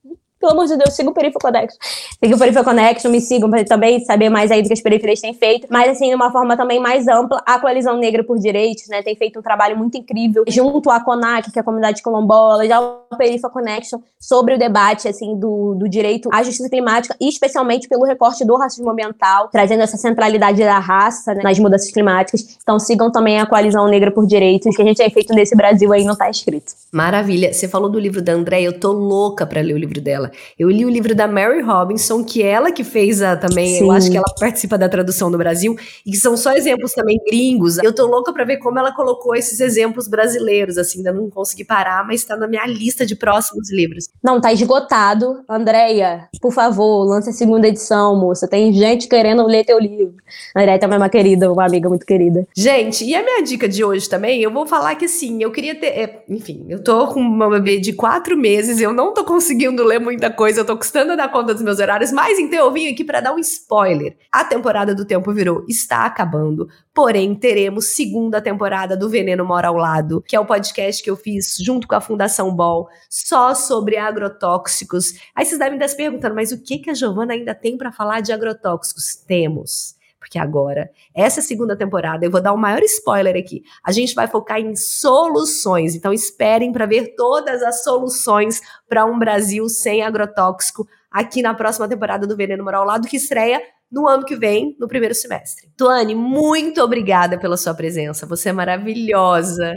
Pelo 0.45 0.59
amor 0.59 0.67
de 0.67 0.77
Deus, 0.77 0.93
siga 0.93 1.09
o 1.09 1.13
Perifa 1.13 1.39
Connection. 1.39 1.77
Siga 2.23 2.35
o 2.35 2.37
Perifa 2.37 2.63
Connection, 2.63 3.09
me 3.09 3.19
sigam 3.19 3.49
para 3.49 3.65
também 3.65 3.99
saber 4.05 4.29
mais 4.29 4.51
aí 4.51 4.61
do 4.61 4.67
que 4.67 4.73
as 4.73 4.81
periferias 4.81 5.19
têm 5.19 5.33
feito. 5.33 5.65
Mas, 5.71 5.89
assim, 5.89 6.09
de 6.09 6.13
uma 6.13 6.31
forma 6.31 6.55
também 6.55 6.79
mais 6.79 7.07
ampla, 7.07 7.41
a 7.43 7.57
Coalizão 7.57 7.97
Negra 7.97 8.23
por 8.23 8.37
Direitos, 8.37 8.87
né, 8.87 9.01
tem 9.01 9.15
feito 9.15 9.39
um 9.39 9.41
trabalho 9.41 9.75
muito 9.75 9.97
incrível 9.97 10.43
junto 10.47 10.91
à 10.91 10.99
CONAC, 10.99 11.51
que 11.51 11.57
é 11.57 11.61
a 11.61 11.65
comunidade 11.65 12.03
quilombola, 12.03 12.67
já 12.67 12.79
o 12.79 13.17
Perifa 13.17 13.49
Connection, 13.49 13.99
sobre 14.19 14.53
o 14.53 14.59
debate, 14.59 15.07
assim, 15.07 15.35
do, 15.35 15.73
do 15.73 15.89
direito 15.89 16.29
à 16.31 16.43
justiça 16.43 16.69
climática 16.69 17.15
e 17.19 17.27
especialmente 17.27 17.87
pelo 17.87 18.03
recorte 18.03 18.45
do 18.45 18.55
racismo 18.55 18.91
ambiental, 18.91 19.47
trazendo 19.51 19.81
essa 19.81 19.97
centralidade 19.97 20.59
da 20.59 20.77
raça 20.77 21.33
né, 21.33 21.41
nas 21.41 21.57
mudanças 21.57 21.89
climáticas. 21.89 22.55
Então, 22.61 22.77
sigam 22.77 23.11
também 23.11 23.39
a 23.39 23.47
Coalizão 23.47 23.87
Negra 23.87 24.11
por 24.11 24.27
Direitos, 24.27 24.75
que 24.75 24.81
a 24.83 24.85
gente 24.85 24.97
tem 24.97 25.09
feito 25.09 25.33
nesse 25.33 25.55
Brasil 25.55 25.91
aí, 25.91 26.03
não 26.03 26.13
está 26.13 26.29
escrito. 26.29 26.73
Maravilha. 26.91 27.51
Você 27.51 27.67
falou 27.67 27.89
do 27.89 27.99
livro 27.99 28.21
da 28.21 28.33
André, 28.33 28.61
eu 28.61 28.79
tô 28.79 28.91
louca 28.91 29.43
para 29.43 29.59
ler 29.61 29.73
o 29.73 29.77
livro 29.77 29.99
dela. 29.99 30.31
Eu 30.57 30.69
li 30.69 30.85
o 30.85 30.89
livro 30.89 31.15
da 31.15 31.27
Mary 31.27 31.61
Robinson, 31.61 32.23
que 32.23 32.41
ela 32.41 32.71
que 32.71 32.83
fez 32.83 33.21
a 33.21 33.35
também, 33.35 33.77
Sim. 33.77 33.85
eu 33.85 33.91
acho 33.91 34.09
que 34.09 34.17
ela 34.17 34.33
participa 34.39 34.77
da 34.77 34.89
tradução 34.89 35.29
no 35.29 35.37
Brasil, 35.37 35.75
e 36.05 36.11
que 36.11 36.17
são 36.17 36.35
só 36.37 36.53
exemplos 36.53 36.93
também 36.93 37.19
gringos. 37.25 37.77
Eu 37.77 37.93
tô 37.93 38.05
louca 38.05 38.31
para 38.33 38.43
ver 38.43 38.57
como 38.57 38.79
ela 38.79 38.93
colocou 38.93 39.35
esses 39.35 39.59
exemplos 39.59 40.07
brasileiros, 40.07 40.77
assim, 40.77 40.99
ainda 40.99 41.13
não 41.13 41.29
consegui 41.29 41.63
parar, 41.63 42.05
mas 42.05 42.23
tá 42.23 42.35
na 42.35 42.47
minha 42.47 42.65
lista 42.65 43.05
de 43.05 43.15
próximos 43.15 43.71
livros. 43.71 44.09
Não, 44.23 44.39
tá 44.39 44.51
esgotado. 44.53 45.43
Andréia, 45.49 46.27
por 46.41 46.51
favor, 46.51 47.03
lance 47.05 47.29
a 47.29 47.33
segunda 47.33 47.67
edição, 47.67 48.15
moça. 48.15 48.47
Tem 48.47 48.73
gente 48.73 49.07
querendo 49.07 49.45
ler 49.45 49.65
teu 49.65 49.79
livro. 49.79 50.15
Andréia 50.55 50.79
também 50.79 50.95
é 50.95 50.99
uma 50.99 51.09
querida, 51.09 51.51
uma 51.51 51.65
amiga 51.65 51.89
muito 51.89 52.05
querida. 52.05 52.47
Gente, 52.55 53.03
e 53.05 53.15
a 53.15 53.23
minha 53.23 53.41
dica 53.43 53.67
de 53.67 53.83
hoje 53.83 54.09
também, 54.09 54.41
eu 54.41 54.51
vou 54.51 54.65
falar 54.65 54.95
que 54.95 55.05
assim, 55.05 55.41
eu 55.41 55.51
queria 55.51 55.75
ter. 55.75 55.87
É, 55.87 56.23
enfim, 56.29 56.65
eu 56.69 56.83
tô 56.83 57.07
com 57.07 57.19
uma 57.19 57.49
bebê 57.49 57.79
de 57.79 57.93
quatro 57.93 58.37
meses, 58.37 58.79
eu 58.79 58.93
não 58.93 59.13
tô 59.13 59.23
conseguindo 59.23 59.83
ler 59.83 59.99
muita 59.99 60.24
coisa, 60.29 60.61
eu 60.61 60.65
tô 60.65 60.77
custando 60.77 61.13
a 61.13 61.15
dar 61.15 61.31
conta 61.31 61.53
dos 61.53 61.63
meus 61.63 61.79
horários, 61.79 62.11
mas 62.11 62.39
então 62.39 62.59
eu 62.59 62.71
vim 62.71 62.87
aqui 62.87 63.03
para 63.03 63.19
dar 63.19 63.33
um 63.33 63.39
spoiler. 63.39 64.17
A 64.31 64.43
temporada 64.43 64.93
do 64.93 65.05
Tempo 65.05 65.33
Virou 65.33 65.65
está 65.67 66.05
acabando, 66.05 66.67
porém 66.93 67.35
teremos 67.35 67.95
segunda 67.95 68.41
temporada 68.41 68.95
do 68.95 69.09
Veneno 69.09 69.45
Mora 69.45 69.67
ao 69.67 69.75
Lado, 69.75 70.23
que 70.27 70.35
é 70.35 70.39
o 70.39 70.45
podcast 70.45 71.03
que 71.03 71.09
eu 71.09 71.15
fiz 71.15 71.57
junto 71.59 71.87
com 71.87 71.95
a 71.95 72.01
Fundação 72.01 72.55
Ball, 72.55 72.87
só 73.09 73.53
sobre 73.53 73.97
agrotóxicos. 73.97 75.13
Aí 75.35 75.45
vocês 75.45 75.59
devem 75.59 75.75
estar 75.75 75.87
se 75.87 75.97
perguntando, 75.97 76.35
mas 76.35 76.51
o 76.51 76.61
que, 76.61 76.79
que 76.79 76.89
a 76.89 76.93
Giovana 76.93 77.33
ainda 77.33 77.53
tem 77.53 77.77
para 77.77 77.91
falar 77.91 78.21
de 78.21 78.31
agrotóxicos? 78.31 79.15
Temos 79.27 79.95
porque 80.25 80.39
agora, 80.39 80.89
essa 81.13 81.39
segunda 81.39 81.77
temporada, 81.77 82.25
eu 82.25 82.31
vou 82.31 82.41
dar 82.41 82.51
o 82.51 82.55
um 82.55 82.59
maior 82.59 82.81
spoiler 82.81 83.35
aqui. 83.37 83.61
A 83.83 83.91
gente 83.91 84.15
vai 84.15 84.27
focar 84.27 84.59
em 84.59 84.75
soluções. 84.75 85.93
Então 85.93 86.11
esperem 86.11 86.71
para 86.71 86.87
ver 86.87 87.13
todas 87.15 87.61
as 87.61 87.83
soluções 87.83 88.59
para 88.89 89.05
um 89.05 89.19
Brasil 89.19 89.69
sem 89.69 90.01
agrotóxico 90.01 90.87
aqui 91.11 91.43
na 91.43 91.53
próxima 91.53 91.87
temporada 91.87 92.25
do 92.25 92.35
Veneno 92.35 92.63
Moral 92.63 92.83
Lado, 92.83 93.07
que 93.07 93.17
estreia 93.17 93.61
no 93.91 94.07
ano 94.07 94.25
que 94.25 94.35
vem, 94.35 94.75
no 94.79 94.87
primeiro 94.87 95.13
semestre. 95.13 95.69
Tuane, 95.77 96.15
muito 96.15 96.81
obrigada 96.81 97.37
pela 97.37 97.55
sua 97.55 97.75
presença. 97.75 98.25
Você 98.25 98.49
é 98.49 98.51
maravilhosa. 98.51 99.75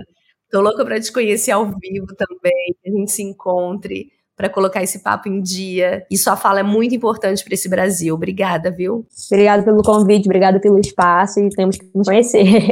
Tô 0.51 0.63
louca 0.63 0.83
para 0.83 0.99
te 0.99 1.13
conhecer 1.13 1.51
ao 1.51 1.67
vivo 1.67 2.07
também, 2.17 2.75
que 2.83 2.89
a 2.89 2.91
gente 2.91 3.13
se 3.13 3.23
encontre 3.23 4.11
para 4.39 4.49
colocar 4.49 4.81
esse 4.85 5.01
papo 5.01 5.29
em 5.29 5.43
dia. 5.43 6.07
E 6.09 6.17
sua 6.17 6.37
fala 6.37 6.61
é 6.61 6.63
muito 6.63 6.95
importante 6.95 7.43
para 7.43 7.55
esse 7.55 7.69
Brasil. 7.69 8.15
Obrigada, 8.15 8.71
viu? 8.71 9.05
Obrigada 9.31 9.65
pelo 9.65 9.83
convite, 9.83 10.27
obrigada 10.27 10.61
pelo 10.61 10.79
espaço 10.79 11.41
e 11.41 11.49
temos 11.51 11.77
que 11.77 11.91
nos 11.93 12.07
conhecer. 12.07 12.71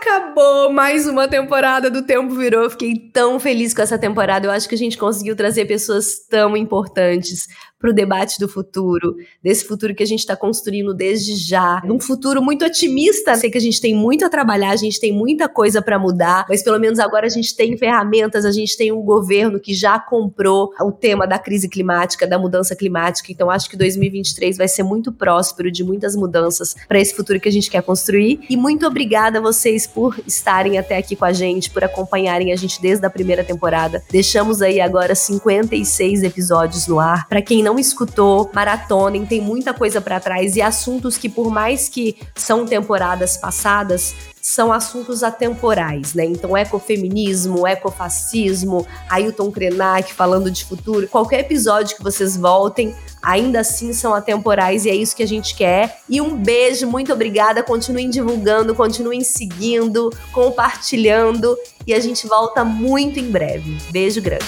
Acabou 0.00 0.72
mais 0.72 1.06
uma 1.06 1.28
temporada 1.28 1.90
do 1.90 2.02
Tempo 2.02 2.34
Virou. 2.34 2.70
Fiquei 2.70 2.94
tão 3.12 3.38
feliz 3.38 3.74
com 3.74 3.82
essa 3.82 3.98
temporada. 3.98 4.46
Eu 4.46 4.50
acho 4.50 4.66
que 4.66 4.74
a 4.74 4.78
gente 4.78 4.96
conseguiu 4.96 5.36
trazer 5.36 5.66
pessoas 5.66 6.26
tão 6.30 6.56
importantes 6.56 7.46
para 7.82 7.90
o 7.90 7.92
debate 7.92 8.38
do 8.38 8.48
futuro, 8.48 9.16
desse 9.42 9.64
futuro 9.64 9.92
que 9.92 10.04
a 10.04 10.06
gente 10.06 10.20
está 10.20 10.36
construindo 10.36 10.94
desde 10.94 11.34
já, 11.34 11.82
um 11.84 11.98
futuro 11.98 12.40
muito 12.40 12.64
otimista. 12.64 13.34
Sei 13.34 13.50
que 13.50 13.58
a 13.58 13.60
gente 13.60 13.80
tem 13.80 13.92
muito 13.92 14.24
a 14.24 14.28
trabalhar, 14.28 14.70
a 14.70 14.76
gente 14.76 15.00
tem 15.00 15.12
muita 15.12 15.48
coisa 15.48 15.82
para 15.82 15.98
mudar, 15.98 16.46
mas 16.48 16.62
pelo 16.62 16.78
menos 16.78 17.00
agora 17.00 17.26
a 17.26 17.28
gente 17.28 17.56
tem 17.56 17.76
ferramentas, 17.76 18.44
a 18.44 18.52
gente 18.52 18.76
tem 18.76 18.92
um 18.92 19.02
governo 19.02 19.58
que 19.58 19.74
já 19.74 19.98
comprou 19.98 20.70
o 20.80 20.92
tema 20.92 21.26
da 21.26 21.40
crise 21.40 21.68
climática, 21.68 22.24
da 22.24 22.38
mudança 22.38 22.76
climática. 22.76 23.32
Então 23.32 23.50
acho 23.50 23.68
que 23.68 23.76
2023 23.76 24.56
vai 24.56 24.68
ser 24.68 24.84
muito 24.84 25.10
próspero 25.10 25.68
de 25.68 25.82
muitas 25.82 26.14
mudanças 26.14 26.76
para 26.86 27.00
esse 27.00 27.12
futuro 27.12 27.40
que 27.40 27.48
a 27.48 27.52
gente 27.52 27.68
quer 27.68 27.82
construir. 27.82 28.40
E 28.48 28.56
muito 28.56 28.86
obrigada 28.86 29.38
a 29.38 29.42
vocês 29.42 29.88
por 29.88 30.16
estarem 30.24 30.78
até 30.78 30.96
aqui 30.96 31.16
com 31.16 31.24
a 31.24 31.32
gente, 31.32 31.68
por 31.68 31.82
acompanharem 31.82 32.52
a 32.52 32.56
gente 32.56 32.80
desde 32.80 33.04
a 33.04 33.10
primeira 33.10 33.42
temporada. 33.42 34.04
Deixamos 34.08 34.62
aí 34.62 34.80
agora 34.80 35.16
56 35.16 36.22
episódios 36.22 36.86
no 36.86 37.00
ar. 37.00 37.28
Para 37.28 37.42
quem 37.42 37.60
não 37.60 37.71
não 37.72 37.78
escutou, 37.78 38.50
maratonem, 38.52 39.24
tem 39.24 39.40
muita 39.40 39.72
coisa 39.72 39.98
para 39.98 40.20
trás 40.20 40.56
e 40.56 40.62
assuntos 40.62 41.16
que, 41.16 41.28
por 41.28 41.50
mais 41.50 41.88
que 41.88 42.18
são 42.36 42.66
temporadas 42.66 43.38
passadas, 43.38 44.14
são 44.42 44.72
assuntos 44.72 45.22
atemporais, 45.22 46.12
né? 46.12 46.24
Então, 46.26 46.56
ecofeminismo, 46.56 47.66
ecofascismo, 47.66 48.86
Ailton 49.08 49.50
Krenak 49.50 50.12
falando 50.12 50.50
de 50.50 50.64
futuro, 50.64 51.08
qualquer 51.08 51.40
episódio 51.40 51.96
que 51.96 52.02
vocês 52.02 52.36
voltem, 52.36 52.94
ainda 53.22 53.60
assim 53.60 53.92
são 53.94 54.12
atemporais 54.12 54.84
e 54.84 54.90
é 54.90 54.94
isso 54.94 55.16
que 55.16 55.22
a 55.22 55.28
gente 55.28 55.54
quer. 55.54 56.00
E 56.08 56.20
um 56.20 56.36
beijo, 56.36 56.86
muito 56.86 57.12
obrigada. 57.12 57.62
Continuem 57.62 58.10
divulgando, 58.10 58.74
continuem 58.74 59.22
seguindo, 59.22 60.10
compartilhando 60.32 61.56
e 61.86 61.94
a 61.94 62.00
gente 62.00 62.26
volta 62.26 62.64
muito 62.64 63.18
em 63.18 63.30
breve. 63.30 63.78
Beijo 63.90 64.20
grande. 64.20 64.44